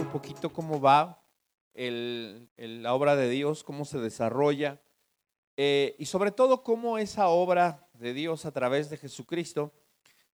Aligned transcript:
un 0.00 0.10
poquito 0.10 0.52
cómo 0.52 0.80
va 0.80 1.20
la 1.74 2.94
obra 2.94 3.16
de 3.16 3.28
Dios, 3.28 3.64
cómo 3.64 3.84
se 3.84 3.98
desarrolla 3.98 4.80
eh, 5.56 5.94
y 5.98 6.06
sobre 6.06 6.32
todo 6.32 6.62
cómo 6.62 6.98
esa 6.98 7.28
obra 7.28 7.86
de 7.94 8.12
Dios 8.12 8.44
a 8.44 8.52
través 8.52 8.90
de 8.90 8.96
Jesucristo 8.96 9.72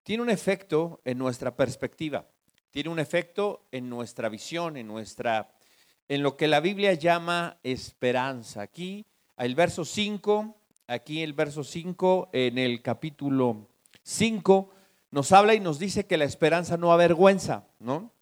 tiene 0.03 0.23
un 0.23 0.31
efecto 0.31 1.01
en 1.05 1.19
nuestra 1.19 1.57
perspectiva, 1.57 2.27
tiene 2.71 2.89
un 2.89 2.99
efecto 2.99 3.67
en 3.71 3.89
nuestra 3.89 4.29
visión, 4.29 4.77
en 4.77 4.87
nuestra 4.87 5.53
en 6.09 6.25
lo 6.25 6.37
que 6.37 6.49
la 6.49 6.59
Biblia 6.59 6.93
llama 6.95 7.61
esperanza. 7.63 8.63
Aquí 8.63 9.07
el 9.37 9.55
verso 9.55 9.85
5, 9.85 10.57
aquí 10.89 11.23
el 11.23 11.35
verso 11.35 11.63
5 11.63 12.31
en 12.33 12.59
el 12.59 12.83
capítulo 12.83 13.69
5 14.03 14.71
nos 15.13 15.31
habla 15.33 15.55
y 15.55 15.61
nos 15.61 15.79
dice 15.79 16.07
que 16.07 16.17
la 16.17 16.25
esperanza 16.25 16.77
no 16.77 16.93
avergüenza, 16.93 17.69
¿no? 17.79 18.13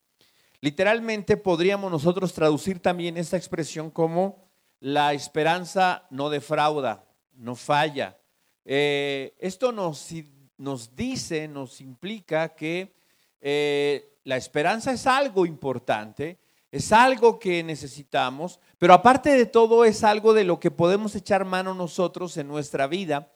Literalmente 0.60 1.36
podríamos 1.36 1.90
nosotros 1.90 2.32
traducir 2.32 2.80
también 2.80 3.16
esta 3.16 3.36
expresión 3.36 3.90
como 3.90 4.48
la 4.80 5.12
esperanza 5.12 6.06
no 6.10 6.30
defrauda, 6.30 7.04
no 7.34 7.54
falla. 7.54 8.18
Eh, 8.64 9.36
esto 9.38 9.70
nos, 9.70 10.08
nos, 10.56 10.96
dice, 10.96 11.46
nos 11.46 11.80
implica 11.80 12.54
que 12.56 12.94
eh, 13.40 14.18
la 14.24 14.36
esperanza 14.36 14.92
es 14.92 15.06
algo 15.06 15.46
importante, 15.46 16.38
es 16.70 16.92
algo 16.92 17.38
que 17.38 17.62
necesitamos, 17.62 18.60
pero 18.78 18.94
aparte 18.94 19.30
de 19.30 19.46
todo 19.46 19.84
es 19.84 20.04
algo 20.04 20.34
de 20.34 20.44
lo 20.44 20.58
que 20.58 20.70
podemos 20.70 21.14
echar 21.14 21.44
mano 21.44 21.72
nosotros 21.72 22.36
en 22.36 22.48
nuestra 22.48 22.86
vida, 22.88 23.32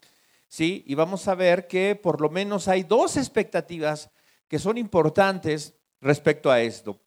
¿sí? 0.48 0.84
Y 0.86 0.96
vamos 0.96 1.28
a 1.28 1.34
ver 1.34 1.66
que 1.66 1.94
por 1.94 2.20
lo 2.20 2.28
menos 2.28 2.68
hay 2.68 2.82
dos 2.82 3.16
expectativas 3.16 4.10
que 4.48 4.58
son 4.58 4.76
importantes 4.76 5.74
respecto 6.00 6.50
a 6.50 6.60
esto. 6.60 7.00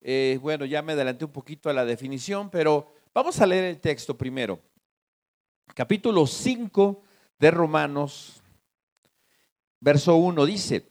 Eh, 0.00 0.38
bueno, 0.40 0.64
ya 0.64 0.80
me 0.82 0.92
adelanté 0.92 1.24
un 1.24 1.32
poquito 1.32 1.68
a 1.68 1.72
la 1.72 1.84
definición, 1.84 2.50
pero 2.50 2.86
vamos 3.12 3.40
a 3.40 3.46
leer 3.46 3.64
el 3.64 3.80
texto 3.80 4.16
primero. 4.16 4.60
Capítulo 5.74 6.26
5 6.26 7.02
de 7.38 7.50
Romanos, 7.50 8.42
verso 9.80 10.16
1 10.16 10.46
dice, 10.46 10.86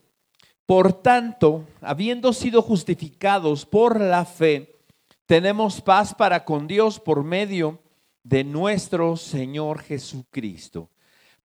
por 0.65 1.01
tanto, 1.01 1.65
habiendo 1.81 2.33
sido 2.33 2.61
justificados 2.61 3.65
por 3.65 3.99
la 4.01 4.25
fe, 4.25 4.81
tenemos 5.25 5.81
paz 5.81 6.13
para 6.13 6.43
con 6.43 6.67
Dios 6.67 6.99
por 6.99 7.23
medio 7.23 7.79
de 8.23 8.43
nuestro 8.43 9.15
Señor 9.15 9.79
Jesucristo, 9.79 10.89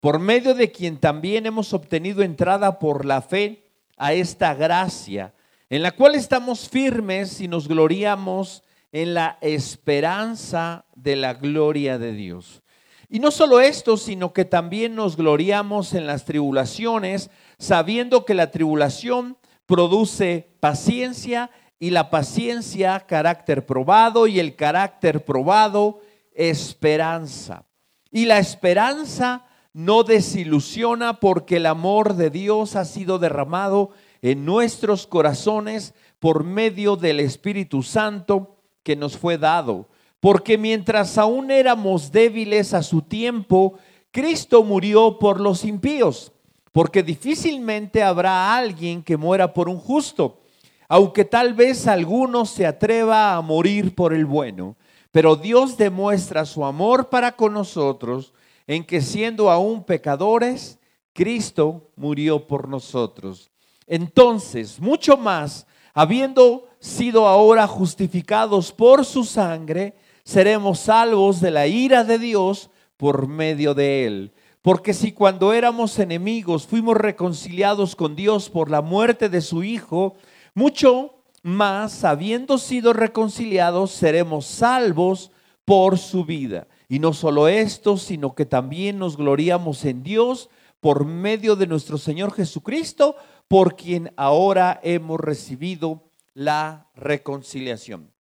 por 0.01 0.19
medio 0.19 0.53
de 0.53 0.71
quien 0.71 0.97
también 0.97 1.45
hemos 1.45 1.73
obtenido 1.73 2.23
entrada 2.23 2.79
por 2.79 3.05
la 3.05 3.21
fe 3.21 3.71
a 3.95 4.13
esta 4.13 4.53
gracia 4.53 5.33
en 5.73 5.81
la 5.81 5.91
cual 5.91 6.13
estamos 6.13 6.69
firmes 6.69 7.41
y 7.41 7.47
nos 7.47 7.67
gloriamos 7.67 8.61
en 8.91 9.15
la 9.15 9.39
esperanza 9.41 10.85
de 10.93 11.15
la 11.15 11.33
gloria 11.33 11.97
de 11.97 12.13
Dios. 12.13 12.61
Y 13.09 13.17
no 13.17 13.31
solo 13.31 13.59
esto, 13.59 13.97
sino 13.97 14.33
que 14.33 14.45
también 14.45 14.93
nos 14.93 15.17
gloriamos 15.17 15.95
en 15.95 16.05
las 16.05 16.25
tribulaciones, 16.25 17.31
sabiendo 17.57 18.23
que 18.23 18.35
la 18.35 18.51
tribulación 18.51 19.35
produce 19.65 20.47
paciencia 20.59 21.49
y 21.79 21.89
la 21.89 22.11
paciencia 22.11 22.99
carácter 23.07 23.65
probado 23.65 24.27
y 24.27 24.39
el 24.39 24.55
carácter 24.55 25.25
probado 25.25 26.01
esperanza. 26.35 27.65
Y 28.11 28.25
la 28.25 28.37
esperanza 28.37 29.47
no 29.73 30.03
desilusiona 30.03 31.19
porque 31.19 31.55
el 31.55 31.65
amor 31.65 32.13
de 32.13 32.29
Dios 32.29 32.75
ha 32.75 32.85
sido 32.85 33.17
derramado 33.17 33.89
en 34.23 34.45
nuestros 34.45 35.05
corazones 35.05 35.93
por 36.17 36.45
medio 36.45 36.95
del 36.95 37.19
Espíritu 37.19 37.83
Santo 37.83 38.55
que 38.81 38.95
nos 38.95 39.17
fue 39.17 39.37
dado. 39.37 39.89
Porque 40.21 40.57
mientras 40.57 41.17
aún 41.17 41.51
éramos 41.51 42.09
débiles 42.09 42.73
a 42.73 42.81
su 42.81 43.01
tiempo, 43.01 43.77
Cristo 44.11 44.63
murió 44.63 45.19
por 45.19 45.41
los 45.41 45.65
impíos. 45.65 46.31
Porque 46.71 47.03
difícilmente 47.03 48.01
habrá 48.01 48.55
alguien 48.55 49.03
que 49.03 49.17
muera 49.17 49.53
por 49.53 49.67
un 49.67 49.77
justo, 49.77 50.39
aunque 50.87 51.25
tal 51.25 51.53
vez 51.53 51.85
alguno 51.85 52.45
se 52.45 52.65
atreva 52.65 53.35
a 53.35 53.41
morir 53.41 53.93
por 53.93 54.13
el 54.13 54.25
bueno. 54.25 54.77
Pero 55.11 55.35
Dios 55.35 55.77
demuestra 55.77 56.45
su 56.45 56.63
amor 56.63 57.09
para 57.09 57.33
con 57.33 57.53
nosotros 57.53 58.33
en 58.67 58.85
que 58.85 59.01
siendo 59.01 59.51
aún 59.51 59.83
pecadores, 59.83 60.79
Cristo 61.11 61.91
murió 61.97 62.47
por 62.47 62.69
nosotros. 62.69 63.52
Entonces, 63.87 64.79
mucho 64.79 65.17
más, 65.17 65.67
habiendo 65.93 66.67
sido 66.79 67.27
ahora 67.27 67.67
justificados 67.67 68.71
por 68.71 69.05
su 69.05 69.23
sangre, 69.23 69.95
seremos 70.23 70.79
salvos 70.79 71.41
de 71.41 71.51
la 71.51 71.67
ira 71.67 72.03
de 72.03 72.19
Dios 72.19 72.69
por 72.97 73.27
medio 73.27 73.73
de 73.73 74.05
él. 74.05 74.33
Porque 74.61 74.93
si 74.93 75.11
cuando 75.11 75.51
éramos 75.51 75.99
enemigos 75.99 76.65
fuimos 76.65 76.95
reconciliados 76.95 77.95
con 77.95 78.15
Dios 78.15 78.49
por 78.49 78.71
la 78.71 78.81
muerte 78.81 79.27
de 79.27 79.41
su 79.41 79.63
Hijo, 79.63 80.15
mucho 80.53 81.23
más, 81.41 82.05
habiendo 82.05 82.57
sido 82.57 82.93
reconciliados, 82.93 83.91
seremos 83.91 84.45
salvos 84.45 85.31
por 85.65 85.97
su 85.97 86.23
vida. 86.23 86.67
Y 86.87 86.99
no 86.99 87.13
solo 87.13 87.47
esto, 87.49 87.97
sino 87.97 88.33
que 88.35 88.45
también 88.45 88.97
nos 88.99 89.17
gloriamos 89.17 89.83
en 89.83 90.03
Dios 90.03 90.49
por 90.79 91.05
medio 91.05 91.55
de 91.55 91.67
nuestro 91.67 91.97
Señor 91.97 92.33
Jesucristo, 92.33 93.15
por 93.47 93.75
quien 93.75 94.13
ahora 94.17 94.79
hemos 94.83 95.19
recibido 95.19 96.09
la 96.33 96.89
reconciliación. 96.95 98.13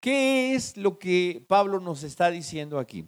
¿Qué 0.00 0.54
es 0.54 0.76
lo 0.76 0.98
que 0.98 1.44
Pablo 1.48 1.80
nos 1.80 2.02
está 2.02 2.30
diciendo 2.30 2.78
aquí? 2.78 3.06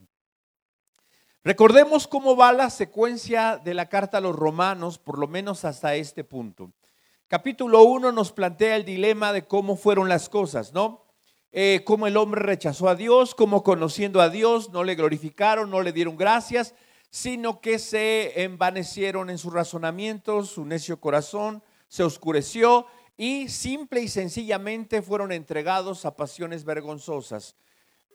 Recordemos 1.45 2.07
cómo 2.07 2.37
va 2.37 2.53
la 2.53 2.71
secuencia 2.71 3.57
de 3.57 3.75
la 3.75 3.89
carta 3.89 4.19
a 4.19 4.21
los 4.21 4.37
romanos, 4.37 4.99
por 4.99 5.19
lo 5.19 5.27
menos 5.27 5.65
hasta 5.65 5.97
este 5.97 6.23
punto. 6.23 6.73
Capítulo 7.27 7.83
1 7.85 8.13
nos 8.13 8.31
plantea 8.31 8.77
el 8.77 8.85
dilema 8.85 9.33
de 9.33 9.47
cómo 9.47 9.77
fueron 9.77 10.09
las 10.09 10.29
cosas, 10.29 10.73
¿no? 10.73 11.07
Eh, 11.51 11.83
cómo 11.85 12.07
el 12.07 12.17
hombre 12.17 12.43
rechazó 12.43 12.89
a 12.89 12.95
Dios, 12.95 13.35
cómo 13.35 13.63
conociendo 13.63 14.21
a 14.21 14.29
Dios 14.29 14.71
no 14.71 14.85
le 14.85 14.95
glorificaron, 14.95 15.71
no 15.71 15.83
le 15.83 15.93
dieron 15.93 16.17
gracias, 16.17 16.75
sino 17.13 17.61
que 17.61 17.79
se 17.79 18.43
envanecieron 18.43 19.29
en 19.29 19.37
sus 19.37 19.53
razonamientos, 19.53 20.49
su 20.49 20.65
necio 20.65 20.99
corazón 20.99 21.63
se 21.87 22.05
oscureció 22.05 22.87
y 23.19 23.51
simple 23.51 24.01
y 24.01 24.09
sencillamente 24.09 25.03
fueron 25.03 25.31
entregados 25.31 26.07
a 26.07 26.17
pasiones 26.17 26.65
vergonzosas. 26.65 27.55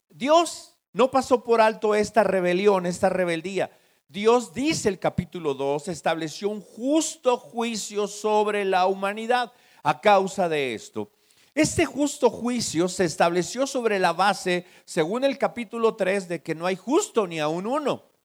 Dios 0.09 0.75
no 0.94 1.12
pasó 1.12 1.44
por 1.44 1.62
alto 1.62 1.94
esta 1.94 2.24
rebelión, 2.24 2.88
esta 2.88 3.07
rebeldía. 3.09 3.69
Dios, 4.09 4.52
dice 4.52 4.90
el 4.90 4.97
capítulo 4.97 5.54
2, 5.54 5.89
estableció 5.89 6.50
un 6.50 6.62
justo 6.62 7.38
juicio 7.38 8.07
sobre 8.07 8.66
la 8.66 8.88
humanidad 8.88 9.54
a 9.83 10.01
causa 10.01 10.50
de 10.50 10.74
esto. 10.74 11.12
Este 11.54 11.86
justo 11.86 12.31
juicio 12.31 12.88
se 12.88 13.06
estableció 13.06 13.68
sobre 13.68 14.00
la 14.00 14.13
base, 14.13 14.66
según 14.86 15.24
el 15.24 15.38
capítulo 15.38 15.95
3, 15.95 16.27
de 16.27 16.42
que 16.42 16.56
no 16.56 16.66
hay 16.66 16.75
justo 16.75 17.27
ni 17.27 17.39
aún 17.39 17.68
uno. 17.68 18.17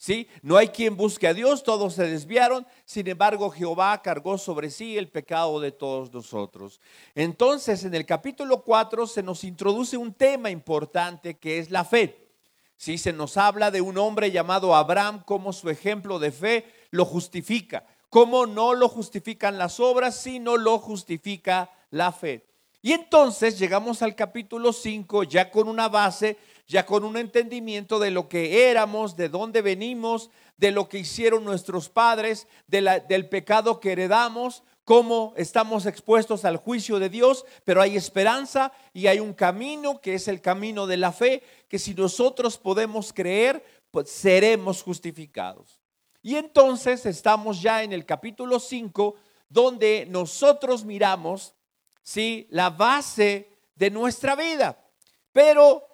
¿Sí? 0.00 0.28
No 0.42 0.56
hay 0.56 0.68
quien 0.68 0.96
busque 0.96 1.26
a 1.26 1.34
Dios, 1.34 1.64
todos 1.64 1.94
se 1.94 2.04
desviaron, 2.04 2.64
sin 2.84 3.08
embargo 3.08 3.50
Jehová 3.50 4.00
cargó 4.00 4.38
sobre 4.38 4.70
sí 4.70 4.96
el 4.96 5.08
pecado 5.08 5.58
de 5.58 5.72
todos 5.72 6.12
nosotros. 6.12 6.80
Entonces 7.16 7.82
en 7.82 7.96
el 7.96 8.06
capítulo 8.06 8.62
4 8.62 9.08
se 9.08 9.24
nos 9.24 9.42
introduce 9.42 9.96
un 9.96 10.14
tema 10.14 10.50
importante 10.50 11.36
que 11.36 11.58
es 11.58 11.72
la 11.72 11.84
fe. 11.84 12.28
¿Sí? 12.76 12.96
Se 12.96 13.12
nos 13.12 13.36
habla 13.36 13.72
de 13.72 13.80
un 13.80 13.98
hombre 13.98 14.30
llamado 14.30 14.76
Abraham 14.76 15.24
como 15.26 15.52
su 15.52 15.68
ejemplo 15.68 16.20
de 16.20 16.30
fe 16.30 16.72
lo 16.92 17.04
justifica. 17.04 17.84
Como 18.08 18.46
no 18.46 18.74
lo 18.74 18.88
justifican 18.88 19.58
las 19.58 19.80
obras, 19.80 20.14
sino 20.14 20.56
lo 20.56 20.78
justifica 20.78 21.72
la 21.90 22.12
fe. 22.12 22.46
Y 22.80 22.92
entonces 22.92 23.58
llegamos 23.58 24.02
al 24.02 24.14
capítulo 24.14 24.72
5 24.72 25.24
ya 25.24 25.50
con 25.50 25.68
una 25.68 25.88
base 25.88 26.38
ya 26.68 26.84
con 26.84 27.02
un 27.02 27.16
entendimiento 27.16 27.98
de 27.98 28.10
lo 28.10 28.28
que 28.28 28.70
éramos, 28.70 29.16
de 29.16 29.30
dónde 29.30 29.62
venimos, 29.62 30.30
de 30.58 30.70
lo 30.70 30.88
que 30.88 30.98
hicieron 30.98 31.42
nuestros 31.44 31.88
padres, 31.88 32.46
del 32.66 33.28
pecado 33.30 33.80
que 33.80 33.92
heredamos, 33.92 34.62
cómo 34.84 35.32
estamos 35.36 35.86
expuestos 35.86 36.44
al 36.44 36.58
juicio 36.58 36.98
de 36.98 37.08
Dios, 37.08 37.46
pero 37.64 37.80
hay 37.80 37.96
esperanza 37.96 38.72
y 38.92 39.06
hay 39.06 39.18
un 39.18 39.32
camino 39.32 40.00
que 40.00 40.14
es 40.14 40.28
el 40.28 40.42
camino 40.42 40.86
de 40.86 40.98
la 40.98 41.10
fe, 41.10 41.42
que 41.68 41.78
si 41.78 41.94
nosotros 41.94 42.58
podemos 42.58 43.14
creer, 43.14 43.64
pues 43.90 44.10
seremos 44.10 44.82
justificados. 44.82 45.80
Y 46.20 46.36
entonces 46.36 47.06
estamos 47.06 47.62
ya 47.62 47.82
en 47.82 47.94
el 47.94 48.04
capítulo 48.04 48.60
5, 48.60 49.14
donde 49.48 50.06
nosotros 50.10 50.84
miramos, 50.84 51.54
¿sí? 52.02 52.46
La 52.50 52.68
base 52.68 53.56
de 53.74 53.90
nuestra 53.90 54.36
vida. 54.36 54.84
Pero 55.32 55.87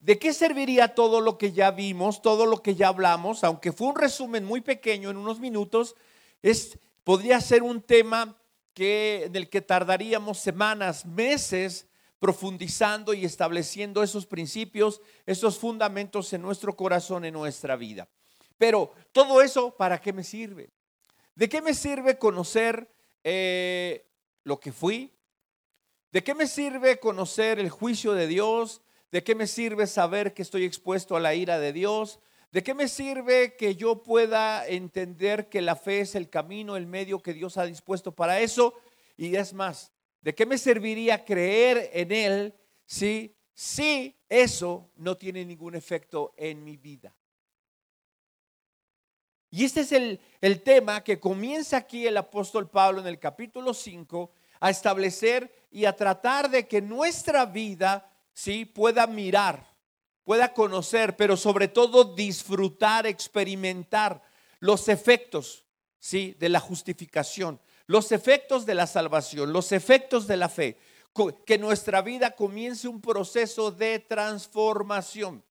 ¿De 0.00 0.18
qué 0.18 0.32
serviría 0.32 0.94
todo 0.94 1.20
lo 1.20 1.38
que 1.38 1.52
ya 1.52 1.72
vimos, 1.72 2.22
todo 2.22 2.46
lo 2.46 2.62
que 2.62 2.76
ya 2.76 2.88
hablamos? 2.88 3.42
Aunque 3.42 3.72
fue 3.72 3.88
un 3.88 3.96
resumen 3.96 4.44
muy 4.44 4.60
pequeño 4.60 5.10
en 5.10 5.16
unos 5.16 5.40
minutos, 5.40 5.96
es, 6.40 6.78
podría 7.02 7.40
ser 7.40 7.64
un 7.64 7.82
tema 7.82 8.36
que, 8.74 9.24
en 9.24 9.34
el 9.34 9.48
que 9.48 9.60
tardaríamos 9.60 10.38
semanas, 10.38 11.04
meses 11.04 11.88
profundizando 12.20 13.12
y 13.12 13.24
estableciendo 13.24 14.02
esos 14.02 14.26
principios, 14.26 15.00
esos 15.26 15.58
fundamentos 15.58 16.32
en 16.32 16.42
nuestro 16.42 16.76
corazón, 16.76 17.24
en 17.24 17.34
nuestra 17.34 17.74
vida. 17.74 18.08
Pero 18.56 18.92
todo 19.12 19.42
eso, 19.42 19.76
¿para 19.76 20.00
qué 20.00 20.12
me 20.12 20.22
sirve? 20.22 20.70
¿De 21.34 21.48
qué 21.48 21.60
me 21.62 21.74
sirve 21.74 22.18
conocer 22.18 22.88
eh, 23.24 24.06
lo 24.44 24.58
que 24.58 24.72
fui? 24.72 25.12
¿De 26.10 26.24
qué 26.24 26.34
me 26.34 26.46
sirve 26.46 26.98
conocer 26.98 27.58
el 27.58 27.70
juicio 27.70 28.12
de 28.12 28.26
Dios? 28.26 28.80
¿De 29.10 29.24
qué 29.24 29.34
me 29.34 29.46
sirve 29.46 29.86
saber 29.86 30.34
que 30.34 30.42
estoy 30.42 30.64
expuesto 30.64 31.16
a 31.16 31.20
la 31.20 31.34
ira 31.34 31.58
de 31.58 31.72
Dios? 31.72 32.20
¿De 32.52 32.62
qué 32.62 32.74
me 32.74 32.88
sirve 32.88 33.56
que 33.56 33.74
yo 33.74 34.02
pueda 34.02 34.66
entender 34.66 35.48
que 35.48 35.62
la 35.62 35.76
fe 35.76 36.00
es 36.00 36.14
el 36.14 36.28
camino, 36.28 36.76
el 36.76 36.86
medio 36.86 37.22
que 37.22 37.32
Dios 37.32 37.56
ha 37.56 37.64
dispuesto 37.64 38.14
para 38.14 38.40
eso? 38.40 38.74
Y 39.16 39.34
es 39.36 39.54
más, 39.54 39.92
¿de 40.20 40.34
qué 40.34 40.44
me 40.44 40.58
serviría 40.58 41.24
creer 41.24 41.90
en 41.92 42.12
Él 42.12 42.54
si, 42.84 43.34
si 43.54 44.14
eso 44.28 44.90
no 44.96 45.16
tiene 45.16 45.44
ningún 45.44 45.74
efecto 45.74 46.34
en 46.36 46.62
mi 46.62 46.76
vida? 46.76 47.14
Y 49.50 49.64
este 49.64 49.80
es 49.80 49.92
el, 49.92 50.20
el 50.42 50.62
tema 50.62 51.02
que 51.02 51.18
comienza 51.18 51.78
aquí 51.78 52.06
el 52.06 52.18
apóstol 52.18 52.68
Pablo 52.68 53.00
en 53.00 53.06
el 53.06 53.18
capítulo 53.18 53.72
5 53.72 54.30
a 54.60 54.68
establecer 54.68 55.50
y 55.70 55.86
a 55.86 55.96
tratar 55.96 56.50
de 56.50 56.68
que 56.68 56.82
nuestra 56.82 57.46
vida 57.46 58.10
sí 58.38 58.64
pueda 58.64 59.06
mirar 59.06 59.68
pueda 60.28 60.52
conocer, 60.52 61.16
pero 61.16 61.38
sobre 61.38 61.68
todo 61.68 62.04
disfrutar, 62.04 63.06
experimentar 63.06 64.20
los 64.60 64.90
efectos, 64.90 65.64
¿sí? 65.98 66.36
De 66.38 66.50
la 66.50 66.60
justificación, 66.60 67.58
los 67.86 68.12
efectos 68.12 68.66
de 68.66 68.74
la 68.74 68.86
salvación, 68.86 69.54
los 69.54 69.72
efectos 69.72 70.26
de 70.26 70.36
la 70.36 70.50
fe, 70.50 70.76
que 71.46 71.56
nuestra 71.56 72.02
vida 72.02 72.32
comience 72.32 72.86
un 72.88 73.00
proceso 73.00 73.70
de 73.70 74.00
transformación. 74.00 75.42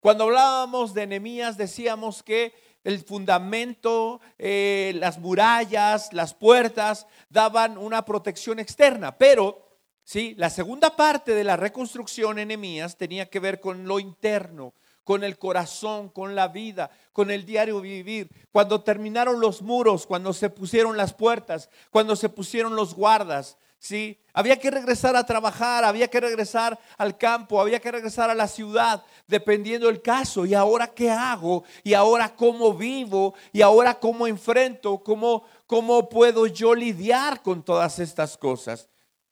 Cuando 0.00 0.24
hablábamos 0.24 0.92
de 0.92 1.04
enemías 1.04 1.56
decíamos 1.56 2.22
que 2.22 2.52
el 2.84 3.02
fundamento, 3.02 4.20
eh, 4.36 4.92
las 4.96 5.18
murallas, 5.18 6.12
las 6.12 6.34
puertas 6.34 7.06
daban 7.30 7.78
una 7.78 8.04
protección 8.04 8.58
externa, 8.58 9.16
pero 9.16 9.65
¿sí? 10.06 10.34
La 10.38 10.48
segunda 10.48 10.96
parte 10.96 11.34
de 11.34 11.44
la 11.44 11.56
reconstrucción 11.56 12.38
en 12.38 12.48
tenía 12.96 13.28
que 13.28 13.40
ver 13.40 13.60
con 13.60 13.86
lo 13.86 13.98
interno, 13.98 14.72
con 15.04 15.22
el 15.22 15.36
corazón, 15.36 16.08
con 16.08 16.34
la 16.34 16.48
vida, 16.48 16.90
con 17.12 17.30
el 17.30 17.44
diario 17.44 17.80
vivir. 17.80 18.30
Cuando 18.50 18.82
terminaron 18.82 19.40
los 19.40 19.60
muros, 19.60 20.06
cuando 20.06 20.32
se 20.32 20.48
pusieron 20.48 20.96
las 20.96 21.12
puertas, 21.12 21.68
cuando 21.90 22.16
se 22.16 22.28
pusieron 22.28 22.76
los 22.76 22.94
guardas, 22.94 23.58
¿sí? 23.78 24.18
Había 24.32 24.58
que 24.58 24.70
regresar 24.70 25.16
a 25.16 25.26
trabajar, 25.26 25.84
había 25.84 26.08
que 26.08 26.20
regresar 26.20 26.78
al 26.98 27.18
campo, 27.18 27.60
había 27.60 27.80
que 27.80 27.90
regresar 27.90 28.30
a 28.30 28.34
la 28.34 28.46
ciudad, 28.46 29.02
dependiendo 29.26 29.88
del 29.88 30.02
caso. 30.02 30.46
¿Y 30.46 30.54
ahora 30.54 30.86
qué 30.86 31.10
hago? 31.10 31.64
¿Y 31.82 31.94
ahora 31.94 32.34
cómo 32.34 32.74
vivo? 32.74 33.34
¿Y 33.52 33.60
ahora 33.60 33.98
cómo 33.98 34.26
enfrento? 34.26 34.98
¿Cómo, 34.98 35.44
cómo 35.66 36.08
puedo 36.08 36.46
yo 36.46 36.74
lidiar 36.74 37.42
con 37.42 37.64
todas 37.64 37.98
estas 37.98 38.36
cosas? 38.36 38.88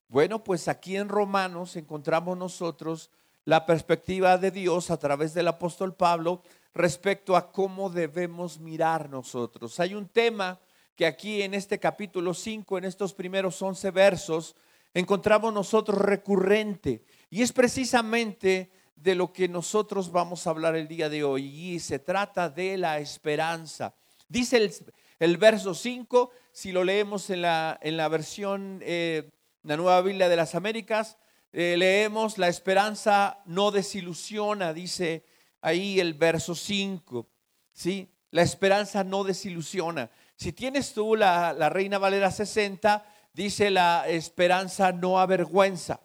Bueno, 0.09 0.45
pues 0.45 0.69
aquí 0.69 0.97
en 0.97 1.09
Romanos 1.09 1.77
encontramos 1.77 2.37
nosotros 2.37 3.11
la 3.45 3.67
perspectiva 3.67 4.39
de 4.39 4.51
Dios 4.51 4.91
a 4.91 4.99
través 4.99 5.35
del 5.35 5.49
apóstol 5.49 5.95
Pablo 5.95 6.43
respecto 6.75 7.37
a 7.37 7.51
cómo 7.51 7.91
debemos 7.91 8.59
mirar 8.59 9.09
nosotros. 9.09 9.81
Hay 9.81 9.95
un 9.95 10.09
tema 10.09 10.61
que 10.95 11.07
aquí 11.07 11.43
en 11.43 11.55
este 11.55 11.79
capítulo 11.79 12.35
5, 12.35 12.79
en 12.79 12.85
estos 12.85 13.15
primeros 13.15 13.61
11 13.61 13.91
versos, 13.91 14.57
encontramos 14.93 15.53
nosotros 15.53 15.99
recurrente 15.99 17.03
y 17.31 17.43
es 17.43 17.53
precisamente 17.53 18.71
de 18.95 19.15
lo 19.15 19.33
que 19.33 19.49
nosotros 19.49 20.13
vamos 20.13 20.47
a 20.47 20.51
hablar 20.51 20.77
el 20.77 20.87
día 20.87 21.09
de 21.09 21.25
hoy 21.25 21.47
y 21.47 21.81
se 21.81 21.99
trata 21.99 22.49
de 22.49 22.77
la 22.77 22.99
esperanza. 22.99 23.95
Dice 24.29 24.71
el, 25.19 25.37
verso 25.37 25.75
5, 25.75 26.31
si 26.53 26.73
lo 26.73 26.85
leemos 26.85 27.31
en 27.31 27.43
la, 27.43 27.79
en 27.83 27.97
la 27.97 28.09
versión... 28.09 28.81
Eh, 28.83 29.31
la 29.65 29.77
Nueva 29.77 30.01
Biblia 30.03 30.29
de 30.29 30.37
las 30.37 30.55
Américas, 30.55 31.17
eh, 31.53 31.75
leemos, 31.77 32.39
la 32.39 32.49
esperanza 32.49 33.43
no 33.47 33.71
desilusiona, 33.71 34.73
dice 34.73 35.25
ahí 35.61 35.99
el 35.99 36.15
verso 36.15 36.55
5, 36.55 37.27
¿sí? 37.73 38.11
La 38.31 38.43
esperanza 38.43 39.05
no 39.05 39.25
desilusiona. 39.25 40.11
Si 40.37 40.53
tienes 40.53 40.93
tú 40.93 41.17
la, 41.17 41.53
la 41.53 41.71
Reina 41.71 41.99
Valera 41.99 42.31
60, 42.31 43.07
dice 43.33 43.71
la 43.71 44.07
esperanza 44.09 44.93
no 44.93 45.19
avergüenza, 45.19 46.01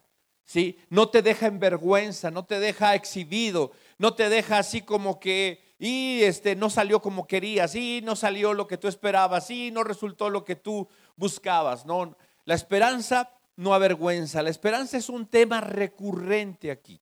¿sí? 0.46 0.80
No 0.90 1.10
te 1.10 1.22
deja 1.22 1.48
en 1.48 1.60
vergüenza, 1.60 2.32
no 2.32 2.46
te 2.46 2.60
deja 2.60 2.96
exhibido, 2.96 3.72
no 3.98 4.14
te 4.14 4.30
deja 4.30 4.58
así 4.58 4.82
como 4.82 5.20
que 5.20 5.70
y 5.80 6.24
este 6.24 6.58
no 6.58 6.70
salió 6.70 7.02
como 7.02 7.26
querías, 7.26 7.74
y 7.74 8.02
no 8.04 8.18
salió 8.18 8.54
lo 8.54 8.68
que 8.68 8.78
tú 8.78 8.90
esperabas, 8.90 9.50
y 9.50 9.72
no 9.72 9.86
resultó 9.86 10.30
lo 10.30 10.44
que 10.44 10.58
tú 10.58 10.90
buscabas, 11.16 11.86
no. 11.86 12.18
La 12.44 12.54
esperanza 12.54 13.32
no 13.60 13.74
avergüenza. 13.74 14.42
La 14.42 14.52
esperanza 14.52 14.98
es 14.98 15.10
un 15.10 15.28
tema 15.28 15.60
recurrente 15.60 16.72
aquí. 16.72 17.02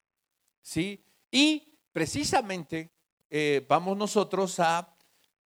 ¿sí? 0.60 1.04
Y 1.30 1.72
precisamente 1.92 2.90
eh, 3.30 3.64
vamos 3.68 3.96
nosotros 3.96 4.58
a 4.58 4.92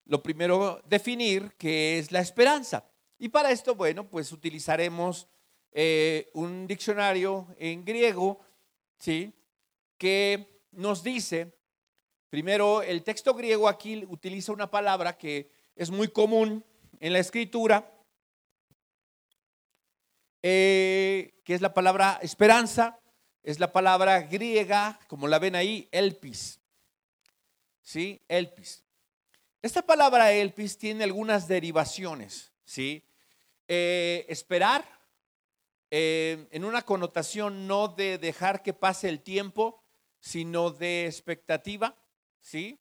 lo 0.05 0.23
primero 0.23 0.81
definir 0.87 1.55
qué 1.59 1.99
es 1.99 2.13
la 2.13 2.21
esperanza. 2.21 2.85
Y 3.19 3.29
para 3.29 3.51
esto, 3.51 3.75
bueno, 3.75 4.09
pues 4.09 4.31
utilizaremos 4.31 5.27
eh, 5.73 6.31
un 6.35 6.69
diccionario 6.69 7.49
en 7.59 7.85
griego, 7.85 8.39
¿sí? 8.97 9.33
Que 9.99 10.61
nos 10.71 11.03
dice, 11.03 11.53
primero, 12.29 12.83
el 12.83 13.03
texto 13.03 13.35
griego 13.35 13.69
aquí 13.69 14.05
utiliza 14.09 14.53
una 14.53 14.71
palabra 14.71 15.19
que 15.19 15.51
es 15.75 15.91
muy 15.91 16.07
común 16.07 16.65
en 17.01 17.13
la 17.13 17.19
escritura, 17.19 17.93
eh, 20.43 21.35
que 21.45 21.55
es 21.55 21.61
la 21.61 21.75
palabra 21.75 22.19
esperanza, 22.23 22.99
es 23.43 23.59
la 23.59 23.73
palabra 23.73 24.23
griega, 24.23 24.99
como 25.07 25.29
la 25.29 25.39
ven 25.39 25.55
ahí, 25.55 25.89
elpis. 25.93 26.61
¿Sí? 27.83 28.23
Elpis. 28.29 28.85
Esta 29.63 29.83
palabra 29.83 30.33
elpis 30.33 30.79
tiene 30.79 31.05
algunas 31.05 31.49
derivaciones, 31.49 32.53
¿sí? 32.65 33.05
Eh, 33.69 34.25
esperar 34.29 34.85
eh, 35.91 36.47
en 36.51 36.65
una 36.65 36.83
connotación 36.83 37.67
no 37.67 37.89
de 37.89 38.17
dejar 38.19 38.63
que 38.63 38.73
pase 38.73 39.09
el 39.09 39.21
tiempo, 39.21 39.83
sino 40.21 40.71
de 40.71 41.07
expectativa, 41.07 41.97
¿sí? 42.41 42.79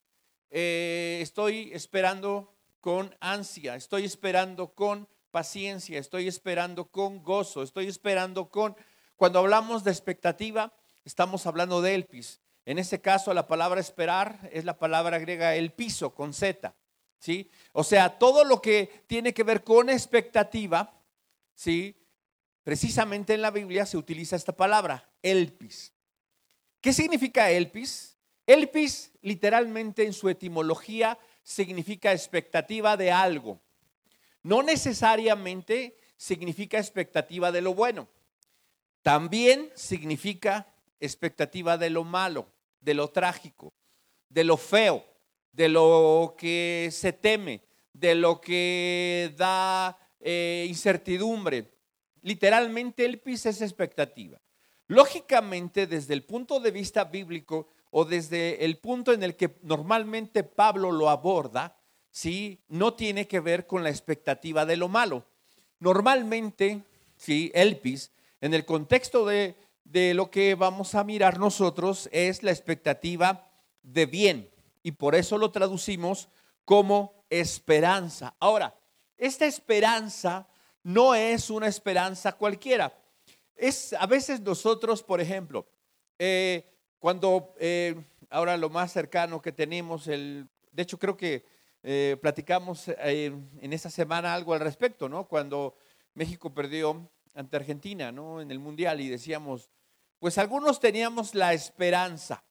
estoy 0.52 1.70
esperando 1.72 2.56
con 2.80 3.16
ansia, 3.20 3.76
estoy 3.76 4.04
esperando 4.04 4.74
con 4.74 5.08
paciencia, 5.30 5.98
estoy 5.98 6.28
esperando 6.28 6.86
con 6.86 7.22
gozo, 7.22 7.62
estoy 7.62 7.86
esperando 7.86 8.48
con... 8.48 8.76
Cuando 9.16 9.38
hablamos 9.38 9.84
de 9.84 9.90
expectativa, 9.90 10.72
estamos 11.04 11.46
hablando 11.46 11.82
de 11.82 11.94
elpis. 11.94 12.40
En 12.64 12.78
este 12.78 13.00
caso, 13.00 13.34
la 13.34 13.46
palabra 13.46 13.80
esperar 13.80 14.48
es 14.52 14.64
la 14.64 14.78
palabra 14.78 15.18
griega 15.18 15.54
el 15.54 15.72
piso 15.72 16.14
con 16.14 16.32
Z. 16.32 16.74
¿sí? 17.18 17.50
O 17.72 17.84
sea, 17.84 18.18
todo 18.18 18.44
lo 18.44 18.60
que 18.60 19.04
tiene 19.06 19.32
que 19.32 19.44
ver 19.44 19.62
con 19.62 19.90
expectativa, 19.90 21.00
¿sí? 21.54 21.96
precisamente 22.62 23.34
en 23.34 23.42
la 23.42 23.50
Biblia 23.50 23.86
se 23.86 23.96
utiliza 23.96 24.36
esta 24.36 24.52
palabra, 24.52 25.10
elpis. 25.22 25.92
¿Qué 26.80 26.92
significa 26.92 27.50
elpis? 27.50 28.16
Elpis 28.46 29.12
literalmente 29.20 30.04
en 30.04 30.12
su 30.12 30.28
etimología 30.28 31.18
significa 31.42 32.12
expectativa 32.12 32.96
de 32.96 33.12
algo 33.12 33.60
no 34.42 34.62
necesariamente 34.62 35.96
significa 36.16 36.78
expectativa 36.78 37.52
de 37.52 37.62
lo 37.62 37.74
bueno. 37.74 38.08
También 39.02 39.70
significa 39.74 40.66
expectativa 41.00 41.78
de 41.78 41.90
lo 41.90 42.04
malo, 42.04 42.46
de 42.80 42.94
lo 42.94 43.08
trágico, 43.08 43.72
de 44.28 44.44
lo 44.44 44.56
feo, 44.56 45.04
de 45.52 45.68
lo 45.68 46.34
que 46.38 46.90
se 46.92 47.12
teme, 47.12 47.62
de 47.92 48.14
lo 48.14 48.40
que 48.40 49.34
da 49.36 49.98
eh, 50.20 50.66
incertidumbre. 50.68 51.72
Literalmente 52.22 53.04
el 53.04 53.18
PIS 53.18 53.46
es 53.46 53.62
expectativa. 53.62 54.38
Lógicamente, 54.86 55.86
desde 55.86 56.14
el 56.14 56.24
punto 56.24 56.60
de 56.60 56.70
vista 56.70 57.04
bíblico 57.04 57.68
o 57.90 58.04
desde 58.04 58.64
el 58.64 58.78
punto 58.78 59.12
en 59.12 59.22
el 59.22 59.36
que 59.36 59.56
normalmente 59.62 60.42
Pablo 60.44 60.92
lo 60.92 61.08
aborda, 61.08 61.79
¿sí? 62.10 62.60
no 62.68 62.94
tiene 62.94 63.26
que 63.26 63.40
ver 63.40 63.66
con 63.66 63.82
la 63.82 63.90
expectativa 63.90 64.66
de 64.66 64.76
lo 64.76 64.88
malo. 64.88 65.26
Normalmente, 65.78 66.84
¿sí? 67.16 67.50
Elpis, 67.54 68.12
en 68.40 68.54
el 68.54 68.64
contexto 68.64 69.26
de, 69.26 69.56
de 69.84 70.14
lo 70.14 70.30
que 70.30 70.54
vamos 70.54 70.94
a 70.94 71.04
mirar 71.04 71.38
nosotros, 71.38 72.08
es 72.12 72.42
la 72.42 72.50
expectativa 72.50 73.50
de 73.82 74.06
bien. 74.06 74.50
Y 74.82 74.92
por 74.92 75.14
eso 75.14 75.38
lo 75.38 75.50
traducimos 75.50 76.28
como 76.64 77.24
esperanza. 77.30 78.34
Ahora, 78.38 78.74
esta 79.16 79.46
esperanza 79.46 80.48
no 80.82 81.14
es 81.14 81.50
una 81.50 81.66
esperanza 81.66 82.32
cualquiera. 82.32 82.96
es 83.54 83.92
a 83.92 84.06
veces 84.06 84.40
nosotros, 84.40 85.02
por 85.02 85.20
ejemplo, 85.20 85.66
eh, 86.18 86.64
cuando 86.98 87.54
eh, 87.58 87.94
ahora 88.30 88.56
lo 88.56 88.70
más 88.70 88.92
cercano 88.92 89.42
que 89.42 89.52
tenemos, 89.52 90.06
el, 90.06 90.48
de 90.72 90.82
hecho 90.82 90.98
creo 90.98 91.16
que 91.16 91.44
eh, 91.82 92.16
platicamos 92.20 92.88
en 92.88 93.72
esta 93.72 93.90
semana 93.90 94.34
algo 94.34 94.52
al 94.54 94.60
respecto, 94.60 95.08
¿no? 95.08 95.26
Cuando 95.26 95.76
México 96.14 96.52
perdió 96.52 97.10
ante 97.34 97.56
Argentina, 97.56 98.12
¿no? 98.12 98.40
En 98.40 98.50
el 98.50 98.58
Mundial 98.58 99.00
y 99.00 99.08
decíamos, 99.08 99.70
pues 100.18 100.36
algunos 100.38 100.80
teníamos 100.80 101.34
la 101.34 101.54
esperanza, 101.54 102.44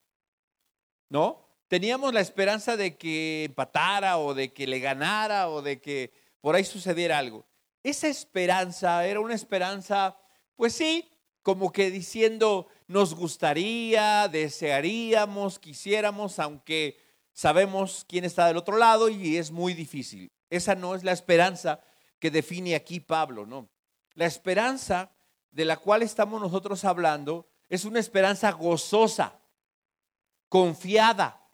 ¿no? 1.09 1.45
Teníamos 1.67 2.13
la 2.13 2.21
esperanza 2.21 2.75
de 2.75 2.97
que 2.97 3.45
empatara 3.45 4.17
o 4.17 4.33
de 4.33 4.51
que 4.53 4.65
le 4.65 4.79
ganara 4.79 5.49
o 5.49 5.61
de 5.61 5.79
que 5.79 6.11
por 6.41 6.55
ahí 6.55 6.63
sucediera 6.63 7.19
algo. 7.19 7.45
Esa 7.83 8.07
esperanza 8.07 9.05
era 9.05 9.19
una 9.19 9.35
esperanza, 9.35 10.17
pues 10.55 10.73
sí, 10.73 11.07
como 11.43 11.71
que 11.71 11.91
diciendo, 11.91 12.67
nos 12.87 13.13
gustaría, 13.13 14.27
desearíamos, 14.27 15.59
quisiéramos, 15.59 16.39
aunque 16.39 16.97
sabemos 17.39 18.05
quién 18.05 18.25
está 18.25 18.47
del 18.47 18.57
otro 18.57 18.75
lado 18.75 19.07
y 19.07 19.37
es 19.37 19.49
muy 19.49 19.73
difícil. 19.73 20.29
Esa 20.49 20.75
no 20.75 20.93
es 20.93 21.05
la 21.05 21.13
esperanza 21.13 21.79
que 22.19 22.31
define 22.31 22.75
aquí 22.75 22.99
Pablo, 22.99 23.45
¿no? 23.45 23.69
La 24.15 24.25
esperanza 24.25 25.15
de 25.49 25.63
la 25.63 25.77
cual 25.77 26.03
estamos 26.03 26.41
nosotros 26.41 26.83
hablando 26.83 27.47
es 27.69 27.85
una 27.85 28.01
esperanza 28.01 28.51
gozosa, 28.51 29.39
confiada, 30.49 31.49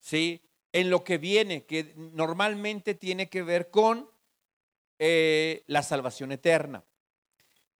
¿sí? 0.00 0.40
En 0.72 0.88
lo 0.88 1.04
que 1.04 1.18
viene, 1.18 1.66
que 1.66 1.92
normalmente 1.96 2.94
tiene 2.94 3.28
que 3.28 3.42
ver 3.42 3.68
con 3.68 4.10
eh, 4.98 5.64
la 5.66 5.82
salvación 5.82 6.32
eterna. 6.32 6.82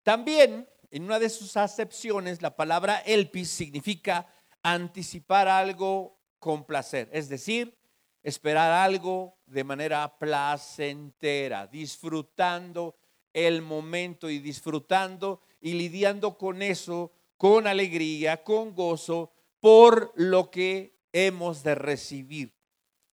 También, 0.03 0.69
en 0.91 1.05
una 1.05 1.19
de 1.19 1.31
sus 1.31 1.57
acepciones, 1.57 2.43
la 2.43 2.55
palabra 2.55 2.99
elpis 2.99 3.49
significa 3.49 4.27
anticipar 4.63 5.49
algo 5.49 6.21
con 6.45 6.65
placer, 6.65 7.09
es 7.11 7.31
decir, 7.31 7.75
esperar 8.23 8.71
algo 8.71 9.39
de 9.47 9.65
manera 9.65 10.19
placentera, 10.19 11.67
disfrutando 11.67 12.97
el 13.33 13.63
momento 13.63 14.29
y 14.29 14.41
disfrutando 14.41 15.41
y 15.63 15.73
lidiando 15.73 16.37
con 16.37 16.61
eso 16.61 17.13
con 17.39 17.67
alegría, 17.67 18.45
con 18.45 18.75
gozo, 18.75 19.33
por 19.59 20.13
lo 20.17 20.51
que 20.51 20.95
hemos 21.15 21.63
de 21.63 21.77
recibir. 21.77 22.55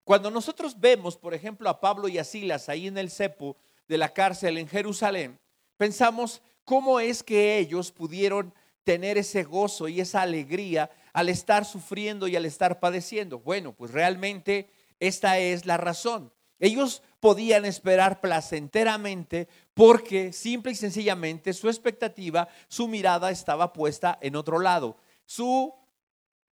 Cuando 0.03 0.29
nosotros 0.29 0.77
vemos, 0.77 1.15
por 1.15 1.33
ejemplo, 1.33 1.69
a 1.69 1.79
Pablo 1.79 2.09
y 2.09 2.17
a 2.17 2.25
Silas 2.25 2.67
ahí 2.67 2.87
en 2.87 2.97
el 2.97 3.09
cepo 3.09 3.55
de 3.87 3.97
la 3.97 4.13
cárcel 4.13 4.57
en 4.57 4.67
Jerusalén, 4.67 5.39
pensamos 5.77 6.41
cómo 6.65 6.99
es 6.99 7.23
que 7.23 7.59
ellos 7.59 7.93
pudieron 7.93 8.53
tener 8.83 9.17
ese 9.17 9.43
gozo 9.43 9.87
y 9.87 10.01
esa 10.01 10.21
alegría 10.21 10.91
al 11.13 11.29
estar 11.29 11.65
sufriendo 11.65 12.27
y 12.27 12.35
al 12.35 12.45
estar 12.45 12.79
padeciendo. 12.79 13.39
Bueno, 13.39 13.73
pues 13.73 13.91
realmente 13.91 14.69
esta 14.99 15.39
es 15.39 15.65
la 15.65 15.77
razón. 15.77 16.31
Ellos 16.59 17.01
podían 17.19 17.65
esperar 17.65 18.21
placenteramente 18.21 19.47
porque 19.73 20.31
simple 20.31 20.71
y 20.73 20.75
sencillamente 20.75 21.53
su 21.53 21.67
expectativa, 21.67 22.47
su 22.67 22.87
mirada 22.87 23.31
estaba 23.31 23.73
puesta 23.73 24.19
en 24.21 24.35
otro 24.35 24.59
lado. 24.59 24.97
Su, 25.25 25.73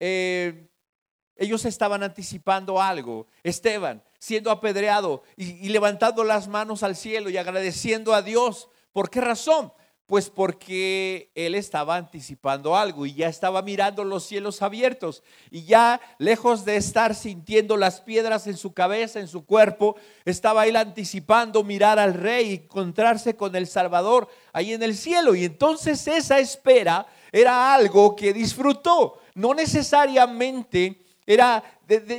eh, 0.00 0.68
ellos 1.36 1.64
estaban 1.64 2.02
anticipando 2.02 2.80
algo. 2.80 3.26
Esteban 3.42 4.02
siendo 4.18 4.50
apedreado 4.50 5.22
y, 5.36 5.64
y 5.64 5.68
levantando 5.68 6.24
las 6.24 6.48
manos 6.48 6.82
al 6.82 6.96
cielo 6.96 7.30
y 7.30 7.36
agradeciendo 7.36 8.14
a 8.14 8.22
Dios. 8.22 8.68
¿Por 8.92 9.10
qué 9.10 9.20
razón? 9.20 9.72
Pues 10.08 10.30
porque 10.30 11.30
él 11.34 11.54
estaba 11.54 11.96
anticipando 11.96 12.74
algo 12.74 13.04
y 13.04 13.12
ya 13.12 13.28
estaba 13.28 13.60
mirando 13.60 14.04
los 14.04 14.24
cielos 14.24 14.62
abiertos. 14.62 15.22
Y 15.50 15.64
ya 15.64 16.00
lejos 16.16 16.64
de 16.64 16.76
estar 16.76 17.14
sintiendo 17.14 17.76
las 17.76 18.00
piedras 18.00 18.46
en 18.46 18.56
su 18.56 18.72
cabeza, 18.72 19.20
en 19.20 19.28
su 19.28 19.44
cuerpo, 19.44 19.96
estaba 20.24 20.66
él 20.66 20.76
anticipando 20.76 21.62
mirar 21.62 21.98
al 21.98 22.14
rey 22.14 22.48
y 22.48 22.54
encontrarse 22.54 23.36
con 23.36 23.54
el 23.54 23.66
Salvador 23.66 24.28
ahí 24.54 24.72
en 24.72 24.82
el 24.82 24.96
cielo. 24.96 25.34
Y 25.34 25.44
entonces 25.44 26.08
esa 26.08 26.38
espera 26.38 27.06
era 27.30 27.74
algo 27.74 28.16
que 28.16 28.32
disfrutó, 28.32 29.20
no 29.34 29.52
necesariamente 29.52 31.02
era 31.26 31.62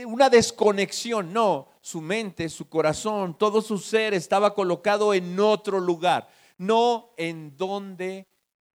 una 0.05 0.29
desconexión, 0.29 1.33
no, 1.33 1.69
su 1.81 2.01
mente, 2.01 2.49
su 2.49 2.69
corazón, 2.69 3.35
todo 3.35 3.63
su 3.63 3.79
ser 3.79 4.13
estaba 4.13 4.53
colocado 4.53 5.11
en 5.15 5.39
otro 5.39 5.79
lugar 5.79 6.29
no 6.59 7.13
en 7.17 7.57
donde 7.57 8.27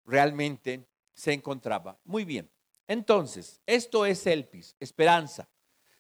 realmente 0.07 0.89
se 1.13 1.33
encontraba. 1.33 1.99
Muy 2.05 2.25
bien. 2.25 2.51
Entonces, 2.89 3.61
esto 3.67 4.07
es 4.07 4.27
elpis, 4.27 4.77
esperanza. 4.81 5.49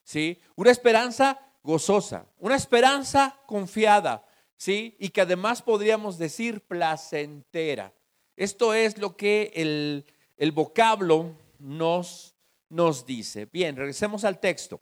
¿Sí? 0.05 0.41
Una 0.57 0.71
esperanza 0.71 1.39
gozosa, 1.63 2.27
una 2.39 2.57
esperanza 2.57 3.39
confiada, 3.47 4.27
¿sí? 4.57 4.97
Y 4.99 5.11
que 5.11 5.21
además 5.21 5.63
podríamos 5.63 6.19
decir 6.19 6.61
placentera. 6.63 7.93
Esto 8.37 8.75
es 8.75 8.99
lo 8.99 9.17
que 9.17 9.53
el, 9.55 10.07
el 10.37 10.53
vocablo 10.53 11.37
nos, 11.59 12.35
nos 12.69 13.07
dice. 13.07 13.47
Bien, 13.47 13.77
regresemos 13.77 14.25
al 14.25 14.41
texto. 14.41 14.81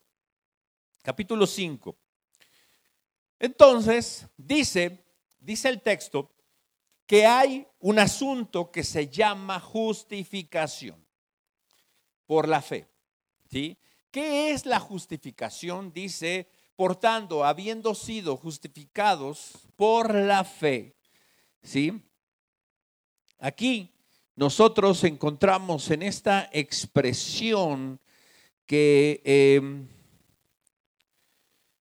Capítulo 1.02 1.47
5. 1.47 1.97
Entonces, 3.38 4.26
dice, 4.37 5.04
dice 5.38 5.69
el 5.69 5.80
texto, 5.80 6.30
que 7.11 7.26
hay 7.26 7.67
un 7.81 7.99
asunto 7.99 8.71
que 8.71 8.85
se 8.85 9.09
llama 9.09 9.59
justificación 9.59 11.05
por 12.25 12.47
la 12.47 12.62
fe. 12.62 12.87
¿Sí? 13.50 13.76
¿Qué 14.12 14.52
es 14.52 14.64
la 14.64 14.79
justificación? 14.79 15.93
Dice, 15.93 16.49
por 16.76 16.95
tanto, 16.95 17.45
habiendo 17.45 17.97
sido 17.97 18.37
justificados 18.37 19.55
por 19.75 20.14
la 20.14 20.45
fe. 20.45 20.95
¿Sí? 21.64 22.00
Aquí 23.40 23.93
nosotros 24.37 25.02
encontramos 25.02 25.90
en 25.90 26.05
esta 26.05 26.49
expresión 26.52 27.99
que 28.67 29.21
em, 29.25 29.88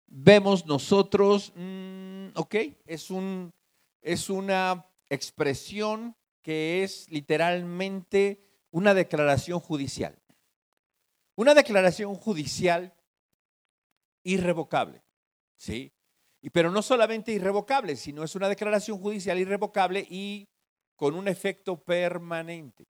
vemos 0.08 0.66
nosotros, 0.66 1.54
mm, 1.56 2.30
ok, 2.34 2.56
es, 2.88 3.12
un, 3.12 3.54
es 4.02 4.32
una 4.32 4.89
expresión 5.10 6.16
que 6.42 6.84
es 6.84 7.10
literalmente 7.10 8.44
una 8.72 8.94
declaración 8.94 9.60
judicial. 9.60 10.18
Una 11.36 11.54
declaración 11.54 12.16
judicial 12.16 12.94
irrevocable, 14.24 15.04
¿sí? 15.56 15.94
Y, 16.42 16.50
pero 16.50 16.72
no 16.72 16.82
solamente 16.82 17.32
irrevocable, 17.32 17.96
sino 17.96 18.24
es 18.24 18.36
una 18.36 18.50
declaración 18.50 18.98
judicial 19.00 19.38
irrevocable 19.40 20.06
y 20.10 20.48
con 20.96 21.16
un 21.16 21.28
efecto 21.28 21.84
permanente. 21.84 22.88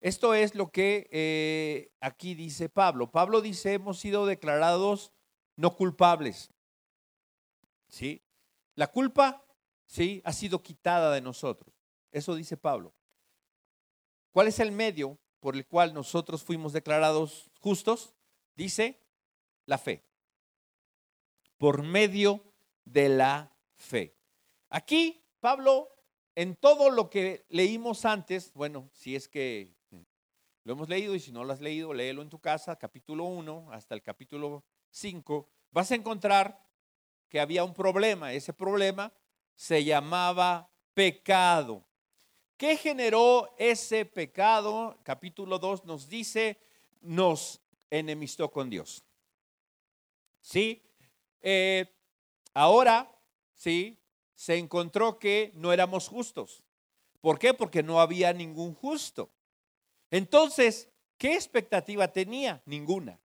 Esto 0.00 0.34
es 0.34 0.54
lo 0.54 0.70
que 0.70 1.08
eh, 1.10 1.90
aquí 2.00 2.34
dice 2.34 2.68
Pablo. 2.68 3.10
Pablo 3.10 3.40
dice, 3.40 3.74
hemos 3.74 3.98
sido 3.98 4.26
declarados 4.26 5.12
no 5.56 5.74
culpables. 5.74 6.50
¿Sí? 7.88 8.22
La 8.74 8.88
culpa 8.88 9.45
¿sí? 9.96 10.20
ha 10.24 10.32
sido 10.34 10.62
quitada 10.62 11.10
de 11.10 11.22
nosotros. 11.22 11.74
Eso 12.12 12.34
dice 12.34 12.58
Pablo. 12.58 12.92
¿Cuál 14.30 14.48
es 14.48 14.60
el 14.60 14.70
medio 14.70 15.18
por 15.40 15.56
el 15.56 15.66
cual 15.66 15.94
nosotros 15.94 16.42
fuimos 16.42 16.74
declarados 16.74 17.50
justos? 17.60 18.14
Dice 18.54 19.00
la 19.64 19.78
fe. 19.78 20.04
Por 21.56 21.82
medio 21.82 22.44
de 22.84 23.08
la 23.08 23.56
fe. 23.74 24.14
Aquí 24.68 25.24
Pablo, 25.40 25.88
en 26.34 26.56
todo 26.56 26.90
lo 26.90 27.08
que 27.08 27.46
leímos 27.48 28.04
antes, 28.04 28.52
bueno, 28.52 28.90
si 28.92 29.16
es 29.16 29.28
que 29.28 29.74
lo 30.64 30.72
hemos 30.72 30.90
leído 30.90 31.14
y 31.14 31.20
si 31.20 31.32
no 31.32 31.44
lo 31.44 31.54
has 31.54 31.60
leído, 31.62 31.94
léelo 31.94 32.20
en 32.20 32.28
tu 32.28 32.38
casa, 32.38 32.76
capítulo 32.76 33.24
1 33.24 33.72
hasta 33.72 33.94
el 33.94 34.02
capítulo 34.02 34.62
5, 34.90 35.48
vas 35.70 35.90
a 35.90 35.94
encontrar 35.94 36.68
que 37.30 37.40
había 37.40 37.64
un 37.64 37.72
problema. 37.72 38.34
Ese 38.34 38.52
problema 38.52 39.10
se 39.56 39.82
llamaba 39.82 40.70
pecado. 40.94 41.84
¿Qué 42.56 42.76
generó 42.76 43.54
ese 43.58 44.04
pecado? 44.04 44.98
Capítulo 45.02 45.58
2 45.58 45.84
nos 45.84 46.08
dice, 46.08 46.58
nos 47.00 47.60
enemistó 47.90 48.50
con 48.50 48.70
Dios. 48.70 49.02
¿Sí? 50.40 50.82
Eh, 51.40 51.86
ahora, 52.54 53.10
¿sí? 53.54 53.98
Se 54.34 54.56
encontró 54.56 55.18
que 55.18 55.50
no 55.54 55.72
éramos 55.72 56.08
justos. 56.08 56.62
¿Por 57.20 57.38
qué? 57.38 57.54
Porque 57.54 57.82
no 57.82 58.00
había 58.00 58.32
ningún 58.32 58.74
justo. 58.74 59.30
Entonces, 60.10 60.88
¿qué 61.18 61.34
expectativa 61.34 62.12
tenía? 62.12 62.62
Ninguna. 62.66 63.20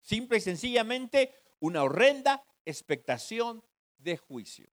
Simple 0.00 0.38
y 0.38 0.40
sencillamente 0.40 1.34
una 1.60 1.82
horrenda 1.82 2.44
expectación 2.64 3.64
de 3.98 4.16
juicio. 4.16 4.73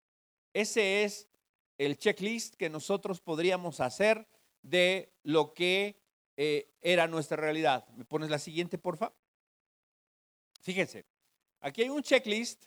Ese 0.52 1.04
es 1.04 1.28
el 1.78 1.96
checklist 1.98 2.56
que 2.56 2.70
nosotros 2.70 3.20
podríamos 3.20 3.80
hacer 3.80 4.28
de 4.62 5.12
lo 5.22 5.54
que 5.54 6.00
eh, 6.36 6.74
era 6.80 7.06
nuestra 7.06 7.36
realidad. 7.36 7.86
¿Me 7.88 8.04
pones 8.04 8.30
la 8.30 8.38
siguiente, 8.38 8.78
por 8.78 8.96
favor? 8.96 9.16
Fíjense, 10.60 11.06
aquí 11.60 11.82
hay 11.82 11.88
un 11.88 12.02
checklist 12.02 12.64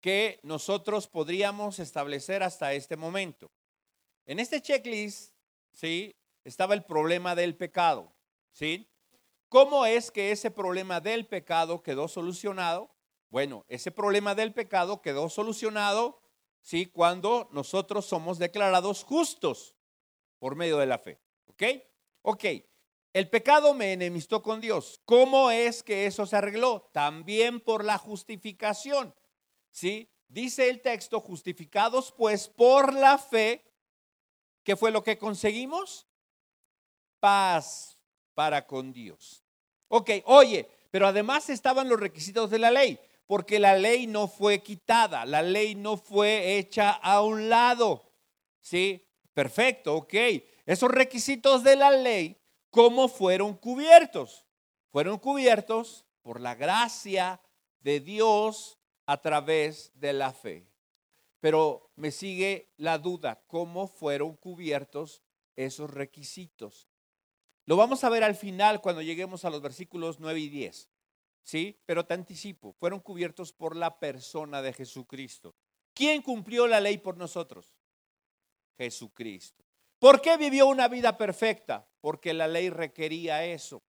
que 0.00 0.40
nosotros 0.42 1.06
podríamos 1.06 1.78
establecer 1.78 2.42
hasta 2.42 2.72
este 2.72 2.96
momento. 2.96 3.50
En 4.26 4.38
este 4.38 4.60
checklist, 4.60 5.34
¿sí? 5.72 6.14
Estaba 6.44 6.74
el 6.74 6.84
problema 6.84 7.34
del 7.34 7.56
pecado, 7.56 8.12
¿sí? 8.52 8.88
¿Cómo 9.48 9.84
es 9.84 10.10
que 10.10 10.30
ese 10.30 10.50
problema 10.50 11.00
del 11.00 11.26
pecado 11.26 11.82
quedó 11.82 12.08
solucionado? 12.08 12.90
Bueno, 13.30 13.64
ese 13.68 13.90
problema 13.90 14.34
del 14.34 14.52
pecado 14.52 15.00
quedó 15.00 15.28
solucionado, 15.28 16.20
¿sí? 16.60 16.86
Cuando 16.86 17.48
nosotros 17.52 18.04
somos 18.04 18.38
declarados 18.38 19.04
justos 19.04 19.74
por 20.38 20.56
medio 20.56 20.78
de 20.78 20.86
la 20.86 20.98
fe, 20.98 21.20
¿ok? 21.46 21.62
Ok, 22.22 22.44
el 23.12 23.28
pecado 23.30 23.72
me 23.72 23.92
enemistó 23.92 24.42
con 24.42 24.60
Dios. 24.60 25.00
¿Cómo 25.04 25.50
es 25.50 25.82
que 25.82 26.06
eso 26.06 26.26
se 26.26 26.36
arregló? 26.36 26.90
También 26.92 27.60
por 27.60 27.84
la 27.84 27.98
justificación. 27.98 29.14
¿Sí? 29.70 30.10
Dice 30.28 30.68
el 30.68 30.80
texto, 30.80 31.20
justificados 31.20 32.12
pues 32.12 32.48
por 32.48 32.94
la 32.94 33.18
fe, 33.18 33.64
¿qué 34.62 34.76
fue 34.76 34.90
lo 34.90 35.02
que 35.02 35.18
conseguimos? 35.18 36.06
Paz 37.18 37.98
para 38.34 38.66
con 38.66 38.92
Dios. 38.92 39.44
Ok, 39.88 40.10
oye, 40.26 40.68
pero 40.90 41.06
además 41.06 41.50
estaban 41.50 41.88
los 41.88 41.98
requisitos 41.98 42.50
de 42.50 42.58
la 42.60 42.70
ley, 42.70 43.00
porque 43.30 43.60
la 43.60 43.78
ley 43.78 44.08
no 44.08 44.26
fue 44.26 44.60
quitada, 44.60 45.24
la 45.24 45.40
ley 45.40 45.76
no 45.76 45.96
fue 45.96 46.58
hecha 46.58 46.90
a 46.90 47.22
un 47.22 47.48
lado. 47.48 48.10
¿Sí? 48.60 49.06
Perfecto, 49.32 49.94
ok. 49.94 50.14
Esos 50.66 50.90
requisitos 50.90 51.62
de 51.62 51.76
la 51.76 51.92
ley 51.92 52.40
¿Cómo 52.70 53.06
fueron 53.06 53.54
cubiertos? 53.54 54.46
Fueron 54.90 55.18
cubiertos 55.18 56.06
por 56.22 56.40
la 56.40 56.56
gracia 56.56 57.40
de 57.78 58.00
Dios 58.00 58.80
a 59.06 59.20
través 59.20 59.92
de 59.94 60.12
la 60.12 60.32
fe. 60.32 60.68
Pero 61.38 61.92
me 61.94 62.10
sigue 62.10 62.72
la 62.78 62.98
duda, 62.98 63.44
¿cómo 63.46 63.86
fueron 63.86 64.34
cubiertos 64.34 65.22
esos 65.54 65.88
requisitos? 65.88 66.88
Lo 67.64 67.76
vamos 67.76 68.02
a 68.02 68.08
ver 68.08 68.24
al 68.24 68.34
final 68.34 68.80
cuando 68.80 69.02
lleguemos 69.02 69.44
a 69.44 69.50
los 69.50 69.62
versículos 69.62 70.18
9 70.18 70.40
y 70.40 70.48
10. 70.48 70.89
¿Sí? 71.42 71.80
Pero 71.86 72.04
te 72.04 72.14
anticipo, 72.14 72.72
fueron 72.72 73.00
cubiertos 73.00 73.52
por 73.52 73.76
la 73.76 73.98
persona 73.98 74.62
de 74.62 74.72
Jesucristo. 74.72 75.54
¿Quién 75.94 76.22
cumplió 76.22 76.66
la 76.66 76.80
ley 76.80 76.98
por 76.98 77.16
nosotros? 77.16 77.74
Jesucristo. 78.76 79.64
¿Por 79.98 80.22
qué 80.22 80.36
vivió 80.36 80.66
una 80.66 80.88
vida 80.88 81.18
perfecta? 81.18 81.86
Porque 82.00 82.32
la 82.32 82.48
ley 82.48 82.70
requería 82.70 83.44
eso. 83.44 83.82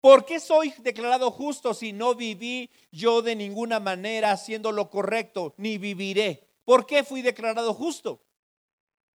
¿Por 0.00 0.24
qué 0.24 0.40
soy 0.40 0.72
declarado 0.78 1.30
justo 1.30 1.74
si 1.74 1.92
no 1.92 2.14
viví 2.14 2.70
yo 2.90 3.22
de 3.22 3.36
ninguna 3.36 3.80
manera 3.80 4.32
haciendo 4.32 4.72
lo 4.72 4.88
correcto, 4.88 5.54
ni 5.58 5.78
viviré? 5.78 6.48
¿Por 6.64 6.86
qué 6.86 7.04
fui 7.04 7.22
declarado 7.22 7.74
justo? 7.74 8.22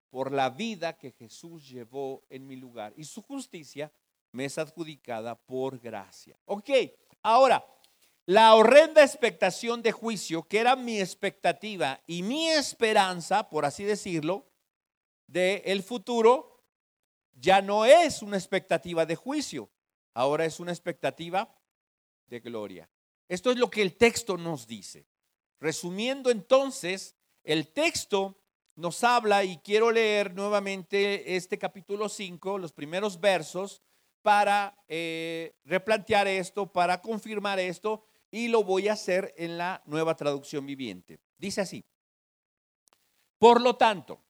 Por 0.10 0.32
la 0.32 0.50
vida 0.50 0.98
que 0.98 1.12
Jesús 1.12 1.68
llevó 1.68 2.24
en 2.30 2.48
mi 2.48 2.56
lugar. 2.56 2.94
Y 2.98 3.06
su 3.06 3.22
justicia 3.22 3.92
me 4.32 4.46
es 4.46 4.58
adjudicada 4.58 5.36
por 5.36 5.80
gracia. 5.80 6.38
Ok, 6.46 6.70
ahora, 7.24 7.66
la 8.26 8.56
horrenda 8.56 9.04
expectación 9.04 9.82
de 9.82 9.92
juicio, 9.92 10.44
que 10.44 10.60
era 10.60 10.76
mi 10.76 11.00
expectativa 11.00 12.02
y 12.08 12.24
mi 12.24 12.50
esperanza, 12.50 13.50
por 13.50 13.66
así 13.66 13.84
decirlo, 13.84 14.48
del 15.28 15.62
el 15.66 15.84
futuro 15.84 16.64
ya 17.34 17.62
no 17.62 17.86
es 17.86 18.22
una 18.22 18.38
expectativa 18.38 19.06
de 19.06 19.16
juicio, 19.16 19.70
ahora 20.14 20.46
es 20.46 20.60
una 20.60 20.72
expectativa 20.72 21.54
de 22.28 22.40
gloria. 22.40 22.90
Esto 23.28 23.52
es 23.52 23.58
lo 23.58 23.70
que 23.70 23.82
el 23.82 23.98
texto 23.98 24.38
nos 24.38 24.68
dice. 24.68 25.08
Resumiendo 25.60 26.30
entonces, 26.30 27.16
el 27.44 27.74
texto 27.74 28.40
nos 28.76 29.04
habla, 29.04 29.44
y 29.44 29.58
quiero 29.58 29.92
leer 29.92 30.34
nuevamente 30.34 31.36
este 31.36 31.58
capítulo 31.58 32.10
5, 32.10 32.58
los 32.58 32.74
primeros 32.74 33.20
versos, 33.20 33.82
para 34.24 34.76
eh, 34.88 35.54
replantear 35.66 36.28
esto, 36.28 36.72
para 36.72 37.02
confirmar 37.02 37.60
esto, 37.60 38.04
y 38.32 38.48
lo 38.48 38.64
voy 38.64 38.88
a 38.88 38.94
hacer 38.94 39.34
en 39.38 39.60
la 39.60 39.84
nueva 39.86 40.16
traducción 40.16 40.66
viviente. 40.66 41.20
Dice 41.38 41.62
así, 41.62 41.86
por 43.38 43.62
lo 43.62 43.76
tanto, 43.76 44.24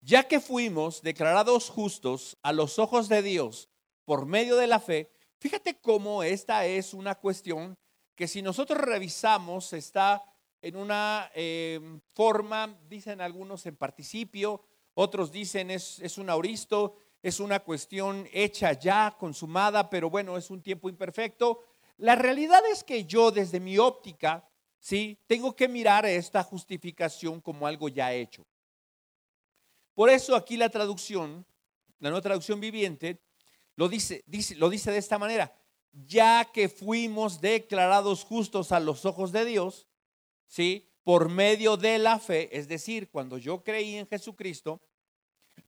ya 0.00 0.28
que 0.28 0.38
fuimos 0.38 1.02
declarados 1.02 1.70
justos 1.70 2.36
a 2.42 2.52
los 2.52 2.78
ojos 2.78 3.08
de 3.08 3.22
Dios 3.22 3.68
por 4.04 4.26
medio 4.26 4.56
de 4.56 4.68
la 4.68 4.78
fe, 4.78 5.10
fíjate 5.40 5.80
cómo 5.80 6.22
esta 6.22 6.66
es 6.66 6.94
una 6.94 7.16
cuestión 7.16 7.76
que 8.14 8.28
si 8.28 8.42
nosotros 8.42 8.78
revisamos 8.78 9.72
está 9.72 10.22
en 10.62 10.76
una 10.76 11.30
eh, 11.34 11.80
forma, 12.12 12.78
dicen 12.88 13.20
algunos 13.20 13.66
en 13.66 13.76
participio, 13.76 14.62
otros 14.94 15.32
dicen 15.32 15.70
es 15.70 16.18
un 16.18 16.30
auristo, 16.30 16.96
es 17.26 17.40
una 17.40 17.58
cuestión 17.58 18.28
hecha 18.32 18.72
ya, 18.74 19.16
consumada, 19.18 19.90
pero 19.90 20.08
bueno, 20.08 20.36
es 20.36 20.48
un 20.48 20.62
tiempo 20.62 20.88
imperfecto. 20.88 21.60
La 21.96 22.14
realidad 22.14 22.62
es 22.70 22.84
que 22.84 23.04
yo 23.04 23.32
desde 23.32 23.58
mi 23.58 23.78
óptica, 23.78 24.48
sí, 24.78 25.18
tengo 25.26 25.56
que 25.56 25.66
mirar 25.66 26.06
esta 26.06 26.44
justificación 26.44 27.40
como 27.40 27.66
algo 27.66 27.88
ya 27.88 28.12
hecho. 28.12 28.46
Por 29.92 30.08
eso 30.08 30.36
aquí 30.36 30.56
la 30.56 30.68
traducción, 30.68 31.44
la 31.98 32.10
nueva 32.10 32.22
traducción 32.22 32.60
viviente, 32.60 33.20
lo 33.74 33.88
dice, 33.88 34.22
dice, 34.28 34.54
lo 34.54 34.70
dice 34.70 34.92
de 34.92 34.98
esta 34.98 35.18
manera, 35.18 35.52
ya 35.90 36.44
que 36.44 36.68
fuimos 36.68 37.40
declarados 37.40 38.22
justos 38.22 38.70
a 38.70 38.78
los 38.78 39.04
ojos 39.04 39.32
de 39.32 39.44
Dios, 39.44 39.88
¿sí? 40.46 40.88
Por 41.02 41.28
medio 41.28 41.76
de 41.76 41.98
la 41.98 42.20
fe, 42.20 42.56
es 42.56 42.68
decir, 42.68 43.10
cuando 43.10 43.36
yo 43.36 43.64
creí 43.64 43.96
en 43.96 44.06
Jesucristo, 44.06 44.80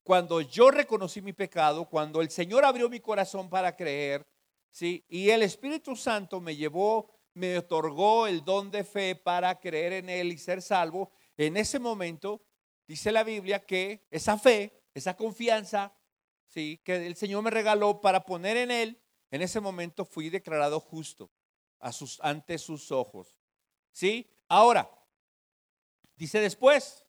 cuando 0.09 0.41
yo 0.41 0.71
reconocí 0.71 1.21
mi 1.21 1.35
pecado, 1.35 1.85
cuando 1.85 2.23
el 2.23 2.31
Señor 2.31 2.65
abrió 2.65 2.89
mi 2.89 2.99
corazón 2.99 3.51
para 3.51 3.77
creer, 3.77 4.27
¿sí? 4.71 5.05
Y 5.07 5.29
el 5.29 5.43
Espíritu 5.43 5.95
Santo 5.95 6.41
me 6.41 6.57
llevó, 6.57 7.11
me 7.35 7.59
otorgó 7.59 8.27
el 8.27 8.43
don 8.43 8.71
de 8.71 8.85
fe 8.85 9.17
para 9.17 9.61
creer 9.61 9.93
en 9.93 10.09
Él 10.09 10.33
y 10.33 10.39
ser 10.39 10.63
salvo, 10.63 11.13
en 11.37 11.59
ese 11.59 11.79
momento 11.79 12.41
dice 12.87 13.13
la 13.13 13.23
Biblia 13.23 13.67
que 13.67 14.07
esa 14.11 14.39
fe, 14.39 14.83
esa 14.95 15.15
confianza, 15.15 15.95
¿sí? 16.47 16.81
que 16.83 17.07
el 17.07 17.15
Señor 17.15 17.43
me 17.43 17.51
regaló 17.51 18.01
para 18.01 18.25
poner 18.25 18.57
en 18.57 18.71
Él, 18.71 19.03
en 19.31 19.43
ese 19.43 19.61
momento 19.61 20.07
fui 20.07 20.31
declarado 20.31 20.81
justo 20.81 21.31
a 21.81 21.91
ante 22.21 22.57
sus 22.57 22.91
ojos. 22.93 23.37
¿Sí? 23.93 24.27
Ahora, 24.49 24.91
dice 26.17 26.41
después, 26.41 27.05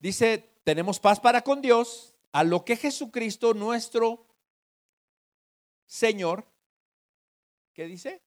dice, 0.00 0.50
tenemos 0.64 0.98
paz 0.98 1.20
para 1.20 1.42
con 1.42 1.62
Dios, 1.62 2.14
a 2.32 2.42
lo 2.42 2.64
que 2.64 2.76
Jesucristo, 2.76 3.54
nuestro 3.54 4.26
Señor, 5.86 6.46
¿qué 7.72 7.86
dice? 7.86 8.22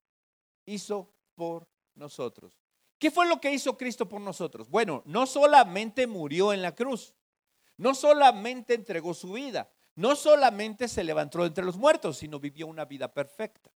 Hizo 0.65 1.13
por 1.35 1.67
nosotros. 1.95 2.51
¿Qué 2.99 3.11
fue 3.11 3.27
lo 3.27 3.39
que 3.39 3.51
hizo 3.51 3.77
Cristo 3.77 4.07
por 4.07 4.21
nosotros? 4.21 4.69
Bueno, 4.69 5.01
no 5.05 5.25
solamente 5.25 6.07
murió 6.07 6.53
en 6.53 6.61
la 6.61 6.75
cruz, 6.75 7.13
no 7.77 7.95
solamente 7.95 8.73
entregó 8.73 9.13
su 9.13 9.33
vida, 9.33 9.71
no 9.95 10.15
solamente 10.15 10.87
se 10.87 11.03
levantó 11.03 11.45
entre 11.45 11.63
los 11.63 11.77
muertos, 11.77 12.17
sino 12.17 12.39
vivió 12.39 12.67
una 12.67 12.85
vida 12.85 13.13
perfecta. 13.13 13.71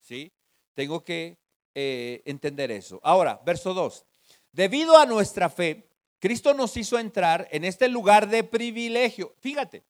¿Sí? 0.00 0.32
Tengo 0.74 1.02
que 1.02 1.38
eh, 1.74 2.22
entender 2.24 2.70
eso. 2.70 3.00
Ahora, 3.02 3.40
verso 3.44 3.74
2. 3.74 4.04
Debido 4.52 4.96
a 4.98 5.06
nuestra 5.06 5.48
fe, 5.48 5.88
Cristo 6.24 6.54
nos 6.54 6.76
hizo 6.76 6.98
entrar 6.98 7.46
en 7.50 7.64
este 7.64 7.88
lugar 7.88 8.28
de 8.28 8.44
privilegio. 8.44 9.34
Fíjate, 9.40 9.84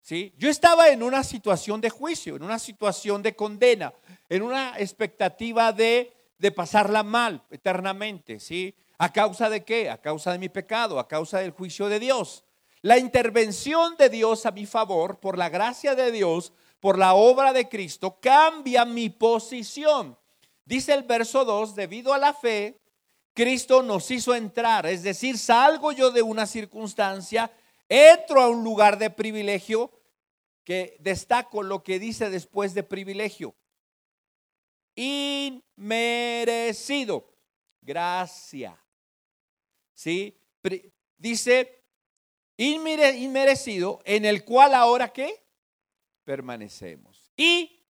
¿sí? 0.00 0.32
Yo 0.38 0.48
estaba 0.48 0.90
en 0.90 1.02
una 1.02 1.24
situación 1.24 1.80
de 1.80 1.90
juicio, 1.90 2.36
en 2.36 2.44
una 2.44 2.58
situación 2.58 3.22
de 3.22 3.34
condena, 3.34 3.92
en 4.28 4.42
una 4.42 4.78
expectativa 4.78 5.72
de 5.72 6.12
de 6.38 6.52
pasarla 6.52 7.02
mal 7.02 7.42
eternamente, 7.50 8.40
¿sí? 8.40 8.74
¿A 8.98 9.12
causa 9.12 9.50
de 9.50 9.64
qué? 9.64 9.90
A 9.90 10.00
causa 10.00 10.32
de 10.32 10.38
mi 10.38 10.48
pecado, 10.48 10.98
a 10.98 11.08
causa 11.08 11.40
del 11.40 11.50
juicio 11.50 11.88
de 11.88 12.00
Dios. 12.00 12.44
La 12.80 12.98
intervención 12.98 13.96
de 13.96 14.08
Dios 14.08 14.46
a 14.46 14.52
mi 14.52 14.64
favor, 14.64 15.18
por 15.18 15.36
la 15.36 15.48
gracia 15.48 15.94
de 15.94 16.12
Dios, 16.12 16.52
por 16.80 16.96
la 16.96 17.14
obra 17.14 17.52
de 17.52 17.68
Cristo, 17.68 18.18
cambia 18.20 18.84
mi 18.84 19.10
posición. 19.10 20.16
Dice 20.64 20.94
el 20.94 21.02
verso 21.02 21.44
2, 21.44 21.74
debido 21.74 22.14
a 22.14 22.18
la 22.18 22.32
fe, 22.32 22.78
Cristo 23.38 23.82
nos 23.84 24.10
hizo 24.10 24.34
entrar, 24.34 24.84
es 24.86 25.04
decir, 25.04 25.38
salgo 25.38 25.92
yo 25.92 26.10
de 26.10 26.22
una 26.22 26.44
circunstancia, 26.44 27.52
entro 27.88 28.40
a 28.40 28.48
un 28.48 28.64
lugar 28.64 28.98
de 28.98 29.10
privilegio, 29.10 29.92
que 30.64 30.96
destaco 30.98 31.62
lo 31.62 31.84
que 31.84 32.00
dice 32.00 32.30
después 32.30 32.74
de 32.74 32.82
privilegio 32.82 33.54
inmerecido. 34.96 37.32
Gracia. 37.80 38.76
¿Sí? 39.94 40.36
Dice, 41.16 41.84
inmerecido, 42.56 44.02
en 44.04 44.24
el 44.24 44.44
cual 44.44 44.74
ahora 44.74 45.12
qué? 45.12 45.44
Permanecemos. 46.24 47.30
Y 47.36 47.86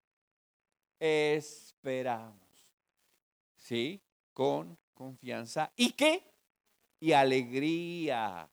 esperamos. 1.01 2.37
¿Sí? 3.57 4.03
Con 4.35 4.79
confianza. 4.99 5.73
¿Y 5.77 5.93
qué? 5.93 6.29
Y 6.99 7.13
alegría. 7.13 8.51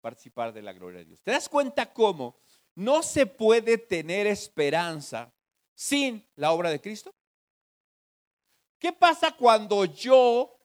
Participar 0.00 0.54
de 0.54 0.62
la 0.62 0.72
gloria 0.72 1.00
de 1.00 1.04
Dios. 1.04 1.22
¿Te 1.22 1.32
das 1.32 1.48
cuenta 1.50 1.92
cómo 1.92 2.40
no 2.74 3.02
se 3.02 3.26
puede 3.26 3.76
tener 3.76 4.26
esperanza 4.26 5.30
sin 5.74 6.26
la 6.36 6.52
obra 6.52 6.70
de 6.70 6.80
Cristo? 6.80 7.14
¿Qué 8.78 8.92
pasa 8.92 9.36
cuando 9.36 9.84
yo, 9.84 10.58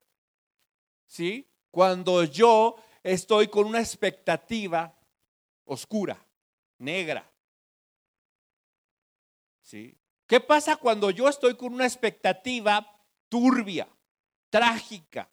sí, 1.08 1.52
cuando 1.70 2.24
yo 2.24 2.78
estoy 3.02 3.50
con 3.50 3.66
una 3.66 3.80
expectativa 3.80 4.98
oscura, 5.66 6.26
negra? 6.78 7.30
¿Sí? 9.62 9.98
¿Qué 10.26 10.40
pasa 10.40 10.78
cuando 10.78 11.10
yo 11.10 11.28
estoy 11.28 11.58
con 11.58 11.74
una 11.74 11.86
expectativa 11.86 12.88
turbia, 13.28 13.88
trágica? 14.54 15.28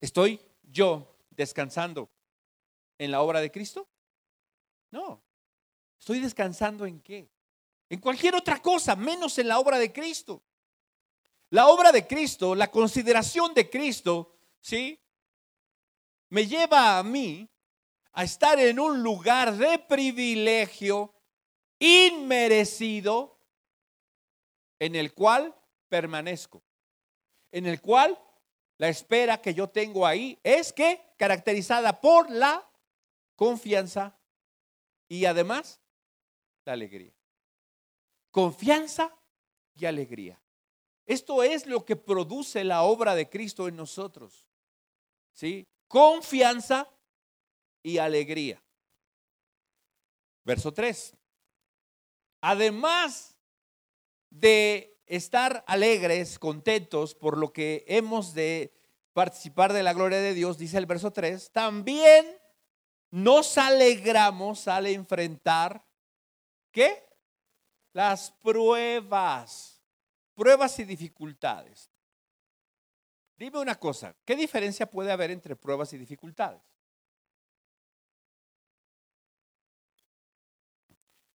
¿Estoy 0.00 0.40
yo 0.62 1.14
descansando 1.28 2.08
en 2.96 3.10
la 3.10 3.20
obra 3.20 3.42
de 3.42 3.52
Cristo? 3.52 3.86
No. 4.90 5.22
¿Estoy 5.98 6.20
descansando 6.20 6.86
en 6.86 7.02
qué? 7.02 7.30
En 7.90 8.00
cualquier 8.00 8.34
otra 8.34 8.62
cosa, 8.62 8.96
menos 8.96 9.36
en 9.36 9.46
la 9.46 9.58
obra 9.58 9.78
de 9.78 9.92
Cristo. 9.92 10.42
La 11.50 11.66
obra 11.68 11.92
de 11.92 12.06
Cristo, 12.06 12.54
la 12.54 12.70
consideración 12.70 13.52
de 13.52 13.68
Cristo, 13.68 14.34
¿sí? 14.58 14.98
Me 16.30 16.46
lleva 16.46 16.96
a 16.98 17.02
mí 17.02 17.46
a 18.12 18.24
estar 18.24 18.58
en 18.58 18.80
un 18.80 19.02
lugar 19.02 19.54
de 19.54 19.78
privilegio 19.80 21.12
inmerecido 21.78 23.38
en 24.78 24.94
el 24.94 25.12
cual 25.12 25.54
permanezco, 25.92 26.64
en 27.50 27.66
el 27.66 27.82
cual 27.82 28.18
la 28.78 28.88
espera 28.88 29.42
que 29.42 29.52
yo 29.52 29.68
tengo 29.68 30.06
ahí 30.06 30.40
es 30.42 30.72
que 30.72 31.12
caracterizada 31.18 32.00
por 32.00 32.30
la 32.30 32.66
confianza 33.36 34.18
y 35.06 35.26
además 35.26 35.82
la 36.64 36.72
alegría. 36.72 37.12
Confianza 38.30 39.14
y 39.74 39.84
alegría. 39.84 40.40
Esto 41.04 41.42
es 41.42 41.66
lo 41.66 41.84
que 41.84 41.96
produce 41.96 42.64
la 42.64 42.84
obra 42.84 43.14
de 43.14 43.28
Cristo 43.28 43.68
en 43.68 43.76
nosotros. 43.76 44.48
¿Sí? 45.34 45.66
Confianza 45.88 46.88
y 47.82 47.98
alegría. 47.98 48.64
Verso 50.42 50.72
3. 50.72 51.14
Además 52.40 53.36
de 54.30 54.92
estar 55.16 55.62
alegres, 55.66 56.38
contentos 56.38 57.14
por 57.14 57.36
lo 57.36 57.52
que 57.52 57.84
hemos 57.86 58.32
de 58.32 58.72
participar 59.12 59.74
de 59.74 59.82
la 59.82 59.92
gloria 59.92 60.18
de 60.18 60.32
Dios, 60.32 60.56
dice 60.56 60.78
el 60.78 60.86
verso 60.86 61.12
3, 61.12 61.52
también 61.52 62.26
nos 63.10 63.58
alegramos 63.58 64.68
al 64.68 64.86
enfrentar, 64.86 65.84
¿qué? 66.70 67.06
Las 67.92 68.30
pruebas, 68.30 69.82
pruebas 70.34 70.78
y 70.78 70.84
dificultades. 70.84 71.90
Dime 73.36 73.58
una 73.58 73.74
cosa, 73.74 74.16
¿qué 74.24 74.34
diferencia 74.34 74.90
puede 74.90 75.12
haber 75.12 75.30
entre 75.30 75.56
pruebas 75.56 75.92
y 75.92 75.98
dificultades? 75.98 76.62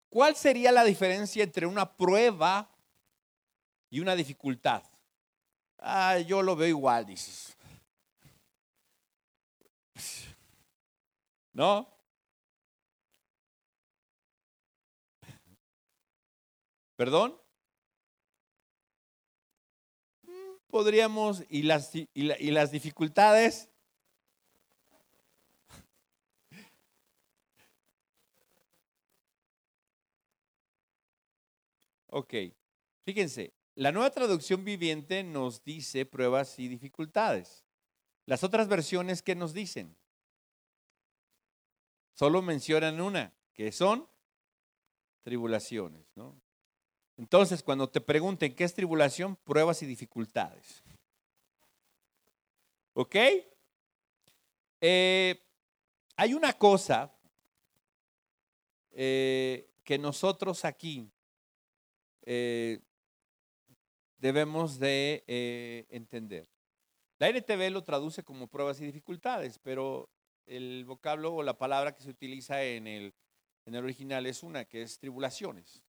¿Cuál 0.09 0.35
sería 0.35 0.71
la 0.71 0.83
diferencia 0.83 1.43
entre 1.43 1.67
una 1.67 1.95
prueba 1.95 2.71
y 3.89 3.99
una 3.99 4.15
dificultad? 4.15 4.83
Ah, 5.79 6.19
yo 6.19 6.41
lo 6.41 6.55
veo 6.55 6.69
igual, 6.69 7.05
dices. 7.05 7.55
¿No? 11.53 11.87
¿Perdón? 16.95 17.39
Podríamos, 20.69 21.43
y 21.49 21.63
las, 21.63 21.95
y, 21.95 22.07
y 22.13 22.51
las 22.51 22.71
dificultades, 22.71 23.69
Ok, 32.09 32.33
fíjense, 33.05 33.53
la 33.77 33.91
nueva 33.91 34.09
traducción 34.09 34.65
viviente 34.65 35.23
nos 35.23 35.63
dice 35.63 36.03
pruebas 36.03 36.57
y 36.57 36.67
dificultades. 36.67 37.63
Las 38.25 38.43
otras 38.43 38.67
versiones, 38.67 39.21
¿qué 39.21 39.35
nos 39.35 39.53
dicen? 39.53 39.95
Solo 42.15 42.41
mencionan 42.41 42.99
una, 42.99 43.31
que 43.53 43.71
son 43.71 44.09
tribulaciones, 45.21 46.07
¿no? 46.15 46.41
Entonces, 47.17 47.61
cuando 47.61 47.87
te 47.87 48.01
pregunten 48.01 48.55
qué 48.55 48.63
es 48.63 48.73
tribulación, 48.73 49.35
pruebas 49.35 49.83
y 49.83 49.85
dificultades. 49.85 50.83
¿Ok? 52.93 53.15
Eh, 54.81 55.39
hay 56.15 56.33
una 56.33 56.53
cosa 56.53 57.15
eh, 58.89 59.69
que 59.83 59.99
nosotros 59.99 60.65
aquí 60.65 61.11
eh, 62.23 62.81
debemos 64.17 64.79
de 64.79 65.23
entender. 65.89 66.47
La 67.19 67.29
NTV 67.29 67.71
lo 67.71 67.83
traduce 67.83 68.23
como 68.23 68.47
pruebas 68.47 68.79
y 68.79 68.85
dificultades, 68.85 69.59
pero 69.59 70.09
el 70.45 70.85
vocablo 70.85 71.33
o 71.33 71.43
la 71.43 71.57
palabra 71.57 71.93
que 71.93 72.03
se 72.03 72.09
utiliza 72.09 72.63
en 72.63 72.87
el, 72.87 73.13
en 73.65 73.75
el 73.75 73.83
original 73.83 74.25
es 74.25 74.43
una, 74.43 74.65
que 74.65 74.81
es 74.81 74.99
tribulaciones. 74.99 75.83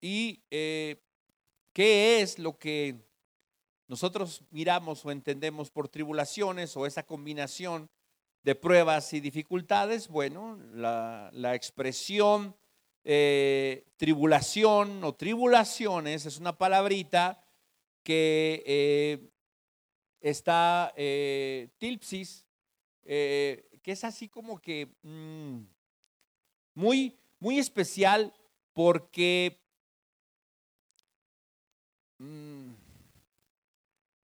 ¿Y 0.00 0.42
eh, 0.50 1.00
qué 1.72 2.20
es 2.20 2.40
lo 2.40 2.58
que 2.58 2.96
nosotros 3.86 4.42
miramos 4.50 5.04
o 5.04 5.12
entendemos 5.12 5.70
por 5.70 5.88
tribulaciones 5.88 6.76
o 6.76 6.86
esa 6.86 7.04
combinación 7.04 7.88
de 8.42 8.56
pruebas 8.56 9.12
y 9.12 9.20
dificultades? 9.20 10.08
Bueno, 10.08 10.58
la, 10.72 11.54
expresión 11.54 12.56
eh, 13.04 13.84
tribulación 13.96 15.02
o 15.04 15.14
tribulaciones 15.14 16.26
es 16.26 16.38
una 16.38 16.56
palabrita 16.56 17.44
que 18.02 18.62
eh, 18.66 19.30
está 20.20 20.92
tilpsis, 21.78 22.46
que 23.04 23.66
es 23.84 24.04
así 24.04 24.28
como 24.28 24.60
que 24.60 24.94
mm, 25.02 25.60
muy, 26.74 27.18
muy 27.40 27.58
especial 27.58 28.32
porque 28.72 29.62
Mm. 32.22 32.74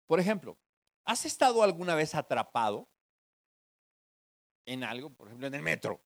Por 0.07 0.21
ejemplo, 0.21 0.57
¿has 1.05 1.27
estado 1.27 1.63
alguna 1.65 1.97
vez 1.97 2.15
atrapado 2.15 2.89
en 4.65 4.85
algo? 4.85 5.11
Por 5.11 5.27
ejemplo, 5.27 5.49
en 5.49 5.55
el 5.55 5.63
metro. 5.63 6.01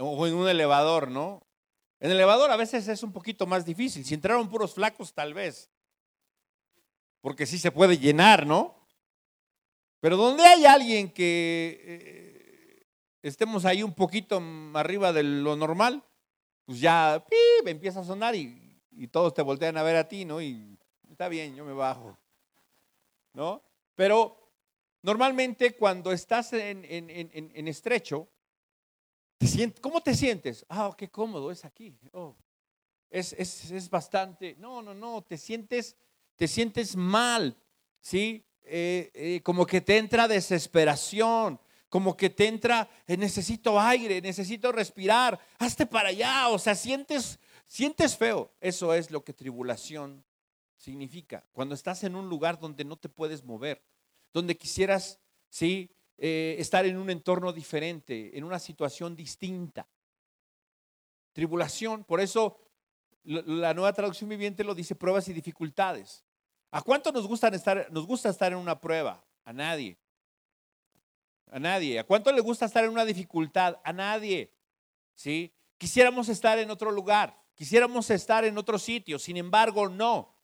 O 0.00 0.26
en 0.26 0.34
un 0.34 0.48
elevador, 0.48 1.10
¿no? 1.10 1.46
En 2.00 2.10
el 2.10 2.16
elevador 2.16 2.50
a 2.50 2.56
veces 2.56 2.88
es 2.88 3.02
un 3.02 3.12
poquito 3.12 3.46
más 3.46 3.64
difícil. 3.64 4.04
Si 4.04 4.14
entraron 4.14 4.48
puros 4.48 4.74
flacos, 4.74 5.12
tal 5.12 5.34
vez. 5.34 5.70
Porque 7.20 7.46
sí 7.46 7.58
se 7.58 7.70
puede 7.70 7.98
llenar, 7.98 8.46
¿no? 8.46 8.80
Pero 10.00 10.16
donde 10.16 10.42
hay 10.42 10.64
alguien 10.64 11.12
que 11.12 11.80
eh, 11.84 12.86
estemos 13.22 13.66
ahí 13.66 13.82
un 13.82 13.92
poquito 13.92 14.42
arriba 14.74 15.12
de 15.12 15.22
lo 15.22 15.56
normal, 15.56 16.02
pues 16.64 16.80
ya 16.80 17.22
empieza 17.66 18.00
a 18.00 18.04
sonar 18.04 18.34
y, 18.34 18.58
todos 19.10 19.32
te 19.32 19.40
voltean 19.40 19.78
a 19.78 19.82
ver 19.82 19.96
a 19.96 20.08
ti, 20.08 20.26
¿no? 20.26 20.42
Y 20.42 20.78
está 21.10 21.28
bien, 21.28 21.56
yo 21.56 21.64
me 21.64 21.72
bajo, 21.72 22.18
¿no? 23.32 23.62
Pero 23.94 24.36
normalmente 25.02 25.74
cuando 25.74 26.12
estás 26.12 26.52
en, 26.52 26.84
estrecho, 27.66 28.28
¿cómo 29.80 30.00
te 30.00 30.14
sientes? 30.14 30.64
Ah, 30.68 30.94
qué 30.96 31.08
cómodo 31.08 31.50
es 31.50 31.64
aquí. 31.64 31.96
Oh, 32.12 32.36
es, 33.10 33.90
bastante, 33.90 34.56
no, 34.58 34.82
no, 34.82 34.94
no, 34.94 35.22
te 35.22 35.36
sientes, 35.36 35.96
te 36.36 36.46
sientes 36.46 36.96
mal, 36.96 37.56
¿sí? 38.00 38.44
Eh, 38.62 39.10
eh, 39.14 39.40
como 39.42 39.66
que 39.66 39.80
te 39.80 39.98
entra 39.98 40.28
desesperación, 40.28 41.58
como 41.88 42.16
que 42.16 42.30
te 42.30 42.46
entra, 42.46 42.88
eh, 43.06 43.16
necesito 43.16 43.80
aire, 43.80 44.20
necesito 44.20 44.70
respirar, 44.70 45.40
hazte 45.58 45.86
para 45.86 46.10
allá, 46.10 46.48
o 46.48 46.58
sea, 46.58 46.74
sientes, 46.74 47.40
sientes 47.66 48.16
feo. 48.16 48.52
Eso 48.60 48.94
es 48.94 49.10
lo 49.10 49.24
que 49.24 49.32
tribulación 49.32 50.24
significa? 50.80 51.46
Cuando 51.52 51.74
estás 51.74 52.04
en 52.04 52.16
un 52.16 52.28
lugar 52.28 52.58
donde 52.58 52.84
no 52.84 52.96
te 52.96 53.08
puedes 53.08 53.44
mover, 53.44 53.82
donde 54.32 54.56
quisieras, 54.56 55.20
sí, 55.48 55.94
eh, 56.22 56.56
estar 56.58 56.84
en 56.84 56.98
un 56.98 57.08
entorno 57.08 57.50
diferente, 57.50 58.36
en 58.36 58.44
una 58.44 58.58
situación 58.58 59.16
distinta. 59.16 59.88
Tribulación, 61.32 62.04
por 62.04 62.20
eso 62.20 62.58
la 63.24 63.72
nueva 63.72 63.94
traducción 63.94 64.28
viviente 64.28 64.62
lo 64.62 64.74
dice 64.74 64.94
pruebas 64.94 65.26
y 65.28 65.32
dificultades. 65.32 66.22
¿A 66.70 66.82
cuánto 66.82 67.10
nos 67.10 67.26
gusta 67.26 67.48
estar, 67.48 67.90
nos 67.90 68.06
gusta 68.06 68.28
estar 68.28 68.52
en 68.52 68.58
una 68.58 68.78
prueba? 68.78 69.24
A 69.44 69.54
nadie. 69.54 69.96
A 71.50 71.58
nadie. 71.58 71.98
¿A 71.98 72.04
cuánto 72.04 72.30
le 72.32 72.42
gusta 72.42 72.66
estar 72.66 72.84
en 72.84 72.90
una 72.90 73.06
dificultad? 73.06 73.78
A 73.82 73.90
nadie. 73.94 74.52
¿Sí? 75.14 75.54
Quisiéramos 75.78 76.28
estar 76.28 76.58
en 76.58 76.70
otro 76.70 76.90
lugar, 76.90 77.42
quisiéramos 77.54 78.10
estar 78.10 78.44
en 78.44 78.58
otro 78.58 78.78
sitio, 78.78 79.18
sin 79.18 79.38
embargo, 79.38 79.88
no. 79.88 80.34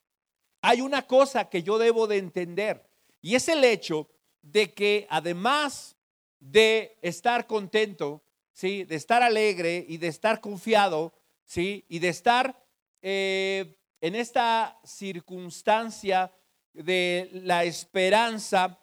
Hay 0.62 0.80
una 0.80 1.06
cosa 1.06 1.50
que 1.50 1.62
yo 1.62 1.76
debo 1.76 2.06
de 2.06 2.16
entender 2.16 2.88
y 3.20 3.34
es 3.34 3.46
el 3.48 3.62
hecho 3.62 4.08
de 4.52 4.72
que 4.72 5.06
además 5.10 5.96
de 6.38 6.96
estar 7.02 7.46
contento, 7.46 8.22
¿sí? 8.52 8.84
de 8.84 8.94
estar 8.94 9.22
alegre 9.22 9.84
y 9.88 9.96
de 9.96 10.08
estar 10.08 10.40
confiado, 10.40 11.12
¿sí? 11.44 11.84
y 11.88 11.98
de 11.98 12.08
estar 12.08 12.64
eh, 13.02 13.76
en 14.00 14.14
esta 14.14 14.78
circunstancia 14.84 16.32
de 16.72 17.28
la 17.32 17.64
esperanza, 17.64 18.78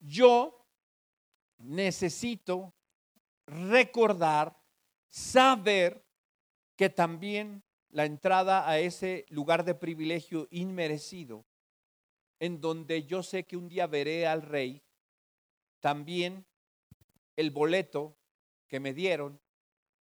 yo 0.00 0.66
necesito 1.58 2.74
recordar, 3.46 4.56
saber 5.08 6.04
que 6.76 6.88
también 6.88 7.62
la 7.90 8.06
entrada 8.06 8.66
a 8.66 8.78
ese 8.78 9.26
lugar 9.28 9.64
de 9.64 9.74
privilegio 9.74 10.48
inmerecido, 10.50 11.44
en 12.40 12.60
donde 12.60 13.04
yo 13.04 13.22
sé 13.22 13.44
que 13.44 13.58
un 13.58 13.68
día 13.68 13.86
veré 13.86 14.26
al 14.26 14.40
rey, 14.40 14.82
también 15.82 16.46
el 17.34 17.50
boleto 17.50 18.16
que 18.68 18.78
me 18.78 18.94
dieron 18.94 19.38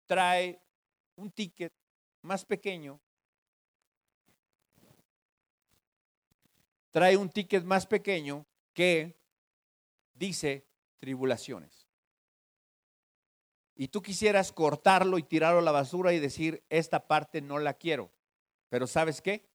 trae 0.07 0.61
un 1.17 1.31
ticket 1.31 1.73
más 2.23 2.45
pequeño, 2.45 2.99
trae 6.91 7.17
un 7.17 7.29
ticket 7.29 7.63
más 7.65 7.87
pequeño 7.87 8.47
que 8.73 9.21
dice 10.15 10.67
tribulaciones. 10.99 11.87
Y 13.75 13.89
tú 13.89 14.01
quisieras 14.01 14.53
cortarlo 14.53 15.19
y 15.19 15.23
tirarlo 15.23 15.59
a 15.59 15.63
la 15.63 15.73
basura 15.73 16.15
y 16.15 16.19
decir, 16.19 16.65
esta 16.71 17.07
parte 17.07 17.43
no 17.43 17.59
la 17.59 17.75
quiero. 17.75 18.11
Pero 18.71 18.87
¿sabes 18.87 19.21
qué? 19.21 19.47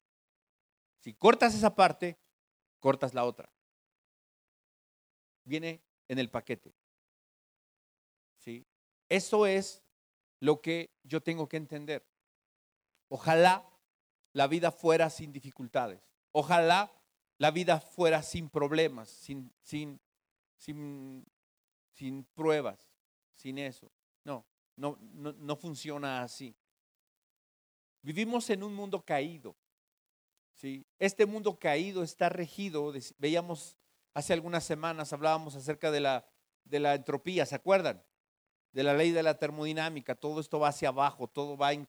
Si 0.99 1.15
cortas 1.15 1.55
esa 1.55 1.75
parte, 1.75 2.19
cortas 2.79 3.15
la 3.15 3.25
otra. 3.25 3.51
Viene 5.43 5.81
en 6.11 6.19
el 6.19 6.29
paquete. 6.29 6.73
¿Sí? 8.37 8.65
Eso 9.07 9.45
es 9.45 9.81
lo 10.41 10.59
que 10.59 10.89
yo 11.03 11.23
tengo 11.23 11.47
que 11.47 11.55
entender. 11.55 12.05
Ojalá 13.07 13.65
la 14.33 14.47
vida 14.47 14.73
fuera 14.73 15.09
sin 15.09 15.31
dificultades. 15.31 16.01
Ojalá 16.33 16.91
la 17.37 17.51
vida 17.51 17.79
fuera 17.79 18.23
sin 18.23 18.49
problemas, 18.49 19.07
sin, 19.07 19.53
sin, 19.63 20.01
sin, 20.57 21.25
sin 21.93 22.25
pruebas, 22.35 22.91
sin 23.37 23.57
eso. 23.57 23.89
No, 24.25 24.45
no, 24.75 24.97
no, 25.13 25.31
no 25.31 25.55
funciona 25.55 26.23
así. 26.23 26.53
Vivimos 28.01 28.49
en 28.49 28.63
un 28.63 28.75
mundo 28.75 29.01
caído. 29.01 29.55
¿sí? 30.55 30.85
Este 30.99 31.25
mundo 31.25 31.57
caído 31.57 32.03
está 32.03 32.27
regido, 32.27 32.91
veíamos 33.17 33.77
hace 34.13 34.33
algunas 34.33 34.63
semanas, 34.63 35.13
hablábamos 35.13 35.55
acerca 35.55 35.91
de 35.91 36.01
la, 36.01 36.25
de 36.63 36.79
la 36.79 36.95
entropía, 36.95 37.45
¿se 37.45 37.55
acuerdan? 37.55 38.03
De 38.71 38.83
la 38.83 38.93
ley 38.93 39.11
de 39.11 39.23
la 39.23 39.37
termodinámica, 39.37 40.15
todo 40.15 40.39
esto 40.39 40.59
va 40.59 40.69
hacia 40.69 40.89
abajo, 40.89 41.27
todo 41.27 41.57
va 41.57 41.73
en, 41.73 41.87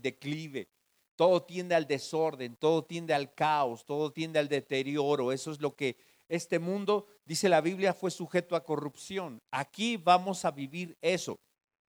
declive, 0.00 0.68
todo 1.16 1.42
tiende 1.42 1.74
al 1.74 1.86
desorden, 1.86 2.56
todo 2.56 2.84
tiende 2.84 3.14
al 3.14 3.34
caos, 3.34 3.84
todo 3.84 4.12
tiende 4.12 4.38
al 4.38 4.48
deterioro, 4.48 5.32
eso 5.32 5.50
es 5.50 5.60
lo 5.60 5.74
que 5.74 5.96
este 6.28 6.60
mundo, 6.60 7.08
dice 7.24 7.48
la 7.48 7.60
Biblia, 7.60 7.92
fue 7.92 8.12
sujeto 8.12 8.54
a 8.54 8.62
corrupción. 8.62 9.42
Aquí 9.50 9.96
vamos 9.96 10.44
a 10.44 10.52
vivir 10.52 10.96
eso. 11.02 11.40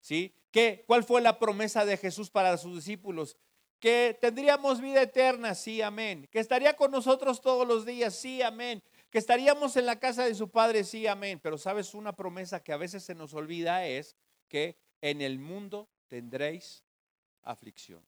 ¿Sí? 0.01 0.33
¿Qué, 0.53 0.85
¿Cuál 0.87 1.03
fue 1.03 1.21
la 1.21 1.41
promesa 1.41 1.85
de 1.85 1.97
Jesús 1.97 2.31
para 2.31 2.57
sus 2.57 2.77
discípulos? 2.77 3.37
Que 3.81 4.17
tendríamos 4.21 4.81
vida 4.81 5.03
eterna, 5.03 5.57
sí, 5.57 5.83
amén. 5.83 6.29
Que 6.31 6.39
estaría 6.39 6.75
con 6.75 6.93
nosotros 6.93 7.41
todos 7.41 7.67
los 7.67 7.85
días, 7.85 8.15
sí, 8.15 8.41
amén. 8.41 8.81
Que 9.11 9.19
estaríamos 9.19 9.77
en 9.77 9.87
la 9.87 9.99
casa 9.99 10.25
de 10.25 10.35
su 10.35 10.51
Padre, 10.51 10.85
sí, 10.85 11.07
amén. 11.07 11.41
Pero 11.43 11.59
sabes, 11.59 11.95
una 11.95 12.15
promesa 12.15 12.63
que 12.63 12.73
a 12.73 12.77
veces 12.77 13.03
se 13.05 13.15
nos 13.15 13.35
olvida 13.35 13.87
es 13.87 14.17
que 14.49 14.79
en 15.01 15.23
el 15.23 15.39
mundo 15.39 15.89
tendréis 16.09 16.85
aflicción. 17.43 18.07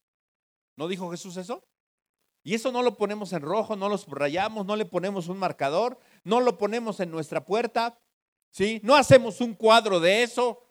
¿No 0.76 0.88
dijo 0.88 1.10
Jesús 1.10 1.36
eso? 1.36 1.64
Y 2.42 2.54
eso 2.54 2.72
no 2.72 2.82
lo 2.82 2.96
ponemos 2.96 3.32
en 3.32 3.42
rojo, 3.42 3.76
no 3.76 3.88
lo 3.88 3.98
rayamos, 4.08 4.64
no 4.64 4.76
le 4.76 4.86
ponemos 4.86 5.28
un 5.28 5.38
marcador, 5.38 5.98
no 6.24 6.40
lo 6.40 6.56
ponemos 6.56 7.00
en 7.00 7.10
nuestra 7.10 7.44
puerta, 7.44 7.98
¿sí? 8.50 8.80
No 8.82 8.96
hacemos 8.96 9.40
un 9.40 9.54
cuadro 9.54 10.00
de 10.00 10.22
eso, 10.22 10.62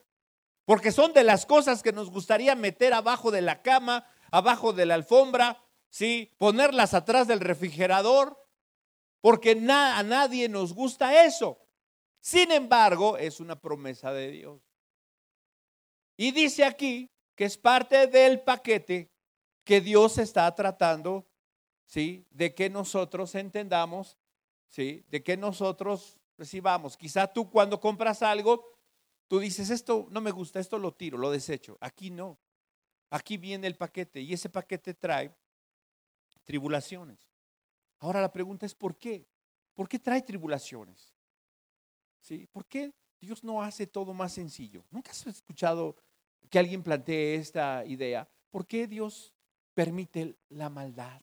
porque 0.64 0.90
son 0.90 1.12
de 1.12 1.22
las 1.22 1.46
cosas 1.46 1.82
que 1.82 1.92
nos 1.92 2.10
gustaría 2.10 2.56
meter 2.56 2.92
abajo 2.92 3.30
de 3.30 3.42
la 3.42 3.62
cama, 3.62 4.04
abajo 4.32 4.72
de 4.72 4.86
la 4.86 4.94
alfombra, 4.94 5.62
¿sí? 5.90 6.34
Ponerlas 6.38 6.92
atrás 6.92 7.28
del 7.28 7.40
refrigerador, 7.40 8.39
porque 9.20 9.52
a 9.52 10.02
nadie 10.02 10.48
nos 10.48 10.72
gusta 10.72 11.24
eso. 11.24 11.58
Sin 12.20 12.50
embargo, 12.52 13.16
es 13.16 13.40
una 13.40 13.58
promesa 13.58 14.12
de 14.12 14.30
Dios. 14.30 14.62
Y 16.16 16.32
dice 16.32 16.64
aquí 16.64 17.10
que 17.34 17.44
es 17.44 17.56
parte 17.56 18.06
del 18.06 18.40
paquete 18.40 19.10
que 19.64 19.80
Dios 19.80 20.18
está 20.18 20.54
tratando, 20.54 21.26
¿sí? 21.86 22.26
De 22.30 22.54
que 22.54 22.68
nosotros 22.68 23.34
entendamos, 23.34 24.18
¿sí? 24.68 25.04
De 25.08 25.22
que 25.22 25.36
nosotros 25.36 26.18
recibamos. 26.36 26.96
Quizá 26.96 27.26
tú 27.26 27.50
cuando 27.50 27.80
compras 27.80 28.22
algo, 28.22 28.70
Tú 29.30 29.38
dices, 29.38 29.70
esto 29.70 30.08
no 30.10 30.20
me 30.20 30.32
gusta, 30.32 30.58
esto 30.58 30.76
lo 30.76 30.92
tiro, 30.92 31.16
lo 31.16 31.30
desecho. 31.30 31.78
Aquí 31.80 32.10
no. 32.10 32.36
Aquí 33.10 33.36
viene 33.36 33.68
el 33.68 33.76
paquete 33.76 34.20
y 34.20 34.32
ese 34.32 34.48
paquete 34.48 34.92
trae 34.92 35.32
tribulaciones. 36.42 37.29
Ahora 38.00 38.20
la 38.20 38.32
pregunta 38.32 38.66
es, 38.66 38.74
¿por 38.74 38.96
qué? 38.96 39.26
¿Por 39.74 39.88
qué 39.88 39.98
trae 39.98 40.22
tribulaciones? 40.22 41.14
¿Sí? 42.20 42.46
¿Por 42.50 42.66
qué 42.66 42.92
Dios 43.20 43.44
no 43.44 43.62
hace 43.62 43.86
todo 43.86 44.12
más 44.12 44.32
sencillo? 44.32 44.84
¿Nunca 44.90 45.10
has 45.12 45.26
escuchado 45.26 45.96
que 46.50 46.58
alguien 46.58 46.82
plantee 46.82 47.36
esta 47.36 47.84
idea? 47.86 48.28
¿Por 48.50 48.66
qué 48.66 48.86
Dios 48.86 49.32
permite 49.74 50.36
la 50.48 50.68
maldad? 50.68 51.22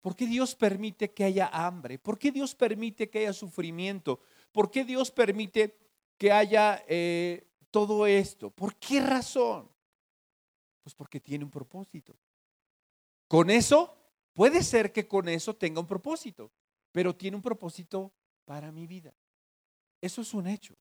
¿Por 0.00 0.14
qué 0.14 0.26
Dios 0.26 0.54
permite 0.54 1.12
que 1.12 1.24
haya 1.24 1.48
hambre? 1.48 1.98
¿Por 1.98 2.18
qué 2.18 2.30
Dios 2.30 2.54
permite 2.54 3.08
que 3.08 3.20
haya 3.20 3.32
sufrimiento? 3.32 4.20
¿Por 4.52 4.70
qué 4.70 4.84
Dios 4.84 5.10
permite 5.10 5.76
que 6.18 6.32
haya 6.32 6.84
eh, 6.88 7.46
todo 7.70 8.06
esto. 8.06 8.50
¿Por 8.50 8.76
qué 8.76 9.00
razón? 9.00 9.68
Pues 10.82 10.94
porque 10.94 11.20
tiene 11.20 11.44
un 11.44 11.50
propósito. 11.50 12.16
Con 13.28 13.50
eso, 13.50 14.05
puede 14.36 14.62
ser 14.62 14.92
que 14.92 15.08
con 15.08 15.30
eso 15.30 15.56
tenga 15.56 15.80
un 15.80 15.86
propósito, 15.86 16.52
pero 16.92 17.16
tiene 17.16 17.36
un 17.36 17.42
propósito 17.42 18.12
para 18.44 18.70
mi 18.70 18.86
vida. 18.86 19.14
Eso 20.00 20.20
es 20.20 20.34
un 20.34 20.46
hecho. 20.46 20.76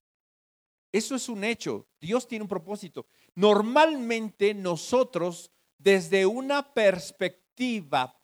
Eso 0.92 1.16
es 1.16 1.30
un 1.30 1.44
hecho. 1.46 1.88
Dios 2.02 2.28
tiene 2.28 2.44
un 2.44 2.50
propósito. 2.50 3.08
Normalmente 3.34 4.54
nosotros, 4.54 5.52
desde 5.78 6.26
una 6.26 6.74
perspectiva, 6.74 8.22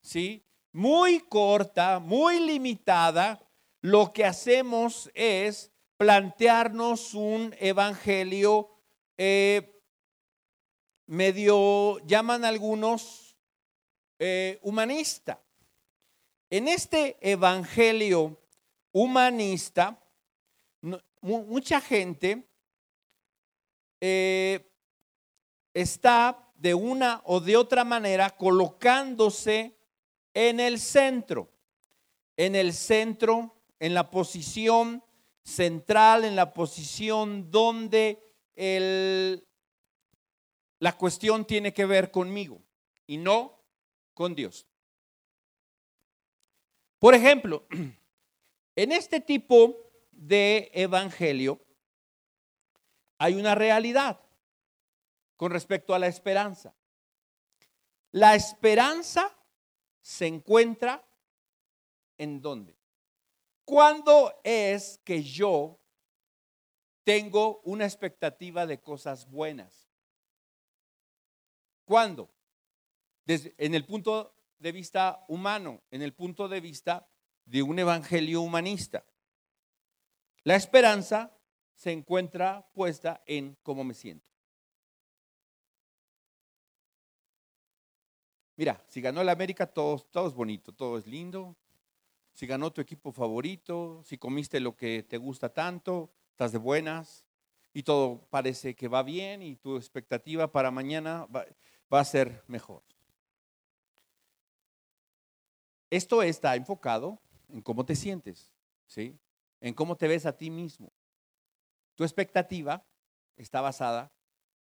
¿sí? 0.00 0.42
Muy 0.72 1.20
corta, 1.20 1.98
muy 1.98 2.40
limitada, 2.40 3.46
lo 3.82 4.12
que 4.14 4.24
hacemos 4.24 5.10
es 5.14 5.70
plantearnos 5.98 7.12
un 7.12 7.54
evangelio 7.58 8.70
eh, 9.18 9.82
medio, 11.06 11.98
llaman 12.06 12.46
algunos, 12.46 13.29
eh, 14.22 14.58
humanista. 14.60 15.40
En 16.50 16.68
este 16.68 17.16
evangelio 17.22 18.38
humanista, 18.92 19.98
mucha 21.22 21.80
gente 21.80 22.46
eh, 23.98 24.70
está 25.72 26.52
de 26.54 26.74
una 26.74 27.22
o 27.24 27.40
de 27.40 27.56
otra 27.56 27.82
manera 27.82 28.28
colocándose 28.36 29.74
en 30.34 30.60
el 30.60 30.78
centro, 30.78 31.50
en 32.36 32.54
el 32.54 32.74
centro, 32.74 33.56
en 33.78 33.94
la 33.94 34.10
posición 34.10 35.02
central, 35.42 36.26
en 36.26 36.36
la 36.36 36.52
posición 36.52 37.50
donde 37.50 38.22
la 40.78 40.98
cuestión 40.98 41.46
tiene 41.46 41.72
que 41.72 41.86
ver 41.86 42.10
conmigo 42.10 42.60
y 43.06 43.16
no 43.16 43.59
con 44.14 44.34
Dios. 44.34 44.66
Por 46.98 47.14
ejemplo, 47.14 47.66
en 48.76 48.92
este 48.92 49.20
tipo 49.20 49.90
de 50.10 50.70
evangelio 50.74 51.60
hay 53.18 53.34
una 53.34 53.54
realidad 53.54 54.20
con 55.36 55.50
respecto 55.50 55.94
a 55.94 55.98
la 55.98 56.06
esperanza. 56.06 56.74
La 58.12 58.34
esperanza 58.34 59.36
se 60.00 60.26
encuentra 60.26 61.04
en 62.20 62.42
dónde? 62.42 62.76
¿Cuándo 63.64 64.40
es 64.44 65.00
que 65.04 65.22
yo 65.22 65.80
tengo 67.02 67.60
una 67.64 67.86
expectativa 67.86 68.66
de 68.66 68.80
cosas 68.80 69.26
buenas? 69.30 69.88
¿Cuándo? 71.86 72.28
En 73.30 73.74
el 73.74 73.84
punto 73.84 74.34
de 74.58 74.72
vista 74.72 75.24
humano, 75.28 75.82
en 75.90 76.02
el 76.02 76.12
punto 76.12 76.48
de 76.48 76.60
vista 76.60 77.06
de 77.44 77.62
un 77.62 77.78
evangelio 77.78 78.42
humanista. 78.42 79.04
La 80.42 80.56
esperanza 80.56 81.36
se 81.74 81.92
encuentra 81.92 82.68
puesta 82.74 83.22
en 83.26 83.56
cómo 83.62 83.84
me 83.84 83.94
siento. 83.94 84.28
Mira, 88.56 88.84
si 88.88 89.00
ganó 89.00 89.20
el 89.20 89.28
América, 89.28 89.66
todo, 89.66 90.26
es 90.26 90.34
bonito, 90.34 90.72
todo 90.72 90.98
es 90.98 91.06
lindo. 91.06 91.56
Si 92.32 92.46
ganó 92.46 92.72
tu 92.72 92.80
equipo 92.80 93.12
favorito, 93.12 94.02
si 94.04 94.18
comiste 94.18 94.60
lo 94.60 94.76
que 94.76 95.02
te 95.02 95.18
gusta 95.18 95.52
tanto, 95.52 96.10
estás 96.30 96.52
de 96.52 96.58
buenas 96.58 97.24
y 97.72 97.84
todo 97.84 98.26
parece 98.28 98.74
que 98.74 98.88
va 98.88 99.02
bien 99.02 99.42
y 99.42 99.56
tu 99.56 99.76
expectativa 99.76 100.50
para 100.50 100.70
mañana 100.70 101.26
va 101.32 102.00
a 102.00 102.04
ser 102.04 102.44
mejor. 102.48 102.82
Esto 105.90 106.22
está 106.22 106.56
enfocado 106.56 107.20
en 107.48 107.60
cómo 107.60 107.84
te 107.84 107.96
sientes, 107.96 108.52
¿sí? 108.86 109.18
En 109.60 109.74
cómo 109.74 109.96
te 109.96 110.08
ves 110.08 110.24
a 110.24 110.36
ti 110.36 110.50
mismo. 110.50 110.92
Tu 111.96 112.04
expectativa 112.04 112.86
está 113.36 113.60
basada 113.60 114.12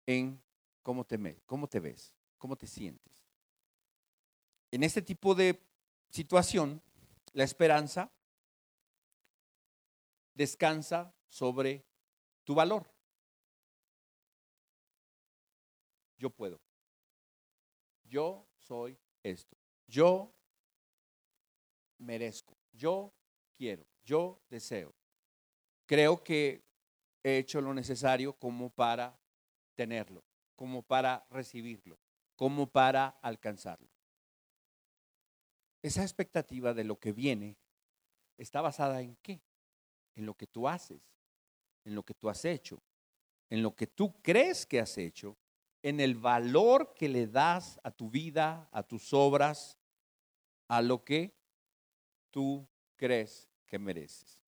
en 0.07 0.41
cómo 0.83 1.05
te, 1.05 1.43
cómo 1.45 1.69
te 1.69 1.81
ves, 1.81 2.15
cómo 2.39 2.57
te 2.57 2.67
sientes 2.67 3.21
en 4.71 4.83
este 4.83 5.03
tipo 5.03 5.35
de 5.35 5.61
situación, 6.11 6.83
la 7.33 7.45
esperanza 7.45 8.13
descansa 10.35 11.15
sobre 11.29 11.85
tu 12.45 12.55
valor. 12.55 12.91
Yo 16.19 16.31
puedo. 16.31 16.61
Yo 18.05 18.47
soy 18.59 18.99
esto. 19.23 19.57
Yo 19.87 20.33
merezco. 22.01 22.57
Yo 22.73 23.13
quiero. 23.57 23.87
Yo 24.03 24.41
deseo. 24.49 24.95
Creo 25.87 26.23
que 26.23 26.65
he 27.23 27.39
hecho 27.39 27.61
lo 27.61 27.75
necesario 27.75 28.33
como 28.33 28.71
para 28.71 29.19
tenerlo, 29.75 30.25
como 30.57 30.83
para 30.83 31.27
recibirlo, 31.31 31.99
como 32.37 32.67
para 32.67 33.09
alcanzarlo. 33.23 33.89
Esa 35.83 36.03
expectativa 36.03 36.75
de 36.75 36.85
lo 36.85 36.99
que 36.99 37.13
viene 37.13 37.57
está 38.37 38.61
basada 38.61 39.01
en 39.01 39.17
qué? 39.23 39.43
En 40.15 40.27
lo 40.27 40.35
que 40.35 40.47
tú 40.47 40.69
haces, 40.69 41.03
en 41.85 41.95
lo 41.95 42.03
que 42.03 42.15
tú 42.15 42.29
has 42.29 42.45
hecho, 42.45 42.83
en 43.49 43.63
lo 43.63 43.75
que 43.75 43.87
tú 43.87 44.21
crees 44.23 44.67
que 44.67 44.81
has 44.81 44.97
hecho, 44.99 45.37
en 45.83 46.01
el 46.01 46.15
valor 46.15 46.93
que 46.95 47.09
le 47.09 47.27
das 47.27 47.81
a 47.83 47.91
tu 47.91 48.11
vida, 48.11 48.69
a 48.71 48.83
tus 48.83 49.13
obras, 49.13 49.79
a 50.69 50.83
lo 50.83 51.05
que 51.05 51.40
tú 52.31 52.67
crees 52.97 53.49
que 53.67 53.79
mereces. 53.79 54.43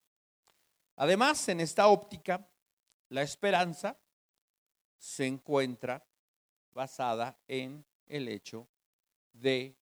Además, 0.96 1.48
en 1.48 1.60
esta 1.60 1.88
óptica, 1.88 2.48
la 3.08 3.22
esperanza 3.22 3.98
se 4.98 5.26
encuentra 5.26 6.06
basada 6.72 7.38
en 7.48 7.84
el 8.06 8.28
hecho 8.28 8.68
de 9.32 9.76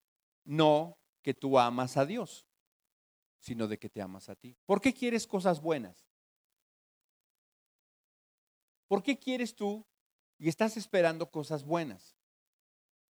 no 0.45 0.99
que 1.23 1.35
tú 1.35 1.59
amas 1.59 1.97
a 1.97 2.07
Dios, 2.07 2.47
sino 3.39 3.69
de 3.69 3.79
que 3.79 3.91
te 3.91 4.01
amas 4.01 4.29
a 4.29 4.35
ti. 4.35 4.57
¿Por 4.65 4.81
qué 4.81 4.95
quieres 4.95 5.27
cosas 5.27 5.61
buenas? 5.61 6.09
¿Por 8.89 9.03
qué 9.03 9.19
quieres 9.19 9.55
tú 9.55 9.87
y 10.39 10.49
estás 10.49 10.77
esperando 10.77 11.31
cosas 11.31 11.65
buenas? 11.65 12.17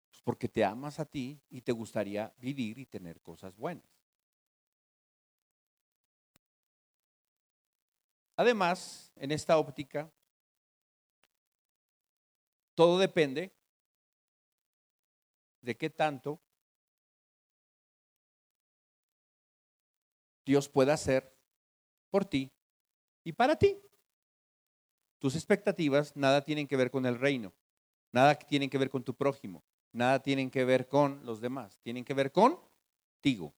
Pues 0.09 0.21
porque 0.23 0.49
te 0.49 0.63
amas 0.63 0.99
a 0.99 1.05
ti 1.05 1.41
y 1.49 1.61
te 1.61 1.71
gustaría 1.71 2.33
vivir 2.37 2.79
y 2.79 2.85
tener 2.85 3.21
cosas 3.21 3.55
buenas. 3.55 3.96
Además, 8.37 9.11
en 9.15 9.31
esta 9.31 9.57
óptica, 9.57 10.11
todo 12.75 12.99
depende 12.99 13.51
de 15.61 15.75
qué 15.75 15.89
tanto 15.89 16.39
Dios 20.45 20.69
puede 20.69 20.91
hacer 20.91 21.35
por 22.11 22.25
ti 22.25 22.51
y 23.23 23.33
para 23.33 23.55
ti. 23.55 23.81
Tus 25.17 25.35
expectativas 25.35 26.15
nada 26.15 26.45
tienen 26.45 26.67
que 26.67 26.77
ver 26.77 26.91
con 26.91 27.07
el 27.07 27.19
reino, 27.19 27.55
nada 28.11 28.35
tienen 28.35 28.69
que 28.69 28.77
ver 28.77 28.91
con 28.91 29.03
tu 29.03 29.15
prójimo, 29.15 29.63
nada 29.91 30.21
tienen 30.21 30.51
que 30.51 30.63
ver 30.63 30.87
con 30.87 31.25
los 31.25 31.41
demás, 31.41 31.79
tienen 31.81 32.05
que 32.05 32.13
ver 32.13 32.31
contigo. 32.31 33.55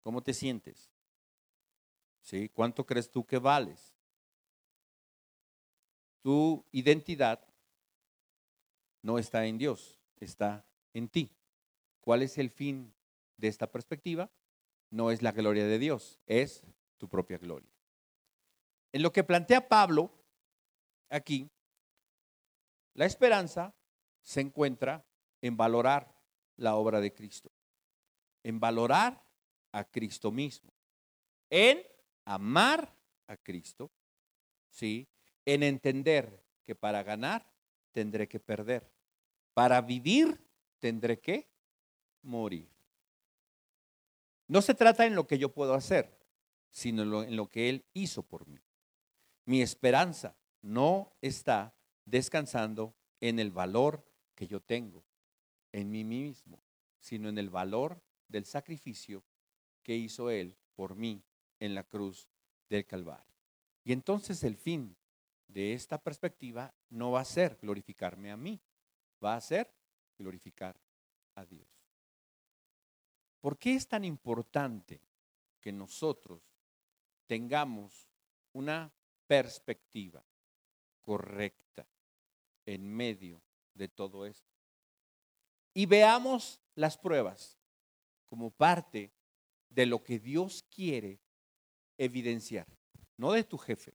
¿Cómo 0.00 0.22
te 0.22 0.32
sientes? 0.32 0.92
¿Cuánto 2.54 2.86
crees 2.86 3.10
tú 3.10 3.26
que 3.26 3.38
vales? 3.38 3.92
Tu 6.22 6.64
identidad 6.72 7.46
no 9.02 9.18
está 9.18 9.46
en 9.46 9.58
Dios, 9.58 10.00
está 10.20 10.64
en 10.94 11.08
ti. 11.08 11.30
¿Cuál 12.00 12.22
es 12.22 12.38
el 12.38 12.50
fin 12.50 12.94
de 13.36 13.48
esta 13.48 13.70
perspectiva? 13.70 14.30
no 14.92 15.10
es 15.10 15.22
la 15.22 15.32
gloria 15.32 15.66
de 15.66 15.78
Dios, 15.78 16.20
es 16.26 16.62
tu 16.98 17.08
propia 17.08 17.38
gloria. 17.38 17.68
En 18.92 19.02
lo 19.02 19.10
que 19.10 19.24
plantea 19.24 19.66
Pablo 19.66 20.12
aquí, 21.08 21.50
la 22.94 23.06
esperanza 23.06 23.74
se 24.20 24.42
encuentra 24.42 25.04
en 25.40 25.56
valorar 25.56 26.14
la 26.56 26.76
obra 26.76 27.00
de 27.00 27.12
Cristo, 27.12 27.50
en 28.44 28.60
valorar 28.60 29.24
a 29.72 29.82
Cristo 29.84 30.30
mismo, 30.30 30.70
en 31.48 31.82
amar 32.26 32.94
a 33.26 33.36
Cristo, 33.38 33.90
¿sí? 34.68 35.08
En 35.44 35.62
entender 35.62 36.44
que 36.64 36.74
para 36.74 37.02
ganar 37.02 37.50
tendré 37.92 38.28
que 38.28 38.40
perder, 38.40 38.90
para 39.54 39.80
vivir 39.80 40.40
tendré 40.78 41.20
que 41.20 41.48
morir. 42.22 42.68
No 44.48 44.62
se 44.62 44.74
trata 44.74 45.06
en 45.06 45.14
lo 45.14 45.26
que 45.26 45.38
yo 45.38 45.52
puedo 45.52 45.74
hacer, 45.74 46.18
sino 46.70 47.22
en 47.22 47.36
lo 47.36 47.48
que 47.48 47.68
Él 47.68 47.84
hizo 47.92 48.22
por 48.22 48.46
mí. 48.46 48.60
Mi 49.44 49.62
esperanza 49.62 50.36
no 50.60 51.12
está 51.20 51.74
descansando 52.04 52.94
en 53.20 53.38
el 53.38 53.50
valor 53.50 54.04
que 54.34 54.46
yo 54.46 54.60
tengo, 54.60 55.04
en 55.72 55.90
mí 55.90 56.04
mismo, 56.04 56.62
sino 56.98 57.28
en 57.28 57.38
el 57.38 57.50
valor 57.50 58.02
del 58.28 58.44
sacrificio 58.44 59.24
que 59.82 59.96
hizo 59.96 60.30
Él 60.30 60.56
por 60.74 60.96
mí 60.96 61.22
en 61.60 61.74
la 61.74 61.84
cruz 61.84 62.28
del 62.68 62.86
Calvario. 62.86 63.34
Y 63.84 63.92
entonces 63.92 64.42
el 64.44 64.56
fin 64.56 64.96
de 65.52 65.74
esta 65.74 65.98
perspectiva 65.98 66.74
no 66.90 67.12
va 67.12 67.20
a 67.20 67.24
ser 67.24 67.58
glorificarme 67.60 68.30
a 68.30 68.36
mí, 68.36 68.60
va 69.22 69.36
a 69.36 69.40
ser 69.40 69.72
glorificar 70.18 70.80
a 71.34 71.44
Dios. 71.44 71.68
¿Por 73.40 73.58
qué 73.58 73.74
es 73.74 73.86
tan 73.86 74.04
importante 74.04 75.00
que 75.60 75.72
nosotros 75.72 76.42
tengamos 77.26 78.08
una 78.52 78.92
perspectiva 79.26 80.24
correcta 81.00 81.86
en 82.64 82.88
medio 82.88 83.42
de 83.74 83.88
todo 83.88 84.24
esto? 84.26 84.50
Y 85.74 85.86
veamos 85.86 86.60
las 86.74 86.96
pruebas 86.96 87.58
como 88.28 88.50
parte 88.50 89.12
de 89.68 89.86
lo 89.86 90.02
que 90.02 90.18
Dios 90.18 90.64
quiere 90.70 91.20
evidenciar, 91.98 92.66
no 93.16 93.32
de 93.32 93.44
tu 93.44 93.58
jefe, 93.58 93.94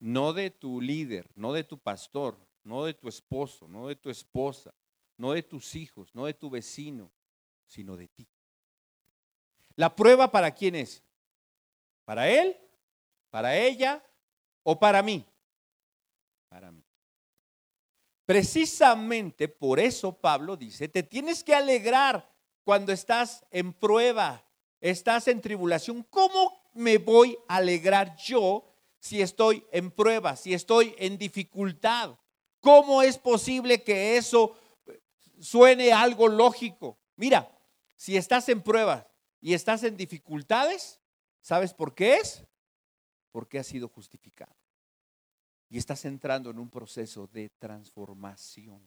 no 0.00 0.32
de 0.32 0.50
tu 0.50 0.80
líder, 0.80 1.30
no 1.36 1.52
de 1.52 1.62
tu 1.62 1.78
pastor, 1.78 2.36
no 2.64 2.84
de 2.84 2.94
tu 2.94 3.08
esposo, 3.08 3.68
no 3.68 3.86
de 3.86 3.96
tu 3.96 4.10
esposa, 4.10 4.74
no 5.16 5.32
de 5.32 5.42
tus 5.42 5.74
hijos, 5.76 6.14
no 6.14 6.24
de 6.24 6.34
tu 6.34 6.50
vecino, 6.50 7.12
sino 7.66 7.96
de 7.96 8.08
ti. 8.08 8.26
¿La 9.76 9.94
prueba 9.94 10.30
para 10.30 10.50
quién 10.50 10.74
es? 10.74 11.02
¿Para 12.04 12.28
él? 12.28 12.56
¿Para 13.30 13.56
ella? 13.56 14.02
¿O 14.62 14.78
para 14.78 15.02
mí? 15.02 15.24
Para 16.48 16.72
mí. 16.72 16.82
Precisamente 18.24 19.48
por 19.48 19.78
eso 19.78 20.12
Pablo 20.12 20.56
dice, 20.56 20.88
te 20.88 21.02
tienes 21.02 21.44
que 21.44 21.54
alegrar 21.54 22.30
cuando 22.64 22.92
estás 22.92 23.44
en 23.50 23.72
prueba. 23.72 24.44
estás 24.80 25.28
en 25.28 25.42
tribulación, 25.42 26.02
¿cómo 26.04 26.70
me 26.72 26.96
voy 26.96 27.36
a 27.48 27.56
alegrar 27.56 28.16
yo 28.16 28.69
si 29.00 29.22
estoy 29.22 29.66
en 29.72 29.90
prueba, 29.90 30.36
si 30.36 30.54
estoy 30.54 30.94
en 30.98 31.18
dificultad? 31.18 32.16
¿Cómo 32.60 33.02
es 33.02 33.18
posible 33.18 33.82
que 33.82 34.16
eso 34.16 34.56
suene 35.40 35.92
algo 35.92 36.28
lógico? 36.28 36.98
Mira, 37.16 37.50
si 37.96 38.16
estás 38.16 38.48
en 38.50 38.62
prueba 38.62 39.08
y 39.40 39.54
estás 39.54 39.82
en 39.82 39.96
dificultades, 39.96 41.00
¿sabes 41.40 41.72
por 41.72 41.94
qué 41.94 42.16
es? 42.16 42.44
Porque 43.32 43.58
has 43.58 43.66
sido 43.66 43.88
justificado. 43.88 44.54
Y 45.70 45.78
estás 45.78 46.04
entrando 46.04 46.50
en 46.50 46.58
un 46.58 46.68
proceso 46.68 47.26
de 47.28 47.48
transformación. 47.48 48.86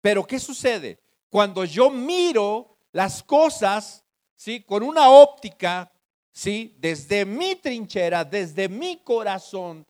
Pero 0.00 0.26
¿qué 0.26 0.38
sucede? 0.38 1.00
Cuando 1.28 1.64
yo 1.64 1.90
miro 1.90 2.76
las 2.92 3.22
cosas, 3.22 4.04
¿sí? 4.36 4.62
Con 4.62 4.82
una 4.82 5.10
óptica, 5.10 5.90
¿sí? 6.34 6.76
Desde 6.78 7.24
mi 7.24 7.54
trinchera, 7.54 8.24
desde 8.24 8.68
mi 8.68 8.98
corazón, 8.98 9.86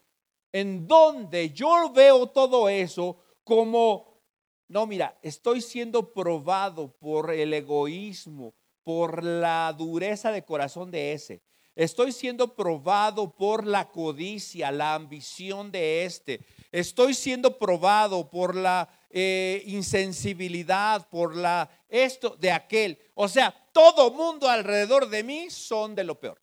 en 0.52 0.86
donde 0.86 1.50
yo 1.50 1.90
veo 1.92 2.28
todo 2.28 2.68
eso 2.68 3.16
como, 3.42 4.20
no, 4.68 4.86
mira, 4.86 5.18
estoy 5.22 5.60
siendo 5.60 6.12
probado 6.12 6.92
por 6.98 7.32
el 7.32 7.52
egoísmo, 7.54 8.54
por 8.84 9.24
la 9.24 9.74
dureza 9.76 10.30
de 10.30 10.44
corazón 10.44 10.90
de 10.90 11.14
ese. 11.14 11.42
Estoy 11.76 12.12
siendo 12.12 12.54
probado 12.54 13.34
por 13.34 13.66
la 13.66 13.90
codicia, 13.90 14.70
la 14.70 14.94
ambición 14.94 15.72
de 15.72 16.04
este. 16.04 16.40
Estoy 16.70 17.14
siendo 17.14 17.58
probado 17.58 18.30
por 18.30 18.54
la 18.54 18.88
eh, 19.10 19.62
insensibilidad, 19.66 21.08
por 21.08 21.34
la 21.34 21.68
esto 21.88 22.36
de 22.36 22.52
aquel. 22.52 22.98
O 23.14 23.26
sea, 23.26 23.52
todo 23.72 24.12
mundo 24.12 24.48
alrededor 24.48 25.08
de 25.08 25.24
mí 25.24 25.50
son 25.50 25.96
de 25.96 26.04
lo 26.04 26.18
peor. 26.20 26.40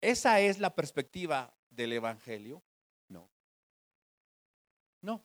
Esa 0.00 0.40
es 0.40 0.58
la 0.58 0.74
perspectiva 0.74 1.54
del 1.68 1.92
Evangelio? 1.92 2.62
No. 3.08 3.30
No. 5.02 5.24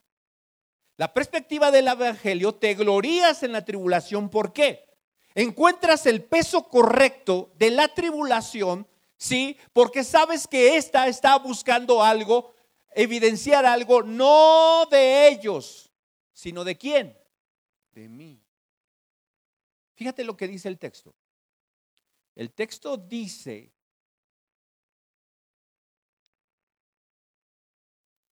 La 0.98 1.14
perspectiva 1.14 1.72
del 1.72 1.88
Evangelio, 1.88 2.56
te 2.56 2.74
glorías 2.74 3.44
en 3.44 3.54
la 3.54 3.64
tribulación. 3.64 4.30
¿Por 4.30 4.52
qué? 4.52 4.93
Encuentras 5.36 6.06
el 6.06 6.24
peso 6.24 6.68
correcto 6.68 7.52
de 7.56 7.72
la 7.72 7.88
tribulación, 7.88 8.88
¿sí? 9.18 9.58
Porque 9.74 10.04
sabes 10.04 10.48
que 10.48 10.78
ésta 10.78 11.08
está 11.08 11.38
buscando 11.38 12.04
algo, 12.04 12.54
evidenciar 12.92 13.66
algo, 13.66 14.04
no 14.04 14.86
de 14.92 15.30
ellos, 15.30 15.92
sino 16.34 16.64
de 16.64 16.78
quién? 16.78 17.18
De 17.92 18.08
mí. 18.08 18.42
Fíjate 19.96 20.24
lo 20.24 20.38
que 20.38 20.48
dice 20.48 20.68
el 20.68 20.78
texto. 20.78 21.16
El 22.36 22.52
texto 22.52 22.98
dice 22.98 23.74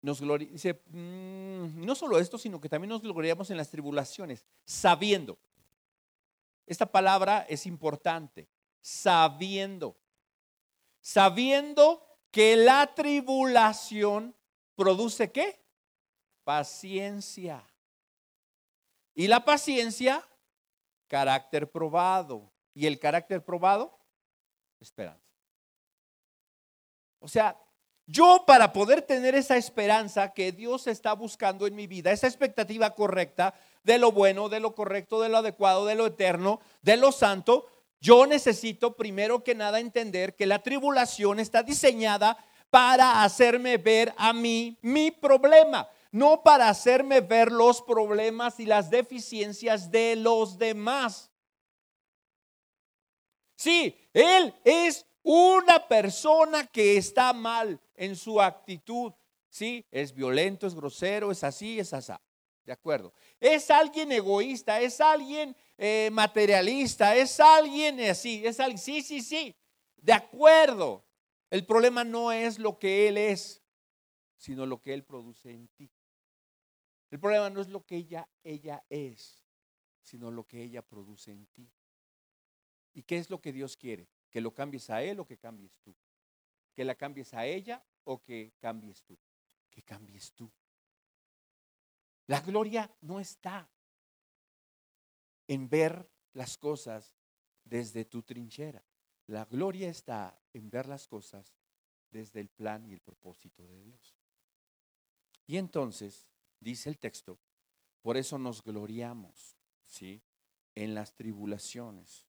nos 0.03 0.21
dice, 0.39 0.81
mm, 0.87 1.85
no 1.85 1.95
solo 1.95 2.19
esto, 2.19 2.39
sino 2.39 2.61
que 2.61 2.69
también 2.69 2.89
nos 2.89 3.03
gloriamos 3.03 3.51
en 3.51 3.57
las 3.57 3.71
tribulaciones, 3.71 4.47
sabiendo. 4.65 5.39
Esta 6.71 6.87
palabra 6.87 7.45
es 7.49 7.67
importante, 7.67 8.49
sabiendo. 8.81 9.99
Sabiendo 11.01 12.07
que 12.31 12.55
la 12.55 12.95
tribulación 12.95 14.37
produce 14.77 15.33
qué? 15.33 15.67
Paciencia. 16.45 17.67
Y 19.15 19.27
la 19.27 19.45
paciencia, 19.45 20.25
carácter 21.09 21.69
probado. 21.69 22.53
Y 22.73 22.87
el 22.87 23.01
carácter 23.01 23.45
probado, 23.45 23.99
esperanza. 24.79 25.35
O 27.19 27.27
sea, 27.27 27.61
yo 28.11 28.43
para 28.45 28.73
poder 28.73 29.03
tener 29.03 29.37
esa 29.37 29.57
esperanza 29.57 30.33
que 30.33 30.51
Dios 30.51 30.89
está 30.89 31.13
buscando 31.13 31.69
en 31.69 31.77
mi 31.77 31.87
vida, 31.87 32.11
esa 32.11 32.27
expectativa 32.27 32.95
correcta 32.95 33.55
de 33.85 33.99
lo 33.99 34.11
bueno, 34.11 34.49
de 34.49 34.59
lo 34.59 34.75
correcto, 34.75 35.21
de 35.21 35.29
lo 35.29 35.39
adecuado, 35.39 35.87
de 35.87 35.95
lo 35.95 36.07
eterno, 36.07 36.61
de 36.83 36.97
lo 36.97 37.13
santo, 37.13 37.67
yo 38.01 38.27
necesito 38.27 38.97
primero 38.97 39.45
que 39.45 39.55
nada 39.55 39.79
entender 39.79 40.35
que 40.35 40.47
la 40.47 40.59
tribulación 40.59 41.39
está 41.39 41.63
diseñada 41.63 42.37
para 42.69 43.23
hacerme 43.23 43.77
ver 43.77 44.13
a 44.17 44.33
mí 44.33 44.77
mi 44.83 45.13
problema, 45.13 45.89
no 46.11 46.43
para 46.43 46.69
hacerme 46.69 47.21
ver 47.21 47.53
los 47.53 47.81
problemas 47.81 48.59
y 48.59 48.67
las 48.67 48.91
deficiencias 48.91 49.91
de 49.91 50.17
los 50.17 50.59
demás. 50.59 51.31
Sí, 53.55 53.97
Él 54.13 54.53
es 54.65 55.07
una 55.23 55.87
persona 55.87 56.67
que 56.67 56.97
está 56.97 57.33
mal 57.33 57.79
en 58.01 58.17
su 58.17 58.41
actitud, 58.41 59.13
¿sí? 59.51 59.85
Es 59.91 60.15
violento, 60.15 60.67
es 60.67 60.75
grosero, 60.75 61.31
es 61.31 61.45
así, 61.45 61.79
es 61.79 61.93
así. 61.93 62.15
¿De 62.65 62.73
acuerdo? 62.73 63.13
Es 63.39 63.71
alguien 63.71 64.11
egoísta, 64.11 64.81
es 64.81 65.03
alguien 65.03 65.55
eh, 65.77 66.09
materialista, 66.11 67.15
es 67.15 67.39
alguien 67.39 68.01
así, 68.01 68.47
es 68.47 68.59
alguien, 68.59 68.79
sí, 68.79 69.03
sí, 69.03 69.21
sí. 69.21 69.55
De 69.97 70.15
acuerdo. 70.15 71.05
El 71.51 71.67
problema 71.67 72.03
no 72.03 72.33
es 72.33 72.59
lo 72.59 72.79
que 72.79 73.09
Él 73.09 73.19
es, 73.19 73.61
sino 74.37 74.65
lo 74.65 74.81
que 74.81 74.95
Él 74.95 75.05
produce 75.05 75.51
en 75.51 75.69
ti. 75.69 75.91
El 77.11 77.21
problema 77.21 77.51
no 77.51 77.61
es 77.61 77.69
lo 77.69 77.85
que 77.85 77.97
ella, 77.97 78.27
ella 78.45 78.83
es, 78.89 79.45
sino 80.01 80.31
lo 80.31 80.45
que 80.47 80.63
ella 80.63 80.81
produce 80.81 81.33
en 81.33 81.47
ti. 81.49 81.69
¿Y 82.95 83.03
qué 83.03 83.19
es 83.19 83.29
lo 83.29 83.43
que 83.43 83.53
Dios 83.53 83.77
quiere? 83.77 84.09
Que 84.31 84.41
lo 84.41 84.55
cambies 84.55 84.89
a 84.89 85.03
Él 85.03 85.21
o 85.21 85.27
que 85.27 85.37
cambies 85.37 85.77
tú. 85.83 85.95
Que 86.75 86.85
la 86.85 86.95
cambies 86.95 87.35
a 87.35 87.47
ella 87.47 87.85
o 88.05 88.23
que 88.23 88.55
cambies 88.59 89.03
tú. 89.03 89.19
Que 89.71 89.83
cambies 89.83 90.33
tú. 90.33 90.51
La 92.27 92.41
gloria 92.41 92.91
no 93.01 93.19
está 93.19 93.69
en 95.49 95.69
ver 95.69 96.09
las 96.33 96.57
cosas 96.57 97.17
desde 97.65 98.05
tu 98.05 98.23
trinchera. 98.23 98.85
La 99.27 99.45
gloria 99.45 99.89
está 99.89 100.41
en 100.53 100.71
ver 100.71 100.87
las 100.87 101.09
cosas 101.09 101.55
desde 102.11 102.41
el 102.41 102.49
plan 102.49 102.87
y 102.87 102.93
el 102.93 103.01
propósito 103.01 103.67
de 103.67 103.81
Dios. 103.83 104.17
Y 105.47 105.57
entonces, 105.57 106.29
dice 106.61 106.89
el 106.89 106.99
texto, 106.99 107.39
por 108.03 108.17
eso 108.17 108.39
nos 108.39 108.63
gloriamos, 108.63 109.57
¿sí? 109.85 110.23
En 110.75 110.95
las 110.95 111.15
tribulaciones. 111.15 112.27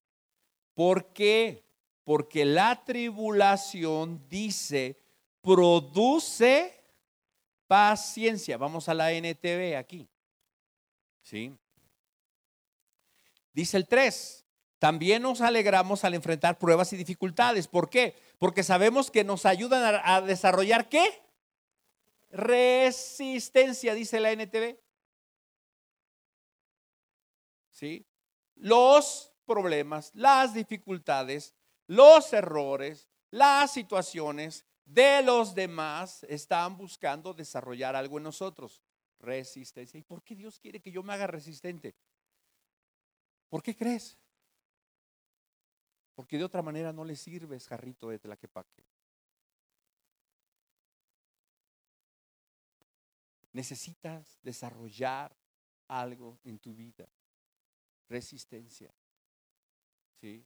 ¿Por 0.74 1.12
qué? 1.12 1.64
Porque 2.04 2.44
la 2.44 2.84
tribulación, 2.84 4.26
dice, 4.28 4.98
produce 5.40 6.82
paciencia. 7.66 8.56
Vamos 8.56 8.88
a 8.88 8.94
la 8.94 9.12
NTV 9.12 9.76
aquí. 9.76 10.08
¿Sí? 11.22 11.56
Dice 13.52 13.76
el 13.76 13.86
3. 13.86 14.44
También 14.78 15.22
nos 15.22 15.40
alegramos 15.40 16.02
al 16.02 16.14
enfrentar 16.14 16.58
pruebas 16.58 16.92
y 16.92 16.96
dificultades. 16.96 17.68
¿Por 17.68 17.88
qué? 17.88 18.16
Porque 18.38 18.64
sabemos 18.64 19.10
que 19.10 19.22
nos 19.22 19.46
ayudan 19.46 19.94
a, 19.94 20.16
a 20.16 20.20
desarrollar 20.20 20.88
qué? 20.88 21.22
Resistencia, 22.30 23.94
dice 23.94 24.18
la 24.18 24.32
NTV. 24.32 24.76
¿Sí? 27.70 28.06
Los 28.56 29.32
problemas, 29.46 30.10
las 30.14 30.54
dificultades 30.54 31.54
los 31.86 32.32
errores, 32.32 33.08
las 33.30 33.72
situaciones 33.72 34.64
de 34.84 35.22
los 35.22 35.54
demás 35.54 36.24
están 36.24 36.76
buscando 36.76 37.32
desarrollar 37.32 37.96
algo 37.96 38.18
en 38.18 38.24
nosotros. 38.24 38.82
Resistencia. 39.18 39.98
¿Y 39.98 40.02
por 40.02 40.22
qué 40.22 40.34
Dios 40.34 40.58
quiere 40.58 40.80
que 40.80 40.90
yo 40.90 41.02
me 41.02 41.12
haga 41.12 41.26
resistente? 41.26 41.94
¿Por 43.48 43.62
qué 43.62 43.76
crees? 43.76 44.18
Porque 46.14 46.36
de 46.36 46.44
otra 46.44 46.62
manera 46.62 46.92
no 46.92 47.04
le 47.04 47.16
sirves, 47.16 47.68
jarrito 47.68 48.08
de 48.08 48.18
tlaquepaque. 48.18 48.84
Necesitas 53.52 54.38
desarrollar 54.42 55.36
algo 55.88 56.38
en 56.44 56.58
tu 56.58 56.74
vida. 56.74 57.06
Resistencia. 58.08 58.92
¿Sí? 60.20 60.44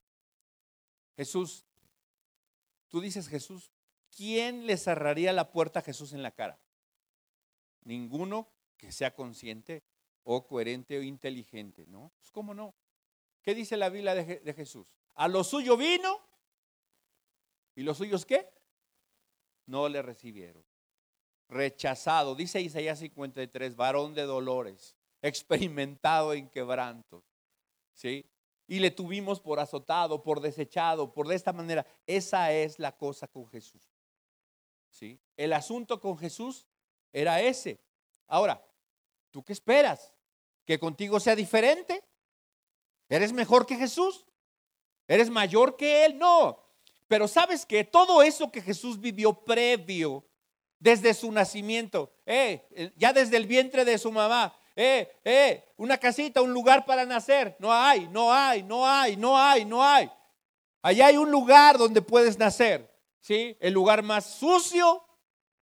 Jesús, 1.16 1.64
tú 2.88 3.00
dices 3.00 3.28
Jesús, 3.28 3.72
¿quién 4.14 4.66
le 4.66 4.76
cerraría 4.76 5.32
la 5.32 5.50
puerta 5.50 5.80
a 5.80 5.82
Jesús 5.82 6.12
en 6.12 6.22
la 6.22 6.30
cara? 6.30 6.58
Ninguno 7.82 8.48
que 8.76 8.92
sea 8.92 9.14
consciente 9.14 9.82
o 10.24 10.46
coherente 10.46 10.98
o 10.98 11.02
inteligente, 11.02 11.86
¿no? 11.86 12.12
Pues, 12.18 12.30
¿Cómo 12.30 12.52
no? 12.52 12.74
¿Qué 13.42 13.54
dice 13.54 13.76
la 13.76 13.88
Biblia 13.88 14.14
de, 14.14 14.40
de 14.40 14.54
Jesús? 14.54 14.86
A 15.14 15.28
lo 15.28 15.42
suyo 15.44 15.76
vino 15.76 16.20
y 17.74 17.82
los 17.82 17.96
suyos 17.96 18.26
qué? 18.26 18.50
No 19.66 19.88
le 19.88 20.02
recibieron. 20.02 20.64
Rechazado, 21.48 22.34
dice 22.34 22.60
Isaías 22.60 22.98
53, 22.98 23.76
varón 23.76 24.14
de 24.14 24.22
dolores, 24.22 24.96
experimentado 25.22 26.34
en 26.34 26.48
quebrantos. 26.50 27.24
¿Sí? 27.92 28.28
Y 28.66 28.80
le 28.80 28.90
tuvimos 28.90 29.40
por 29.40 29.60
azotado, 29.60 30.22
por 30.22 30.40
desechado, 30.40 31.12
por 31.12 31.28
de 31.28 31.36
esta 31.36 31.52
manera. 31.52 31.86
Esa 32.06 32.52
es 32.52 32.78
la 32.78 32.96
cosa 32.96 33.28
con 33.28 33.46
Jesús. 33.48 33.82
¿Sí? 34.90 35.20
El 35.36 35.52
asunto 35.52 36.00
con 36.00 36.16
Jesús 36.18 36.66
era 37.12 37.40
ese. 37.40 37.80
Ahora, 38.26 38.64
¿tú 39.30 39.44
qué 39.44 39.52
esperas? 39.52 40.12
¿Que 40.64 40.78
contigo 40.78 41.20
sea 41.20 41.36
diferente? 41.36 42.02
¿Eres 43.08 43.32
mejor 43.32 43.66
que 43.66 43.76
Jesús? 43.76 44.26
¿Eres 45.06 45.30
mayor 45.30 45.76
que 45.76 46.04
Él? 46.06 46.18
No. 46.18 46.58
Pero 47.06 47.28
sabes 47.28 47.64
que 47.64 47.84
todo 47.84 48.22
eso 48.22 48.50
que 48.50 48.60
Jesús 48.60 49.00
vivió 49.00 49.44
previo, 49.44 50.24
desde 50.78 51.14
su 51.14 51.32
nacimiento, 51.32 52.12
eh, 52.26 52.92
ya 52.96 53.12
desde 53.12 53.36
el 53.36 53.46
vientre 53.46 53.84
de 53.84 53.98
su 53.98 54.12
mamá, 54.12 54.54
eh, 54.76 55.20
eh, 55.24 55.72
una 55.78 55.96
casita, 55.96 56.42
un 56.42 56.52
lugar 56.52 56.84
para 56.84 57.06
nacer. 57.06 57.56
No 57.58 57.72
hay, 57.72 58.06
no 58.08 58.32
hay, 58.32 58.62
no 58.62 58.86
hay, 58.86 59.16
no 59.16 59.36
hay, 59.36 59.64
no 59.64 59.82
hay. 59.82 60.10
Allá 60.82 61.06
hay 61.06 61.16
un 61.16 61.30
lugar 61.30 61.78
donde 61.78 62.02
puedes 62.02 62.38
nacer, 62.38 62.94
¿sí? 63.20 63.56
El 63.58 63.72
lugar 63.72 64.02
más 64.02 64.26
sucio, 64.26 65.02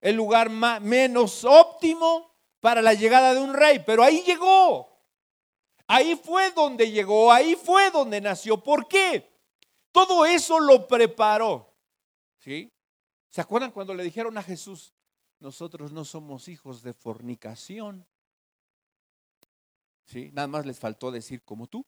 el 0.00 0.16
lugar 0.16 0.50
más, 0.50 0.82
menos 0.82 1.44
óptimo 1.44 2.34
para 2.60 2.82
la 2.82 2.92
llegada 2.92 3.32
de 3.32 3.40
un 3.40 3.54
rey, 3.54 3.82
pero 3.86 4.02
ahí 4.02 4.22
llegó. 4.26 4.92
Ahí 5.86 6.16
fue 6.16 6.50
donde 6.50 6.90
llegó, 6.90 7.30
ahí 7.30 7.54
fue 7.54 7.90
donde 7.90 8.20
nació. 8.20 8.62
¿Por 8.62 8.88
qué? 8.88 9.32
Todo 9.92 10.26
eso 10.26 10.58
lo 10.58 10.88
preparó. 10.88 11.72
¿Sí? 12.38 12.70
¿Se 13.28 13.40
acuerdan 13.40 13.70
cuando 13.70 13.94
le 13.94 14.02
dijeron 14.02 14.36
a 14.38 14.42
Jesús, 14.42 14.92
nosotros 15.38 15.92
no 15.92 16.04
somos 16.04 16.48
hijos 16.48 16.82
de 16.82 16.92
fornicación? 16.92 18.06
¿Sí? 20.05 20.30
Nada 20.32 20.48
más 20.48 20.66
les 20.66 20.78
faltó 20.78 21.11
decir 21.11 21.42
como 21.42 21.66
tú. 21.66 21.86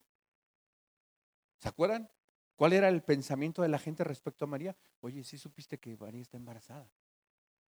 ¿Se 1.59 1.69
acuerdan? 1.69 2.09
¿Cuál 2.55 2.73
era 2.73 2.89
el 2.89 3.03
pensamiento 3.03 3.61
de 3.61 3.69
la 3.69 3.77
gente 3.77 4.03
respecto 4.03 4.45
a 4.45 4.47
María? 4.47 4.75
Oye, 5.01 5.23
sí 5.23 5.37
supiste 5.37 5.79
que 5.79 5.95
María 5.95 6.21
está 6.21 6.37
embarazada. 6.37 6.89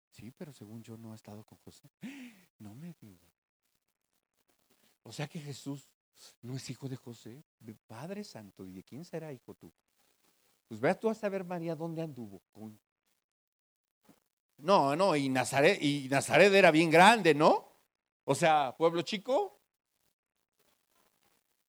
Sí, 0.10 0.32
pero 0.32 0.54
según 0.54 0.82
yo 0.82 0.98
no 0.98 1.12
ha 1.12 1.16
estado 1.16 1.43
con 1.43 1.58
José. 1.60 1.89
No 2.60 2.74
me 2.74 2.95
digas. 3.00 3.36
O 5.04 5.12
sea 5.12 5.28
que 5.28 5.39
Jesús 5.39 5.88
no 6.41 6.56
es 6.56 6.68
hijo 6.72 6.89
de 6.89 6.95
José, 6.95 7.43
de 7.60 7.76
Padre 7.76 8.24
Santo. 8.24 8.66
¿Y 8.66 8.72
de 8.72 8.84
quién 8.84 9.06
será 9.06 9.32
hijo 9.32 9.54
tú? 9.54 9.72
Pues 10.68 10.80
vea 10.80 11.00
tú 11.00 11.08
a 11.08 11.14
saber 11.14 11.43
María 11.43 11.76
dónde 11.76 12.02
anduvo. 12.02 12.41
No, 14.58 14.95
no, 14.95 15.16
y 15.16 15.30
Nazaret, 15.30 15.82
y 15.82 16.08
Nazaret 16.10 16.52
era 16.52 16.72
bien 16.72 16.89
grande, 16.89 17.36
¿no? 17.36 17.72
O 18.26 18.34
sea, 18.34 18.76
pueblo 18.76 19.04
chico, 19.04 19.57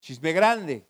Chisme 0.01 0.33
grande. 0.33 0.89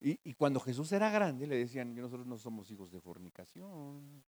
Y, 0.00 0.34
cuando 0.34 0.58
Jesús 0.58 0.90
era 0.90 1.10
grande, 1.10 1.46
le 1.46 1.56
decían, 1.56 1.94
nosotros 1.94 2.26
no 2.26 2.36
somos 2.36 2.68
hijos 2.70 2.90
de 2.90 3.00
fornicación. 3.00 4.24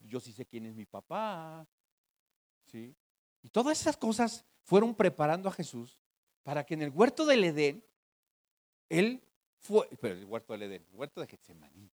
Yo 0.00 0.18
sí 0.18 0.32
sé 0.32 0.44
quién 0.46 0.66
es 0.66 0.74
mi 0.74 0.84
papá. 0.84 1.66
¿Sí? 2.66 2.96
Y 3.42 3.48
todas 3.50 3.80
esas 3.80 3.96
cosas 3.96 4.44
fueron 4.62 4.94
preparando 4.94 5.48
a 5.48 5.52
Jesús 5.52 6.00
para 6.42 6.64
que 6.64 6.74
en 6.74 6.82
el 6.82 6.90
huerto 6.90 7.24
del 7.24 7.44
Edén, 7.44 7.84
él 8.88 9.22
fue, 9.58 9.88
pero 10.00 10.14
el 10.14 10.24
huerto 10.24 10.54
del 10.54 10.62
Edén, 10.62 10.84
el 10.90 10.96
huerto 10.96 11.20
de 11.20 11.28
Getsemaní, 11.28 11.90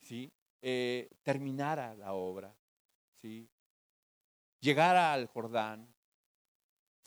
¿sí? 0.00 0.32
Eh, 0.62 1.10
terminara 1.22 1.94
la 1.94 2.14
obra, 2.14 2.56
¿sí? 3.20 3.48
llegara 4.60 5.12
al 5.12 5.26
Jordán, 5.26 5.94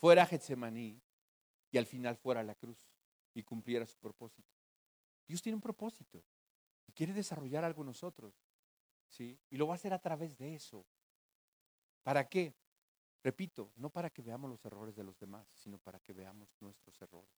fuera 0.00 0.22
a 0.22 0.26
Getsemaní 0.26 1.00
y 1.70 1.78
al 1.78 1.86
final 1.86 2.16
fuera 2.16 2.40
a 2.40 2.44
la 2.44 2.54
cruz 2.54 2.90
y 3.34 3.42
cumpliera 3.42 3.86
su 3.86 3.98
propósito. 3.98 4.50
Dios 5.26 5.42
tiene 5.42 5.56
un 5.56 5.62
propósito 5.62 6.24
y 6.86 6.92
quiere 6.92 7.12
desarrollar 7.12 7.64
algo 7.64 7.82
en 7.82 7.88
nosotros. 7.88 8.34
¿sí? 9.08 9.38
Y 9.50 9.56
lo 9.56 9.66
va 9.66 9.74
a 9.74 9.76
hacer 9.76 9.92
a 9.92 10.00
través 10.00 10.36
de 10.38 10.54
eso. 10.54 10.86
¿Para 12.02 12.28
qué? 12.28 12.54
Repito, 13.22 13.70
no 13.76 13.90
para 13.90 14.08
que 14.08 14.22
veamos 14.22 14.50
los 14.50 14.64
errores 14.64 14.96
de 14.96 15.04
los 15.04 15.18
demás, 15.18 15.46
sino 15.52 15.78
para 15.78 16.00
que 16.00 16.14
veamos 16.14 16.48
nuestros 16.60 17.00
errores. 17.02 17.30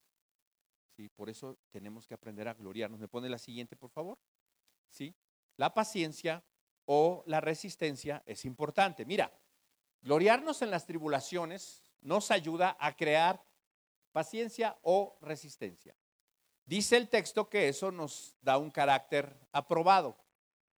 ¿Sí? 0.97 1.09
Por 1.09 1.29
eso 1.29 1.59
tenemos 1.71 2.07
que 2.07 2.15
aprender 2.15 2.47
a 2.47 2.55
gloriarnos. 2.55 3.01
¿Me 3.01 3.09
pone 3.09 3.29
la 3.29 3.39
siguiente, 3.39 3.77
por 3.77 3.91
favor? 3.91 4.19
¿Sí? 4.89 5.15
La 5.57 5.75
paciencia 5.75 6.45
o 6.85 7.25
la 7.27 7.41
resistencia 7.41 8.23
es 8.27 8.45
importante. 8.45 9.05
Mira, 9.05 9.37
gloriarnos 10.01 10.63
en 10.63 10.71
las 10.71 10.87
tribulaciones 10.87 11.83
nos 12.03 12.31
ayuda 12.31 12.77
a 12.79 12.95
crear 12.95 13.43
paciencia 14.13 14.79
o 14.83 15.17
resistencia. 15.21 15.97
Dice 16.65 16.97
el 16.97 17.09
texto 17.09 17.49
que 17.49 17.69
eso 17.69 17.91
nos 17.91 18.37
da 18.41 18.59
un 18.59 18.71
carácter 18.71 19.37
aprobado. 19.53 20.17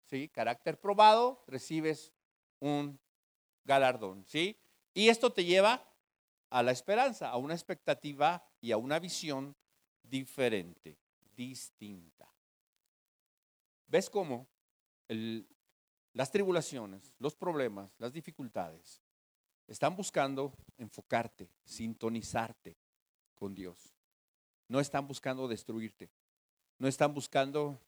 ¿Sí? 0.05 0.29
Carácter 0.29 0.79
probado, 0.79 1.43
recibes 1.47 2.13
un 2.59 2.99
galardón. 3.63 4.25
¿Sí? 4.27 4.59
Y 4.93 5.09
esto 5.09 5.33
te 5.33 5.43
lleva 5.43 5.83
a 6.49 6.61
la 6.61 6.71
esperanza, 6.71 7.29
a 7.29 7.37
una 7.37 7.53
expectativa 7.53 8.45
y 8.61 8.71
a 8.71 8.77
una 8.77 8.99
visión 8.99 9.55
diferente, 10.03 10.99
distinta. 11.35 12.29
¿Ves 13.87 14.09
cómo 14.09 14.47
las 16.13 16.31
tribulaciones, 16.31 17.13
los 17.17 17.35
problemas, 17.35 17.93
las 17.97 18.13
dificultades 18.13 19.02
están 19.73 19.95
buscando 19.95 20.53
enfocarte, 20.77 21.49
sintonizarte 21.65 22.77
con 23.33 23.55
Dios. 23.55 23.95
No 24.67 24.79
están 24.79 25.07
buscando 25.07 25.47
destruirte. 25.47 26.11
No 26.77 26.87
están 26.87 27.11
buscando, 27.11 27.79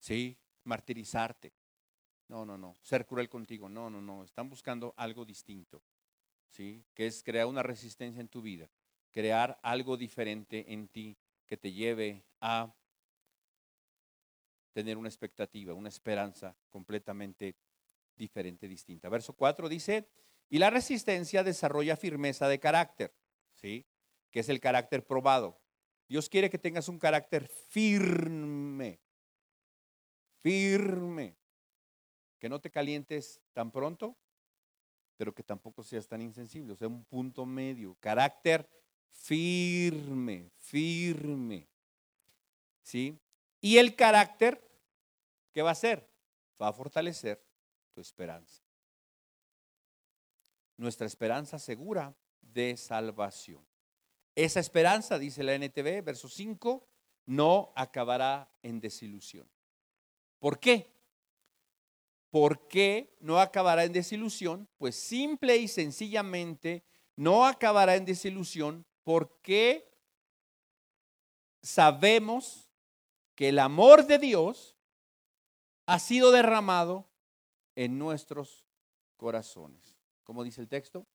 sí, 0.00 0.36
martirizarte. 0.64 1.52
No, 2.26 2.44
no, 2.44 2.58
no. 2.58 2.74
Ser 2.82 3.06
cruel 3.06 3.28
contigo. 3.28 3.68
No, 3.68 3.88
no, 3.88 4.00
no. 4.00 4.24
Están 4.24 4.50
buscando 4.50 4.94
algo 4.96 5.24
distinto. 5.24 5.80
¿Sí? 6.50 6.84
Que 6.92 7.06
es 7.06 7.22
crear 7.22 7.46
una 7.46 7.62
resistencia 7.62 8.20
en 8.20 8.28
tu 8.28 8.42
vida. 8.42 8.68
Crear 9.12 9.60
algo 9.62 9.96
diferente 9.96 10.72
en 10.72 10.88
ti 10.88 11.16
que 11.46 11.56
te 11.56 11.72
lleve 11.72 12.24
a 12.40 12.74
tener 14.72 14.98
una 14.98 15.08
expectativa, 15.08 15.72
una 15.72 15.88
esperanza 15.88 16.56
completamente 16.68 17.54
diferente, 18.16 18.66
distinta. 18.66 19.08
Verso 19.08 19.34
4 19.34 19.68
dice, 19.68 20.08
y 20.50 20.58
la 20.58 20.70
resistencia 20.70 21.44
desarrolla 21.44 21.96
firmeza 21.96 22.48
de 22.48 22.58
carácter, 22.58 23.14
¿sí? 23.54 23.86
Que 24.30 24.40
es 24.40 24.48
el 24.48 24.60
carácter 24.60 25.06
probado. 25.06 25.60
Dios 26.08 26.28
quiere 26.28 26.48
que 26.48 26.58
tengas 26.58 26.88
un 26.88 26.98
carácter 26.98 27.46
firme, 27.46 28.98
firme, 30.40 31.36
que 32.38 32.48
no 32.48 32.60
te 32.60 32.70
calientes 32.70 33.42
tan 33.52 33.70
pronto, 33.70 34.16
pero 35.18 35.34
que 35.34 35.42
tampoco 35.42 35.82
seas 35.82 36.08
tan 36.08 36.22
insensible, 36.22 36.72
o 36.72 36.76
sea, 36.76 36.88
un 36.88 37.04
punto 37.04 37.44
medio, 37.44 37.96
carácter 38.00 38.66
firme, 39.10 40.50
firme. 40.56 41.68
¿Sí? 42.82 43.18
Y 43.60 43.76
el 43.76 43.94
carácter, 43.94 44.62
¿qué 45.52 45.60
va 45.60 45.70
a 45.70 45.72
hacer? 45.72 46.08
Va 46.60 46.68
a 46.68 46.72
fortalecer 46.72 47.44
tu 47.92 48.00
esperanza 48.00 48.67
nuestra 50.78 51.06
esperanza 51.06 51.58
segura 51.58 52.16
de 52.40 52.76
salvación. 52.76 53.66
Esa 54.34 54.60
esperanza, 54.60 55.18
dice 55.18 55.42
la 55.42 55.54
NTV, 55.54 56.02
verso 56.02 56.28
5, 56.28 56.86
no 57.26 57.72
acabará 57.74 58.50
en 58.62 58.80
desilusión. 58.80 59.50
¿Por 60.38 60.60
qué? 60.60 60.94
¿Por 62.30 62.68
qué 62.68 63.16
no 63.20 63.40
acabará 63.40 63.84
en 63.84 63.92
desilusión? 63.92 64.68
Pues 64.78 64.94
simple 64.94 65.56
y 65.56 65.66
sencillamente 65.66 66.84
no 67.16 67.44
acabará 67.44 67.96
en 67.96 68.04
desilusión 68.04 68.86
porque 69.02 69.92
sabemos 71.60 72.70
que 73.34 73.48
el 73.48 73.58
amor 73.58 74.06
de 74.06 74.18
Dios 74.18 74.76
ha 75.86 75.98
sido 75.98 76.30
derramado 76.30 77.10
en 77.74 77.98
nuestros 77.98 78.66
corazones 79.16 79.97
como 80.28 80.44
dice 80.44 80.60
el 80.60 80.68
texto. 80.68 81.06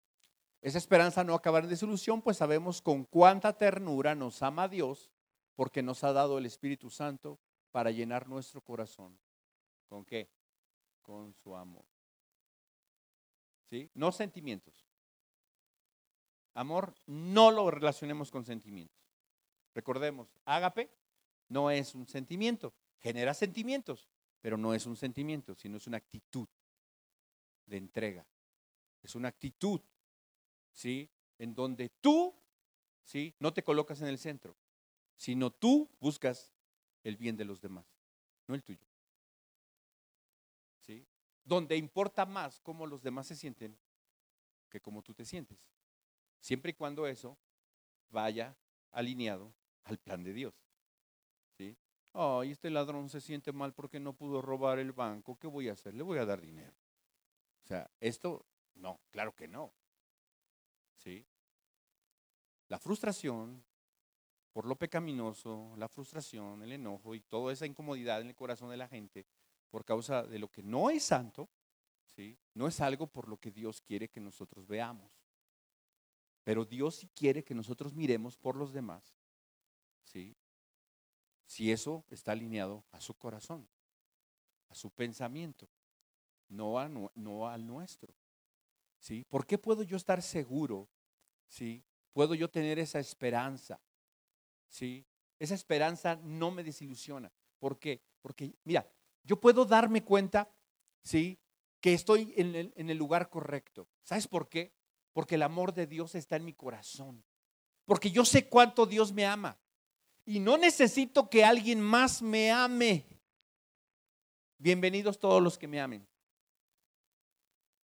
Esa 0.59 0.79
esperanza 0.79 1.23
no 1.23 1.35
acabará 1.35 1.65
en 1.65 1.69
desilusión, 1.69 2.23
pues 2.23 2.37
sabemos 2.37 2.81
con 2.81 3.05
cuánta 3.05 3.55
ternura 3.55 4.15
nos 4.15 4.41
ama 4.41 4.67
Dios, 4.67 5.11
porque 5.53 5.83
nos 5.83 6.03
ha 6.03 6.13
dado 6.13 6.39
el 6.39 6.47
Espíritu 6.47 6.89
Santo 6.89 7.39
para 7.69 7.91
llenar 7.91 8.27
nuestro 8.27 8.61
corazón. 8.61 9.19
¿Con 9.85 10.03
qué? 10.03 10.31
Con 11.03 11.31
su 11.31 11.55
amor. 11.55 11.85
¿Sí? 13.69 13.87
No 13.93 14.11
sentimientos. 14.11 14.87
Amor 16.55 16.95
no 17.05 17.51
lo 17.51 17.69
relacionemos 17.69 18.31
con 18.31 18.45
sentimientos. 18.45 18.97
Recordemos, 19.75 20.27
ágape 20.43 20.89
no 21.49 21.69
es 21.69 21.93
un 21.93 22.07
sentimiento, 22.07 22.73
genera 22.99 23.35
sentimientos, 23.35 24.09
pero 24.41 24.57
no 24.57 24.73
es 24.73 24.87
un 24.87 24.95
sentimiento, 24.95 25.53
sino 25.53 25.77
es 25.77 25.85
una 25.85 25.97
actitud 25.97 26.47
de 27.67 27.77
entrega, 27.77 28.25
es 29.03 29.15
una 29.15 29.27
actitud, 29.27 29.81
¿sí? 30.71 31.09
En 31.37 31.53
donde 31.53 31.89
tú, 31.89 32.33
¿sí? 33.03 33.35
No 33.39 33.53
te 33.53 33.63
colocas 33.63 34.01
en 34.01 34.07
el 34.07 34.17
centro, 34.17 34.55
sino 35.15 35.51
tú 35.51 35.89
buscas 35.99 36.51
el 37.03 37.17
bien 37.17 37.35
de 37.35 37.45
los 37.45 37.61
demás, 37.61 37.85
no 38.47 38.55
el 38.55 38.63
tuyo. 38.63 38.87
¿Sí? 40.81 41.05
Donde 41.43 41.77
importa 41.77 42.25
más 42.25 42.59
cómo 42.61 42.87
los 42.87 43.01
demás 43.03 43.27
se 43.27 43.35
sienten 43.35 43.77
que 44.69 44.81
cómo 44.81 45.01
tú 45.01 45.13
te 45.13 45.25
sientes. 45.25 45.57
Siempre 46.39 46.71
y 46.71 46.73
cuando 46.73 47.07
eso 47.07 47.37
vaya 48.09 48.57
alineado 48.91 49.53
al 49.83 49.97
plan 49.97 50.23
de 50.23 50.33
Dios. 50.33 50.53
¿Sí? 51.57 51.77
Ay, 52.13 52.51
este 52.51 52.69
ladrón 52.69 53.09
se 53.09 53.21
siente 53.21 53.51
mal 53.51 53.73
porque 53.73 53.99
no 53.99 54.13
pudo 54.13 54.41
robar 54.41 54.79
el 54.79 54.91
banco. 54.91 55.37
¿Qué 55.37 55.47
voy 55.47 55.69
a 55.69 55.73
hacer? 55.73 55.93
Le 55.93 56.03
voy 56.03 56.19
a 56.19 56.25
dar 56.25 56.41
dinero. 56.41 56.73
O 57.63 57.67
sea, 57.67 57.89
esto, 57.99 58.45
no, 58.83 58.99
claro 59.11 59.33
que 59.33 59.47
no. 59.47 59.73
¿Sí? 60.97 61.25
La 62.67 62.77
frustración 62.77 63.63
por 64.51 64.65
lo 64.65 64.75
pecaminoso, 64.75 65.73
la 65.77 65.87
frustración, 65.87 66.61
el 66.61 66.73
enojo 66.73 67.15
y 67.15 67.21
toda 67.21 67.53
esa 67.53 67.65
incomodidad 67.65 68.21
en 68.21 68.27
el 68.27 68.35
corazón 68.35 68.69
de 68.69 68.77
la 68.77 68.89
gente 68.89 69.25
por 69.71 69.85
causa 69.85 70.23
de 70.23 70.37
lo 70.37 70.51
que 70.51 70.61
no 70.61 70.89
es 70.91 71.03
santo, 71.03 71.49
¿sí? 72.15 72.37
no 72.53 72.67
es 72.67 72.79
algo 72.81 73.07
por 73.07 73.27
lo 73.29 73.37
que 73.37 73.51
Dios 73.51 73.81
quiere 73.81 74.09
que 74.09 74.19
nosotros 74.19 74.67
veamos. 74.67 75.11
Pero 76.43 76.65
Dios 76.65 76.95
sí 76.97 77.09
quiere 77.15 77.43
que 77.43 77.55
nosotros 77.55 77.93
miremos 77.93 78.37
por 78.37 78.57
los 78.57 78.73
demás. 78.73 79.15
¿sí? 80.03 80.35
Si 81.45 81.71
eso 81.71 82.05
está 82.09 82.33
alineado 82.33 82.83
a 82.91 82.99
su 82.99 83.13
corazón, 83.15 83.67
a 84.67 84.75
su 84.75 84.91
pensamiento, 84.91 85.69
no, 86.49 86.77
a, 86.77 86.89
no 86.89 87.47
al 87.47 87.65
nuestro. 87.65 88.13
¿Sí? 89.03 89.25
¿Por 89.29 89.45
qué 89.45 89.57
puedo 89.57 89.83
yo 89.83 89.97
estar 89.97 90.21
seguro? 90.21 90.89
¿sí? 91.49 91.83
Puedo 92.13 92.35
yo 92.35 92.49
tener 92.49 92.79
esa 92.79 92.99
esperanza. 92.99 93.81
¿sí? 94.69 95.05
Esa 95.39 95.55
esperanza 95.55 96.15
no 96.23 96.51
me 96.51 96.63
desilusiona. 96.63 97.31
¿Por 97.59 97.79
qué? 97.79 98.01
Porque, 98.21 98.55
mira, 98.63 98.89
yo 99.23 99.39
puedo 99.41 99.65
darme 99.65 100.03
cuenta, 100.03 100.49
¿sí? 101.03 101.37
Que 101.81 101.93
estoy 101.93 102.33
en 102.37 102.55
el, 102.55 102.73
en 102.77 102.89
el 102.89 102.97
lugar 102.97 103.29
correcto. 103.29 103.89
¿Sabes 104.03 104.27
por 104.27 104.47
qué? 104.47 104.73
Porque 105.11 105.35
el 105.35 105.43
amor 105.43 105.73
de 105.73 105.85
Dios 105.85 106.15
está 106.15 106.37
en 106.37 106.45
mi 106.45 106.53
corazón. 106.53 107.25
Porque 107.85 108.09
yo 108.09 108.23
sé 108.23 108.47
cuánto 108.47 108.85
Dios 108.85 109.11
me 109.11 109.25
ama. 109.25 109.59
Y 110.25 110.39
no 110.39 110.57
necesito 110.57 111.29
que 111.29 111.43
alguien 111.43 111.81
más 111.81 112.21
me 112.21 112.51
ame. 112.51 113.05
Bienvenidos 114.57 115.19
todos 115.19 115.43
los 115.43 115.57
que 115.57 115.67
me 115.67 115.81
amen. 115.81 116.07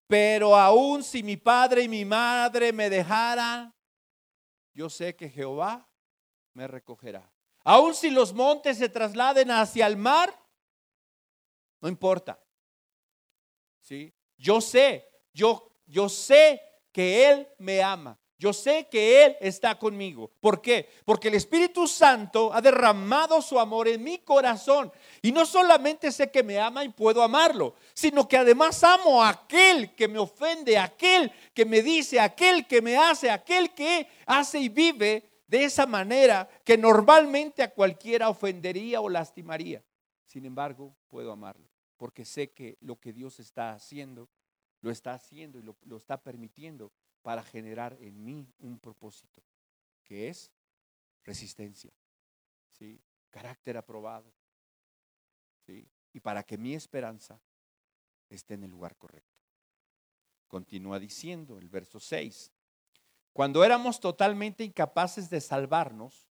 Pero 0.08 0.56
aún 0.56 1.04
si 1.04 1.22
mi 1.22 1.36
padre 1.36 1.84
y 1.84 1.88
mi 1.90 2.06
madre 2.06 2.72
me 2.72 2.90
dejaran, 2.90 3.74
yo 4.74 4.90
sé 4.90 5.16
que 5.16 5.30
Jehová 5.30 5.88
me 6.54 6.68
recogerá. 6.68 7.30
Aún 7.64 7.94
si 7.94 8.10
los 8.10 8.34
montes 8.34 8.78
se 8.78 8.88
trasladen 8.88 9.52
hacia 9.52 9.86
el 9.88 9.98
mar, 9.98 10.34
no 11.82 11.90
importa. 11.90 12.42
¿Sí? 13.82 14.14
Yo 14.38 14.62
sé, 14.62 15.06
yo, 15.34 15.74
yo 15.86 16.08
sé 16.08 16.62
que 16.92 17.30
Él 17.30 17.48
me 17.58 17.84
ama. 17.84 18.18
Yo 18.40 18.54
sé 18.54 18.88
que 18.90 19.26
Él 19.26 19.38
está 19.42 19.80
conmigo. 19.80 20.32
¿Por 20.40 20.62
qué? 20.62 20.88
Porque 21.06 21.30
el 21.30 21.34
Espíritu 21.34 21.88
Santo 21.88 22.54
ha 22.54 22.62
derramado 22.62 23.42
su 23.42 23.60
amor 23.60 23.88
en 23.88 24.04
mi 24.04 24.20
corazón. 24.20 24.92
Y 25.24 25.32
no 25.32 25.44
solamente 25.44 26.12
sé 26.12 26.30
que 26.30 26.44
me 26.44 26.60
ama 26.60 26.84
y 26.84 26.90
puedo 26.90 27.24
amarlo, 27.24 27.74
sino 27.96 28.28
que 28.28 28.38
además 28.38 28.84
amo 28.84 29.24
a 29.24 29.30
aquel 29.30 29.96
que 29.96 30.08
me 30.08 30.20
ofende, 30.20 30.78
aquel 30.78 31.32
que 31.54 31.66
me 31.66 31.82
dice, 31.82 32.20
aquel 32.20 32.68
que 32.68 32.80
me 32.80 32.96
hace, 32.96 33.32
aquel 33.32 33.74
que 33.74 34.08
hace 34.28 34.60
y 34.60 34.70
vive 34.70 35.28
de 35.48 35.64
esa 35.64 35.88
manera 35.88 36.48
que 36.64 36.78
normalmente 36.78 37.64
a 37.64 37.74
cualquiera 37.74 38.30
ofendería 38.30 39.02
o 39.02 39.10
lastimaría. 39.10 39.84
Sin 40.28 40.46
embargo, 40.46 40.96
puedo 41.08 41.32
amarlo, 41.32 41.68
porque 41.96 42.24
sé 42.24 42.52
que 42.52 42.78
lo 42.82 43.00
que 43.00 43.14
Dios 43.14 43.40
está 43.40 43.72
haciendo, 43.72 44.30
lo 44.82 44.92
está 44.92 45.16
haciendo 45.16 45.58
y 45.58 45.64
lo, 45.64 45.76
lo 45.86 45.98
está 45.98 46.22
permitiendo 46.22 46.92
para 47.28 47.44
generar 47.44 47.98
en 48.00 48.24
mí 48.24 48.48
un 48.60 48.80
propósito, 48.80 49.44
que 50.06 50.30
es 50.30 50.50
resistencia, 51.26 51.92
¿sí? 52.72 53.02
carácter 53.30 53.76
aprobado, 53.76 54.32
¿sí? 55.66 55.86
y 56.14 56.22
para 56.22 56.42
que 56.44 56.58
mi 56.58 56.74
esperanza 56.74 57.38
esté 58.30 58.54
en 58.54 58.64
el 58.64 58.72
lugar 58.72 58.96
correcto. 58.96 59.42
Continúa 60.48 61.00
diciendo 61.00 61.60
el 61.60 61.68
verso 61.68 62.00
6, 62.00 62.50
cuando 63.34 63.62
éramos 63.66 64.00
totalmente 64.00 64.64
incapaces 64.64 65.30
de 65.30 65.42
salvarnos, 65.42 66.30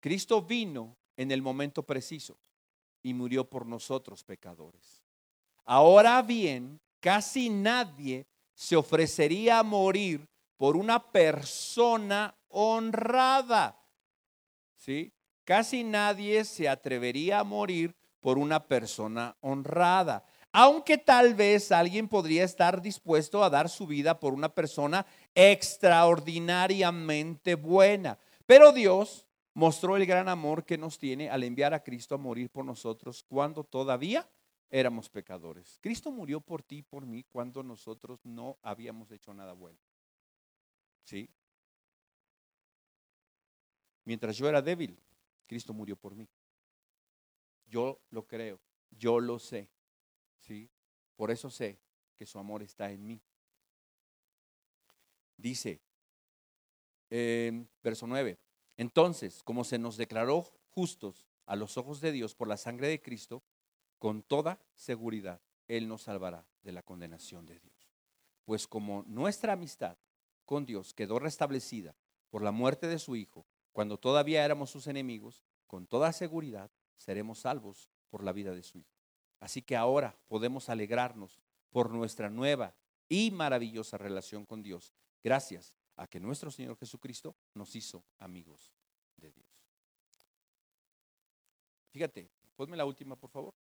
Cristo 0.00 0.40
vino 0.40 0.96
en 1.18 1.30
el 1.30 1.42
momento 1.42 1.82
preciso 1.82 2.38
y 3.02 3.12
murió 3.12 3.50
por 3.50 3.66
nosotros 3.66 4.24
pecadores. 4.24 5.02
Ahora 5.66 6.22
bien, 6.22 6.80
casi 7.00 7.50
nadie 7.50 8.26
se 8.54 8.76
ofrecería 8.76 9.58
a 9.58 9.62
morir 9.62 10.26
por 10.58 10.76
una 10.76 11.10
persona 11.10 12.36
honrada. 12.48 13.80
¿Sí? 14.76 15.14
Casi 15.44 15.84
nadie 15.84 16.44
se 16.44 16.68
atrevería 16.68 17.40
a 17.40 17.44
morir 17.44 17.96
por 18.20 18.36
una 18.36 18.66
persona 18.66 19.38
honrada. 19.40 20.26
Aunque 20.52 20.98
tal 20.98 21.32
vez 21.34 21.72
alguien 21.72 22.08
podría 22.08 22.44
estar 22.44 22.82
dispuesto 22.82 23.42
a 23.42 23.48
dar 23.48 23.70
su 23.70 23.86
vida 23.86 24.20
por 24.20 24.34
una 24.34 24.50
persona 24.50 25.06
extraordinariamente 25.34 27.54
buena. 27.54 28.18
Pero 28.44 28.72
Dios 28.72 29.26
mostró 29.54 29.96
el 29.96 30.04
gran 30.06 30.28
amor 30.28 30.64
que 30.64 30.76
nos 30.76 30.98
tiene 30.98 31.30
al 31.30 31.44
enviar 31.44 31.72
a 31.74 31.82
Cristo 31.82 32.14
a 32.14 32.18
morir 32.18 32.50
por 32.50 32.64
nosotros 32.64 33.24
cuando 33.28 33.64
todavía 33.64 34.28
éramos 34.70 35.08
pecadores. 35.08 35.78
Cristo 35.80 36.10
murió 36.10 36.40
por 36.40 36.62
ti 36.62 36.78
y 36.78 36.82
por 36.82 37.06
mí 37.06 37.24
cuando 37.24 37.62
nosotros 37.62 38.20
no 38.24 38.58
habíamos 38.62 39.10
hecho 39.10 39.32
nada 39.32 39.52
bueno. 39.52 39.78
¿Sí? 41.08 41.30
Mientras 44.04 44.36
yo 44.36 44.46
era 44.46 44.60
débil, 44.60 45.00
Cristo 45.46 45.72
murió 45.72 45.96
por 45.96 46.14
mí. 46.14 46.28
Yo 47.64 47.98
lo 48.10 48.26
creo, 48.26 48.60
yo 48.90 49.18
lo 49.18 49.38
sé. 49.38 49.70
¿Sí? 50.36 50.68
Por 51.16 51.30
eso 51.30 51.48
sé 51.48 51.80
que 52.14 52.26
su 52.26 52.38
amor 52.38 52.62
está 52.62 52.90
en 52.90 53.06
mí. 53.06 53.22
Dice, 55.38 55.80
verso 57.08 58.06
9, 58.06 58.38
entonces, 58.76 59.42
como 59.42 59.64
se 59.64 59.78
nos 59.78 59.96
declaró 59.96 60.42
justos 60.68 61.26
a 61.46 61.56
los 61.56 61.78
ojos 61.78 62.02
de 62.02 62.12
Dios 62.12 62.34
por 62.34 62.48
la 62.48 62.58
sangre 62.58 62.88
de 62.88 63.00
Cristo, 63.00 63.42
con 63.98 64.22
toda 64.22 64.60
seguridad 64.74 65.40
Él 65.68 65.88
nos 65.88 66.02
salvará 66.02 66.46
de 66.60 66.72
la 66.72 66.82
condenación 66.82 67.46
de 67.46 67.58
Dios. 67.60 67.94
Pues 68.44 68.68
como 68.68 69.04
nuestra 69.04 69.54
amistad 69.54 69.96
con 70.48 70.64
Dios 70.64 70.94
quedó 70.94 71.18
restablecida 71.18 71.94
por 72.30 72.42
la 72.42 72.52
muerte 72.52 72.86
de 72.86 72.98
su 72.98 73.16
Hijo, 73.16 73.46
cuando 73.70 73.98
todavía 73.98 74.46
éramos 74.46 74.70
sus 74.70 74.86
enemigos, 74.86 75.44
con 75.66 75.86
toda 75.86 76.10
seguridad 76.14 76.70
seremos 76.96 77.40
salvos 77.40 77.90
por 78.08 78.24
la 78.24 78.32
vida 78.32 78.54
de 78.54 78.62
su 78.62 78.78
Hijo. 78.78 78.96
Así 79.40 79.60
que 79.60 79.76
ahora 79.76 80.18
podemos 80.26 80.70
alegrarnos 80.70 81.38
por 81.68 81.90
nuestra 81.90 82.30
nueva 82.30 82.74
y 83.10 83.30
maravillosa 83.30 83.98
relación 83.98 84.46
con 84.46 84.62
Dios, 84.62 84.94
gracias 85.22 85.74
a 85.96 86.06
que 86.06 86.18
nuestro 86.18 86.50
Señor 86.50 86.78
Jesucristo 86.78 87.36
nos 87.52 87.76
hizo 87.76 88.02
amigos 88.18 88.72
de 89.18 89.30
Dios. 89.30 89.46
Fíjate, 91.90 92.30
ponme 92.56 92.78
la 92.78 92.86
última, 92.86 93.16
por 93.16 93.28
favor. 93.28 93.54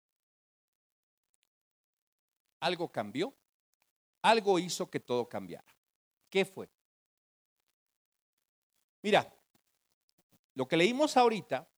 Algo 2.60 2.92
cambió, 2.92 3.34
algo 4.22 4.60
hizo 4.60 4.88
que 4.88 5.00
todo 5.00 5.28
cambiara. 5.28 5.76
¿Qué 6.30 6.44
fue? 6.44 6.75
Mira, 9.06 9.32
lo 10.54 10.66
que 10.66 10.76
leímos 10.76 11.16
ahorita 11.16 11.70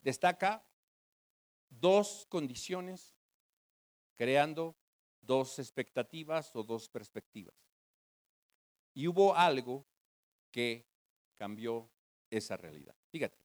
destaca 0.00 0.66
dos 1.68 2.24
condiciones 2.30 3.14
creando 4.16 4.74
dos 5.20 5.58
expectativas 5.58 6.56
o 6.56 6.62
dos 6.62 6.88
perspectivas. 6.88 7.54
Y 8.94 9.06
hubo 9.06 9.34
algo 9.34 9.86
que 10.50 10.88
cambió 11.36 11.90
esa 12.30 12.56
realidad. 12.56 12.96
Fíjate, 13.10 13.38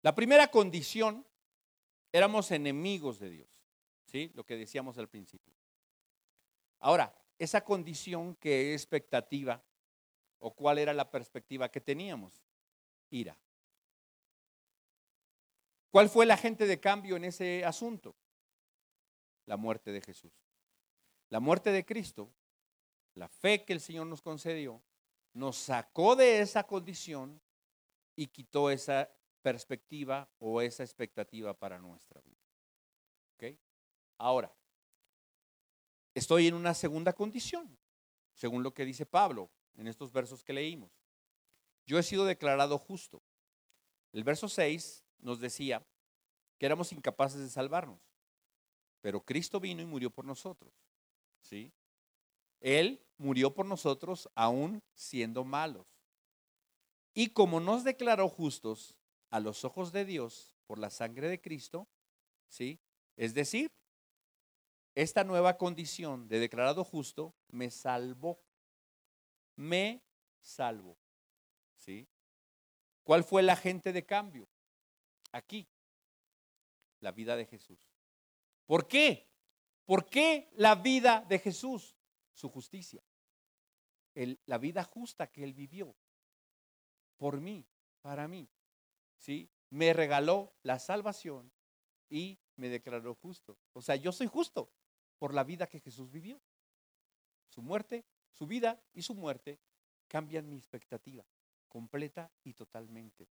la 0.00 0.14
primera 0.14 0.50
condición, 0.50 1.26
éramos 2.12 2.50
enemigos 2.50 3.18
de 3.18 3.28
Dios, 3.28 3.62
¿sí? 4.06 4.30
Lo 4.32 4.46
que 4.46 4.56
decíamos 4.56 4.96
al 4.96 5.10
principio. 5.10 5.54
Ahora, 6.78 7.14
esa 7.38 7.62
condición 7.62 8.36
que 8.36 8.72
es 8.72 8.80
expectativa 8.80 9.62
¿O 10.40 10.54
cuál 10.54 10.78
era 10.78 10.92
la 10.92 11.10
perspectiva 11.10 11.70
que 11.70 11.80
teníamos? 11.80 12.42
Ira. 13.10 13.38
¿Cuál 15.90 16.08
fue 16.08 16.24
el 16.24 16.30
agente 16.30 16.66
de 16.66 16.80
cambio 16.80 17.16
en 17.16 17.24
ese 17.24 17.64
asunto? 17.64 18.16
La 19.46 19.56
muerte 19.56 19.92
de 19.92 20.00
Jesús. 20.00 20.32
La 21.28 21.40
muerte 21.40 21.72
de 21.72 21.84
Cristo, 21.84 22.32
la 23.14 23.28
fe 23.28 23.64
que 23.64 23.72
el 23.72 23.80
Señor 23.80 24.06
nos 24.06 24.22
concedió, 24.22 24.82
nos 25.34 25.56
sacó 25.56 26.16
de 26.16 26.40
esa 26.40 26.66
condición 26.66 27.40
y 28.16 28.28
quitó 28.28 28.70
esa 28.70 29.10
perspectiva 29.42 30.28
o 30.38 30.60
esa 30.60 30.82
expectativa 30.82 31.54
para 31.54 31.78
nuestra 31.78 32.20
vida. 32.22 32.40
¿Ok? 33.34 33.58
Ahora, 34.18 34.52
estoy 36.14 36.46
en 36.46 36.54
una 36.54 36.74
segunda 36.74 37.12
condición, 37.12 37.78
según 38.32 38.62
lo 38.62 38.72
que 38.72 38.84
dice 38.84 39.06
Pablo 39.06 39.50
en 39.74 39.86
estos 39.86 40.12
versos 40.12 40.42
que 40.44 40.52
leímos. 40.52 40.90
Yo 41.86 41.98
he 41.98 42.02
sido 42.02 42.24
declarado 42.24 42.78
justo. 42.78 43.22
El 44.12 44.24
verso 44.24 44.48
6 44.48 45.04
nos 45.18 45.40
decía 45.40 45.86
que 46.58 46.66
éramos 46.66 46.92
incapaces 46.92 47.40
de 47.40 47.48
salvarnos, 47.48 48.00
pero 49.00 49.24
Cristo 49.24 49.60
vino 49.60 49.82
y 49.82 49.86
murió 49.86 50.10
por 50.10 50.24
nosotros. 50.24 50.72
¿Sí? 51.40 51.72
Él 52.60 53.02
murió 53.16 53.54
por 53.54 53.66
nosotros 53.66 54.28
aún 54.34 54.82
siendo 54.94 55.44
malos. 55.44 55.86
Y 57.14 57.30
como 57.30 57.60
nos 57.60 57.82
declaró 57.84 58.28
justos 58.28 58.96
a 59.30 59.40
los 59.40 59.64
ojos 59.64 59.92
de 59.92 60.04
Dios 60.04 60.54
por 60.66 60.78
la 60.78 60.90
sangre 60.90 61.28
de 61.28 61.40
Cristo, 61.40 61.88
¿sí? 62.48 62.78
Es 63.16 63.34
decir, 63.34 63.72
esta 64.94 65.24
nueva 65.24 65.56
condición 65.56 66.28
de 66.28 66.38
declarado 66.38 66.84
justo 66.84 67.34
me 67.48 67.70
salvó. 67.70 68.40
Me 69.60 70.02
salvó. 70.40 70.96
¿Sí? 71.74 72.08
¿Cuál 73.02 73.24
fue 73.24 73.42
el 73.42 73.50
agente 73.50 73.92
de 73.92 74.06
cambio? 74.06 74.48
Aquí, 75.32 75.68
la 77.00 77.12
vida 77.12 77.36
de 77.36 77.44
Jesús. 77.44 77.78
¿Por 78.64 78.88
qué? 78.88 79.28
¿Por 79.84 80.08
qué 80.08 80.48
la 80.54 80.76
vida 80.76 81.26
de 81.28 81.38
Jesús? 81.38 81.94
Su 82.32 82.48
justicia. 82.48 83.02
la 84.46 84.56
vida 84.56 84.82
justa 84.82 85.26
que 85.30 85.44
él 85.44 85.52
vivió. 85.52 85.94
Por 87.18 87.38
mí, 87.40 87.66
para 88.00 88.26
mí. 88.28 88.48
¿Sí? 89.18 89.50
Me 89.68 89.92
regaló 89.92 90.54
la 90.62 90.78
salvación 90.78 91.52
y 92.08 92.38
me 92.56 92.70
declaró 92.70 93.14
justo. 93.14 93.58
O 93.74 93.82
sea, 93.82 93.96
yo 93.96 94.10
soy 94.10 94.26
justo 94.26 94.72
por 95.18 95.34
la 95.34 95.44
vida 95.44 95.66
que 95.66 95.80
Jesús 95.80 96.10
vivió. 96.10 96.40
Su 97.50 97.60
muerte, 97.60 98.06
su 98.32 98.46
vida 98.46 98.82
y 98.92 99.02
su 99.02 99.14
muerte 99.14 99.60
cambian 100.08 100.48
mi 100.48 100.56
expectativa 100.56 101.24
completa 101.70 102.30
y 102.44 102.52
totalmente. 102.52 103.30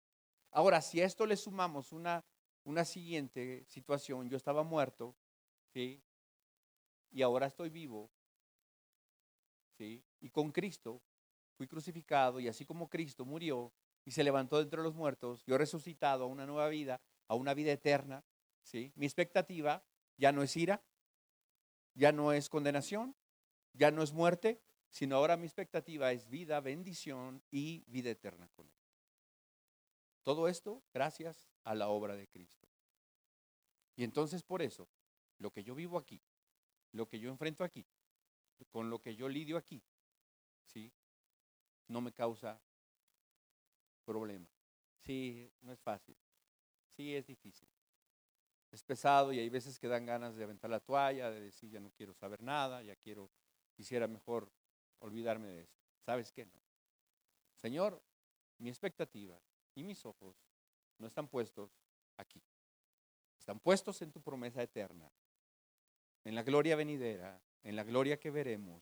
Ahora, 0.51 0.81
si 0.81 0.99
a 0.99 1.05
esto 1.05 1.25
le 1.25 1.37
sumamos 1.37 1.93
una, 1.93 2.25
una 2.65 2.83
siguiente 2.83 3.63
situación, 3.65 4.29
yo 4.29 4.35
estaba 4.35 4.63
muerto, 4.63 5.15
¿sí? 5.71 6.03
Y 7.11 7.21
ahora 7.21 7.47
estoy 7.47 7.69
vivo, 7.69 8.11
¿sí? 9.77 10.03
Y 10.19 10.29
con 10.29 10.51
Cristo 10.51 11.01
fui 11.55 11.67
crucificado 11.67 12.39
y 12.39 12.47
así 12.47 12.65
como 12.65 12.89
Cristo 12.89 13.23
murió 13.23 13.71
y 14.03 14.11
se 14.11 14.23
levantó 14.23 14.57
de 14.57 14.63
entre 14.63 14.81
los 14.81 14.95
muertos, 14.95 15.45
yo 15.45 15.55
he 15.55 15.59
resucitado 15.59 16.25
a 16.25 16.27
una 16.27 16.45
nueva 16.45 16.67
vida, 16.67 17.01
a 17.27 17.35
una 17.35 17.53
vida 17.53 17.71
eterna, 17.71 18.25
¿sí? 18.63 18.91
Mi 18.95 19.05
expectativa 19.05 19.85
ya 20.17 20.31
no 20.31 20.43
es 20.43 20.57
ira, 20.57 20.83
ya 21.93 22.11
no 22.11 22.33
es 22.33 22.49
condenación, 22.49 23.15
ya 23.73 23.91
no 23.91 24.03
es 24.03 24.11
muerte, 24.11 24.61
sino 24.93 25.15
ahora 25.15 25.37
mi 25.37 25.47
expectativa 25.47 26.11
es 26.11 26.29
vida, 26.29 26.61
bendición 26.61 27.41
y 27.49 27.83
vida 27.87 28.11
eterna 28.11 28.47
con 28.49 28.67
Él. 28.67 28.77
Todo 30.21 30.47
esto 30.47 30.83
gracias 30.93 31.49
a 31.63 31.73
la 31.73 31.89
obra 31.89 32.15
de 32.15 32.27
Cristo. 32.27 32.67
Y 33.95 34.03
entonces 34.03 34.43
por 34.43 34.61
eso, 34.61 34.87
lo 35.39 35.51
que 35.51 35.63
yo 35.63 35.73
vivo 35.73 35.97
aquí, 35.97 36.21
lo 36.91 37.09
que 37.09 37.19
yo 37.19 37.31
enfrento 37.31 37.63
aquí, 37.63 37.87
con 38.69 38.91
lo 38.91 39.01
que 39.01 39.15
yo 39.15 39.27
lidio 39.27 39.57
aquí, 39.57 39.81
¿sí? 40.63 40.93
No 41.87 41.99
me 41.99 42.13
causa 42.13 42.61
problema. 44.05 44.47
Sí, 44.99 45.51
no 45.61 45.73
es 45.73 45.81
fácil. 45.81 46.15
Sí, 46.95 47.15
es 47.15 47.25
difícil. 47.25 47.67
Es 48.69 48.83
pesado 48.83 49.33
y 49.33 49.39
hay 49.39 49.49
veces 49.49 49.79
que 49.79 49.87
dan 49.87 50.05
ganas 50.05 50.35
de 50.35 50.43
aventar 50.43 50.69
la 50.69 50.79
toalla, 50.79 51.31
de 51.31 51.41
decir 51.41 51.71
ya 51.71 51.79
no 51.79 51.89
quiero 51.89 52.13
saber 52.13 52.43
nada, 52.43 52.83
ya 52.83 52.95
quiero, 52.95 53.31
quisiera 53.75 54.07
mejor 54.07 54.51
olvidarme 55.03 55.47
de 55.47 55.61
esto. 55.61 55.81
¿Sabes 56.05 56.31
qué? 56.31 56.45
No. 56.45 56.61
Señor, 57.55 58.01
mi 58.57 58.69
expectativa 58.69 59.39
y 59.75 59.83
mis 59.83 60.05
ojos 60.05 60.35
no 60.97 61.07
están 61.07 61.27
puestos 61.27 61.71
aquí. 62.17 62.41
Están 63.37 63.59
puestos 63.59 64.01
en 64.01 64.11
tu 64.11 64.21
promesa 64.21 64.63
eterna, 64.63 65.11
en 66.23 66.35
la 66.35 66.43
gloria 66.43 66.75
venidera, 66.75 67.41
en 67.63 67.75
la 67.75 67.83
gloria 67.83 68.19
que 68.19 68.31
veremos 68.31 68.81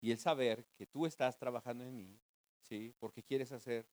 y 0.00 0.10
el 0.10 0.18
saber 0.18 0.64
que 0.76 0.86
tú 0.86 1.04
estás 1.06 1.38
trabajando 1.38 1.84
en 1.84 1.94
mí, 1.94 2.18
¿sí? 2.62 2.94
Porque 2.98 3.22
quieres 3.22 3.52
hacer, 3.52 3.86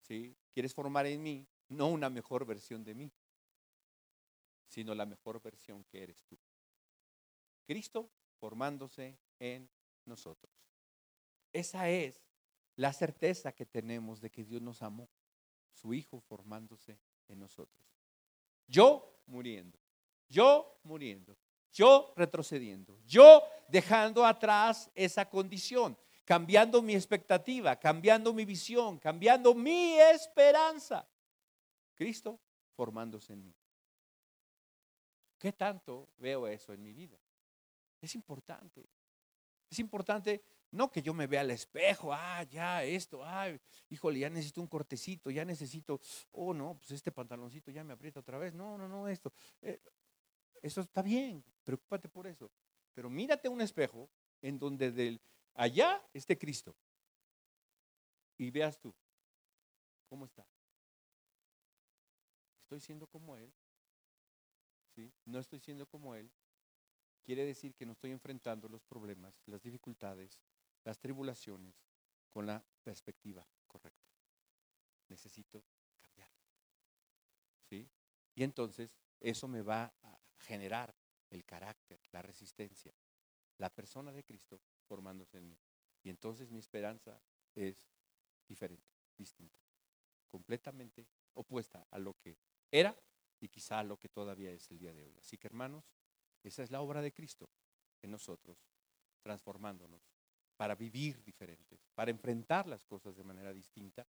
¿sí? 0.00 0.36
Quieres 0.52 0.74
formar 0.74 1.06
en 1.06 1.22
mí 1.22 1.46
no 1.68 1.88
una 1.88 2.10
mejor 2.10 2.44
versión 2.44 2.82
de 2.82 2.94
mí, 2.94 3.12
sino 4.66 4.94
la 4.94 5.06
mejor 5.06 5.40
versión 5.40 5.84
que 5.84 6.02
eres 6.02 6.24
tú. 6.24 6.36
Cristo 7.64 8.10
formándose 8.40 9.16
en 9.38 9.70
nosotros. 10.04 10.52
Esa 11.52 11.88
es 11.88 12.22
la 12.76 12.92
certeza 12.92 13.52
que 13.52 13.66
tenemos 13.66 14.20
de 14.20 14.30
que 14.30 14.44
Dios 14.44 14.62
nos 14.62 14.82
amó, 14.82 15.08
su 15.72 15.92
Hijo 15.92 16.20
formándose 16.20 16.98
en 17.28 17.38
nosotros. 17.38 17.84
Yo 18.66 19.22
muriendo, 19.26 19.78
yo 20.28 20.80
muriendo, 20.84 21.36
yo 21.72 22.12
retrocediendo, 22.16 22.98
yo 23.04 23.42
dejando 23.68 24.24
atrás 24.24 24.90
esa 24.94 25.28
condición, 25.28 25.96
cambiando 26.24 26.80
mi 26.80 26.94
expectativa, 26.94 27.76
cambiando 27.76 28.32
mi 28.32 28.44
visión, 28.44 28.98
cambiando 28.98 29.54
mi 29.54 29.98
esperanza. 29.98 31.06
Cristo 31.94 32.40
formándose 32.74 33.32
en 33.32 33.44
mí. 33.44 33.54
¿Qué 35.38 35.52
tanto 35.52 36.08
veo 36.18 36.46
eso 36.46 36.72
en 36.72 36.82
mi 36.82 36.92
vida? 36.92 37.18
Es 38.00 38.14
importante. 38.14 38.88
Es 39.68 39.78
importante 39.78 40.42
no 40.72 40.90
que 40.90 41.02
yo 41.02 41.14
me 41.14 41.26
vea 41.26 41.42
al 41.42 41.50
espejo, 41.50 42.12
ah, 42.12 42.42
ya 42.44 42.82
esto, 42.82 43.22
ah, 43.22 43.46
híjole, 43.90 44.18
ya 44.18 44.30
necesito 44.30 44.60
un 44.60 44.66
cortecito, 44.66 45.30
ya 45.30 45.44
necesito, 45.44 46.00
oh 46.32 46.52
no, 46.52 46.76
pues 46.78 46.90
este 46.92 47.12
pantaloncito 47.12 47.70
ya 47.70 47.84
me 47.84 47.92
aprieta 47.92 48.20
otra 48.20 48.38
vez. 48.38 48.54
No, 48.54 48.76
no, 48.78 48.88
no, 48.88 49.06
esto. 49.06 49.32
Eh, 49.60 49.80
eso 50.62 50.80
está 50.80 51.02
bien, 51.02 51.44
preocúpate 51.62 52.08
por 52.08 52.26
eso. 52.26 52.50
Pero 52.94 53.10
mírate 53.10 53.48
un 53.48 53.60
espejo 53.60 54.08
en 54.40 54.58
donde 54.58 54.90
del, 54.90 55.20
allá 55.54 56.02
esté 56.12 56.38
Cristo 56.38 56.74
y 58.38 58.50
veas 58.50 58.78
tú 58.78 58.94
cómo 60.08 60.24
está. 60.24 60.46
¿Estoy 62.62 62.80
siendo 62.80 63.06
como 63.06 63.36
Él? 63.36 63.52
¿Sí? 64.94 65.12
¿No 65.26 65.38
estoy 65.38 65.60
siendo 65.60 65.86
como 65.86 66.14
Él? 66.14 66.30
Quiere 67.24 67.44
decir 67.44 67.74
que 67.74 67.86
no 67.86 67.92
estoy 67.92 68.10
enfrentando 68.10 68.68
los 68.68 68.82
problemas, 68.82 69.34
las 69.46 69.62
dificultades, 69.62 70.40
las 70.84 70.98
tribulaciones 70.98 71.74
con 72.28 72.46
la 72.46 72.64
perspectiva 72.82 73.46
correcta. 73.66 74.10
Necesito 75.08 75.64
cambiar. 75.96 76.30
¿Sí? 77.68 77.88
Y 78.34 78.42
entonces 78.42 78.96
eso 79.20 79.46
me 79.48 79.62
va 79.62 79.92
a 80.02 80.18
generar 80.38 80.94
el 81.30 81.44
carácter, 81.44 82.00
la 82.10 82.22
resistencia, 82.22 82.92
la 83.58 83.70
persona 83.70 84.12
de 84.12 84.24
Cristo 84.24 84.60
formándose 84.86 85.38
en 85.38 85.48
mí. 85.48 85.58
Y 86.02 86.10
entonces 86.10 86.50
mi 86.50 86.58
esperanza 86.58 87.20
es 87.54 87.88
diferente, 88.46 88.90
distinta, 89.16 89.62
completamente 90.28 91.06
opuesta 91.34 91.86
a 91.90 91.98
lo 91.98 92.14
que 92.14 92.38
era 92.70 92.96
y 93.40 93.48
quizá 93.48 93.78
a 93.78 93.84
lo 93.84 93.98
que 93.98 94.08
todavía 94.08 94.50
es 94.50 94.70
el 94.70 94.78
día 94.78 94.92
de 94.92 95.04
hoy. 95.04 95.16
Así 95.18 95.38
que 95.38 95.46
hermanos, 95.46 95.84
esa 96.42 96.62
es 96.62 96.70
la 96.70 96.80
obra 96.80 97.02
de 97.02 97.12
Cristo 97.12 97.48
en 98.02 98.10
nosotros, 98.10 98.58
transformándonos 99.22 100.11
para 100.62 100.76
vivir 100.76 101.20
diferentes, 101.24 101.90
para 101.92 102.12
enfrentar 102.12 102.68
las 102.68 102.84
cosas 102.84 103.16
de 103.16 103.24
manera 103.24 103.52
distinta 103.52 104.06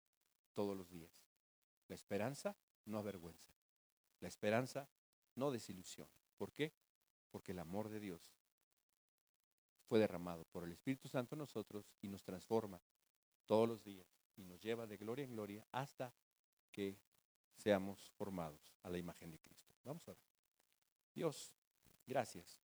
todos 0.54 0.78
los 0.78 0.88
días. 0.88 1.26
La 1.88 1.95
esperanza 1.95 2.56
no 2.86 2.99
avergüenza. 2.99 3.51
La 4.20 4.28
esperanza 4.28 4.88
no 5.34 5.49
desilusiona. 5.49 6.14
¿Por 6.38 6.54
qué? 6.54 6.72
Porque 7.32 7.54
el 7.54 7.58
amor 7.58 7.89
de 7.89 7.99
Dios 7.99 8.36
fue 9.88 9.97
derramado 9.97 10.45
por 10.45 10.64
el 10.64 10.72
Espíritu 10.74 11.08
Santo 11.08 11.34
en 11.34 11.39
nosotros 11.39 11.91
y 12.04 12.08
nos 12.08 12.22
transforma 12.22 12.80
todos 13.47 13.68
los 13.68 13.84
días 13.84 14.06
y 14.36 14.43
nos 14.43 14.62
lleva 14.62 14.86
de 14.86 14.97
gloria 14.97 15.26
en 15.26 15.32
gloria 15.32 15.68
hasta 15.72 16.14
que 16.72 16.99
seamos 17.56 18.12
formados 18.12 18.76
a 18.84 18.91
la 18.91 18.99
imagen 18.99 19.32
de 19.32 19.39
Cristo. 19.39 19.74
Vamos 19.84 20.08
a 20.08 20.12
ver. 20.12 20.22
Dios, 21.16 21.51
gracias. 22.06 22.62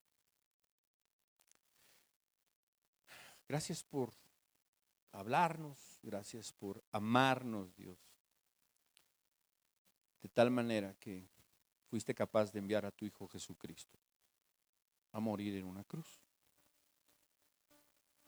Gracias 3.49 3.83
por 3.83 4.13
hablarnos, 5.11 5.99
gracias 6.03 6.53
por 6.53 6.83
amarnos, 6.91 7.75
Dios. 7.75 7.97
De 10.21 10.29
tal 10.29 10.51
manera 10.51 10.93
que 10.99 11.27
fuiste 11.87 12.13
capaz 12.13 12.51
de 12.51 12.59
enviar 12.59 12.85
a 12.85 12.91
tu 12.91 13.05
Hijo 13.05 13.27
Jesucristo 13.27 13.97
a 15.11 15.19
morir 15.19 15.55
en 15.55 15.65
una 15.65 15.83
cruz 15.83 16.21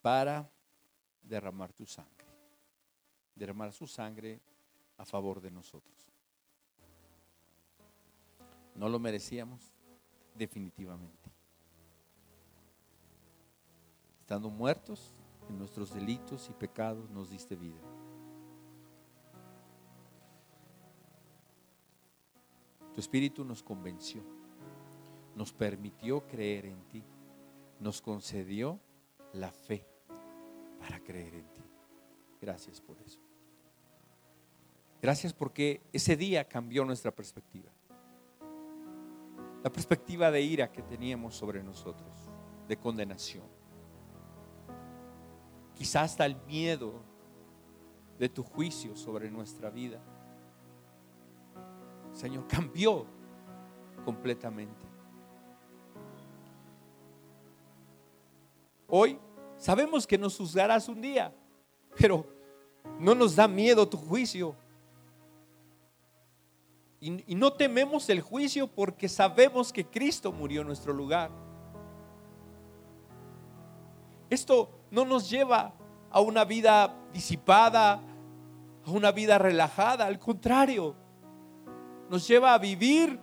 para 0.02 0.52
derramar 1.22 1.72
tu 1.72 1.86
sangre. 1.86 2.26
Derramar 3.36 3.74
su 3.74 3.86
sangre 3.86 4.42
a 4.98 5.06
favor 5.06 5.40
de 5.40 5.52
nosotros. 5.52 6.12
No 8.74 8.90
lo 8.90 8.98
merecíamos, 8.98 9.72
definitivamente. 10.34 11.31
Estando 14.32 14.50
muertos 14.50 15.14
en 15.50 15.58
nuestros 15.60 15.94
delitos 15.94 16.50
y 16.50 16.54
pecados, 16.54 17.10
nos 17.10 17.30
diste 17.30 17.54
vida. 17.58 17.82
Tu 22.94 23.02
espíritu 23.02 23.44
nos 23.44 23.62
convenció, 23.62 24.24
nos 25.36 25.52
permitió 25.52 26.26
creer 26.30 26.68
en 26.68 26.82
ti, 26.88 27.04
nos 27.82 28.02
concedió 28.02 28.80
la 29.34 29.52
fe 29.52 29.86
para 30.80 31.02
creer 31.04 31.36
en 31.36 31.52
ti. 31.52 31.64
Gracias 32.40 32.80
por 32.80 33.02
eso. 33.02 33.20
Gracias 35.02 35.34
porque 35.34 35.82
ese 35.92 36.16
día 36.16 36.48
cambió 36.48 36.86
nuestra 36.86 37.12
perspectiva. 37.12 37.70
La 39.62 39.70
perspectiva 39.70 40.32
de 40.32 40.42
ira 40.42 40.72
que 40.72 40.84
teníamos 40.84 41.36
sobre 41.36 41.62
nosotros, 41.62 42.30
de 42.70 42.78
condenación. 42.78 43.60
Quizás 45.82 46.12
hasta 46.12 46.28
el 46.28 46.36
miedo 46.46 47.02
de 48.20 48.30
tu 48.30 48.44
juicio 48.44 48.96
sobre 48.96 49.32
nuestra 49.32 49.72
vida. 49.72 50.00
Señor, 52.14 52.48
cambió 52.48 53.08
completamente. 54.06 54.86
Hoy 58.88 59.18
sabemos 59.58 60.06
que 60.06 60.20
nos 60.20 60.38
juzgarás 60.38 60.88
un 60.88 61.02
día, 61.02 61.34
pero 61.98 62.28
no 63.00 63.16
nos 63.16 63.36
da 63.36 63.48
miedo 63.48 63.90
tu 63.90 63.98
juicio. 63.98 64.56
Y, 67.00 67.34
no 67.34 67.54
tememos 67.54 68.08
el 68.12 68.22
juicio 68.22 68.68
porque 68.68 69.10
sabemos 69.10 69.74
que 69.74 69.84
Cristo 69.84 70.32
murió 70.32 70.62
en 70.62 70.68
nuestro 70.68 70.94
lugar. 70.94 71.32
Esto 74.30 74.78
no 74.92 75.06
nos 75.06 75.30
lleva 75.30 75.74
a 76.12 76.20
una 76.20 76.46
vida 76.46 76.94
disipada, 77.14 77.94
a 78.86 78.92
una 78.92 79.12
vida 79.12 79.38
relajada, 79.38 80.06
al 80.06 80.20
contrario, 80.20 80.96
nos 82.10 82.28
lleva 82.28 82.54
a 82.54 82.58
vivir 82.58 83.20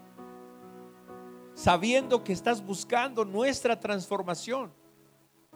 sabiendo 1.54 2.24
que 2.24 2.32
estás 2.32 2.64
buscando 2.64 3.24
nuestra 3.24 3.78
transformación, 3.78 4.72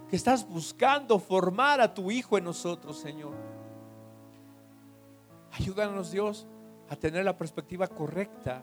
que 0.08 0.16
estás 0.16 0.46
buscando 0.46 1.18
formar 1.18 1.80
a 1.80 1.94
tu 1.94 2.10
Hijo 2.10 2.36
en 2.36 2.44
nosotros, 2.44 2.98
Señor. 2.98 3.32
Ayúdanos, 5.52 6.10
Dios, 6.10 6.46
a 6.90 6.96
tener 6.96 7.24
la 7.24 7.36
perspectiva 7.36 7.86
correcta. 7.86 8.62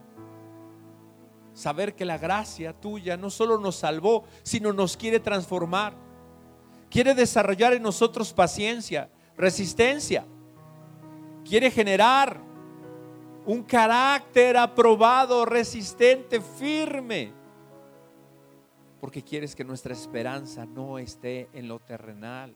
Saber 1.54 1.96
que 1.96 2.06
la 2.06 2.18
gracia 2.18 2.74
tuya 2.74 3.18
no 3.18 3.30
solo 3.30 3.58
nos 3.58 3.78
salvó, 3.78 4.24
sino 4.44 4.72
nos 4.74 4.96
quiere 4.98 5.20
transformar. 5.20 5.94
Quiere 6.90 7.14
desarrollar 7.14 7.74
en 7.74 7.84
nosotros 7.84 8.34
paciencia, 8.34 9.10
resistencia. 9.38 10.26
Quiere 11.44 11.72
generar 11.72 12.40
un 13.46 13.64
carácter 13.64 14.58
aprobado, 14.58 15.46
resistente, 15.46 16.42
firme. 16.42 17.32
Porque 19.00 19.24
quieres 19.24 19.56
que 19.56 19.64
nuestra 19.64 19.94
esperanza 19.94 20.66
no 20.66 21.00
esté 21.00 21.50
en 21.54 21.68
lo 21.68 21.80
terrenal. 21.80 22.56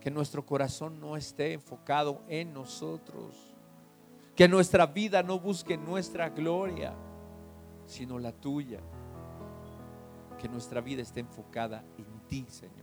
Que 0.00 0.10
nuestro 0.10 0.46
corazón 0.46 1.00
no 1.00 1.16
esté 1.16 1.52
enfocado 1.52 2.22
en 2.28 2.52
nosotros 2.52 3.50
que 4.40 4.48
nuestra 4.48 4.86
vida 4.86 5.22
no 5.22 5.38
busque 5.38 5.76
nuestra 5.76 6.30
gloria, 6.30 6.94
sino 7.84 8.18
la 8.18 8.32
tuya. 8.32 8.80
Que 10.38 10.48
nuestra 10.48 10.80
vida 10.80 11.02
esté 11.02 11.20
enfocada 11.20 11.84
en 11.98 12.26
ti, 12.26 12.46
Señor. 12.48 12.79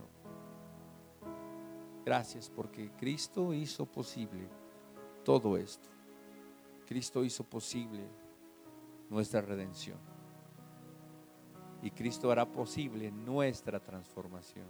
Gracias 2.08 2.48
porque 2.48 2.90
Cristo 2.92 3.52
hizo 3.52 3.84
posible 3.84 4.48
todo 5.22 5.58
esto. 5.58 5.90
Cristo 6.86 7.22
hizo 7.22 7.44
posible 7.44 8.02
nuestra 9.10 9.42
redención. 9.42 9.98
Y 11.82 11.90
Cristo 11.90 12.30
hará 12.30 12.50
posible 12.50 13.10
nuestra 13.10 13.78
transformación. 13.78 14.64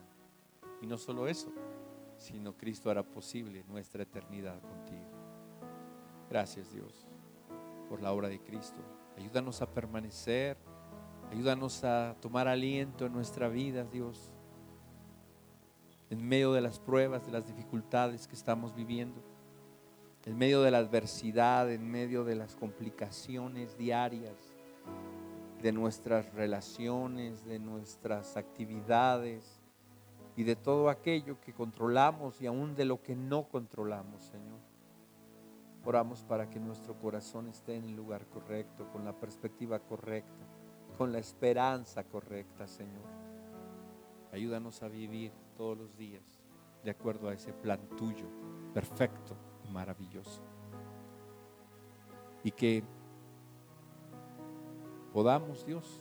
Y 0.83 0.89
no 0.89 0.99
solo 0.99 1.29
eso, 1.29 1.53
sino 2.17 2.57
Cristo 2.57 2.91
hará 2.91 3.05
posible 3.05 3.63
nuestra 3.69 4.03
eternidad 4.03 4.61
contigo. 4.61 5.07
Gracias 6.29 6.73
Dios 6.73 7.07
por 7.89 8.03
la 8.03 8.13
obra 8.13 8.27
de 8.27 8.41
Cristo. 8.41 8.81
Ayúdanos 9.17 9.63
a 9.63 9.73
permanecer. 9.73 10.57
Ayúdanos 11.31 11.85
a 11.85 12.17
tomar 12.21 12.49
aliento 12.49 13.07
en 13.07 13.13
nuestra 13.13 13.49
vida, 13.49 13.85
Dios. 13.85 14.35
En 16.11 16.27
medio 16.27 16.53
de 16.53 16.61
las 16.61 16.79
pruebas, 16.79 17.27
de 17.27 17.33
las 17.33 17.47
dificultades 17.47 18.27
que 18.27 18.35
estamos 18.35 18.75
viviendo. 18.75 19.21
En 20.25 20.37
medio 20.37 20.63
de 20.63 20.71
la 20.71 20.79
adversidad, 20.79 21.71
en 21.71 21.91
medio 21.91 22.25
de 22.25 22.35
las 22.35 22.57
complicaciones 22.57 23.77
diarias, 23.79 24.37
de 25.63 25.73
nuestras 25.73 26.33
relaciones, 26.35 27.45
de 27.45 27.59
nuestras 27.59 28.37
actividades 28.37 29.61
y 30.37 30.45
de 30.45 30.55
todo 30.55 30.89
aquello 30.89 31.41
que 31.41 31.53
controlamos 31.53 32.41
y 32.41 32.47
aún 32.47 32.75
de 32.77 32.85
lo 32.85 33.03
que 33.03 33.17
no 33.17 33.49
controlamos, 33.49 34.23
Señor. 34.23 34.61
Oramos 35.85 36.23
para 36.23 36.49
que 36.49 36.61
nuestro 36.61 36.95
corazón 36.99 37.49
esté 37.49 37.77
en 37.77 37.85
el 37.85 37.97
lugar 37.97 38.27
correcto, 38.27 38.89
con 38.93 39.05
la 39.05 39.19
perspectiva 39.19 39.79
correcta, 39.81 40.47
con 40.97 41.13
la 41.13 41.19
esperanza 41.19 42.05
correcta, 42.05 42.67
Señor. 42.69 43.09
Ayúdanos 44.33 44.83
a 44.83 44.89
vivir 44.89 45.33
todos 45.59 45.77
los 45.77 45.97
días 45.99 46.23
de 46.85 46.91
acuerdo 46.93 47.29
a 47.29 47.35
ese 47.35 47.53
plan 47.53 47.81
tuyo, 47.97 48.27
perfecto 48.73 49.37
y 49.65 49.73
maravilloso. 49.73 50.41
Y 52.45 52.53
que 52.53 52.85
podamos, 55.13 55.67
Dios, 55.67 56.01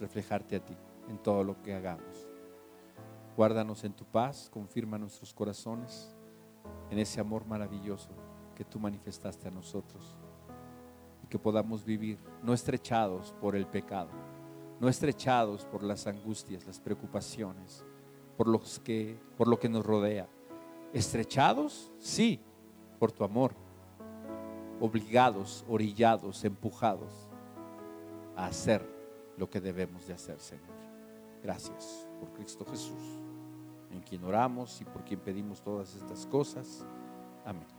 reflejarte 0.00 0.56
a 0.56 0.64
ti 0.64 0.74
en 1.10 1.18
todo 1.18 1.44
lo 1.44 1.60
que 1.60 1.74
hagamos. 1.74 2.26
Guárdanos 3.36 3.84
en 3.84 3.92
tu 3.92 4.06
paz, 4.06 4.48
confirma 4.50 4.96
nuestros 4.96 5.34
corazones 5.34 6.16
en 6.90 6.98
ese 6.98 7.20
amor 7.20 7.46
maravilloso 7.46 8.10
que 8.54 8.64
tú 8.64 8.80
manifestaste 8.80 9.46
a 9.46 9.50
nosotros 9.50 10.16
y 11.22 11.26
que 11.26 11.38
podamos 11.38 11.84
vivir 11.84 12.18
no 12.42 12.54
estrechados 12.54 13.34
por 13.42 13.54
el 13.54 13.66
pecado, 13.66 14.10
no 14.80 14.88
estrechados 14.88 15.66
por 15.66 15.82
las 15.82 16.06
angustias, 16.06 16.66
las 16.66 16.80
preocupaciones, 16.80 17.84
por, 18.38 18.46
los 18.46 18.78
que, 18.78 19.18
por 19.36 19.48
lo 19.48 19.58
que 19.58 19.68
nos 19.68 19.84
rodea. 19.84 20.28
Estrechados, 20.94 21.90
sí, 21.98 22.40
por 23.00 23.10
tu 23.12 23.24
amor, 23.24 23.52
obligados, 24.80 25.64
orillados, 25.68 26.44
empujados 26.44 27.28
a 28.36 28.46
hacer 28.46 28.88
lo 29.36 29.50
que 29.50 29.60
debemos 29.60 30.06
de 30.06 30.14
hacer, 30.14 30.38
Señor. 30.38 30.78
Gracias 31.42 32.08
por 32.20 32.32
Cristo 32.32 32.64
Jesús, 32.64 33.20
en 33.90 34.00
quien 34.00 34.22
oramos 34.24 34.80
y 34.80 34.84
por 34.84 35.04
quien 35.04 35.18
pedimos 35.18 35.60
todas 35.60 35.94
estas 35.96 36.24
cosas. 36.26 36.86
Amén. 37.44 37.77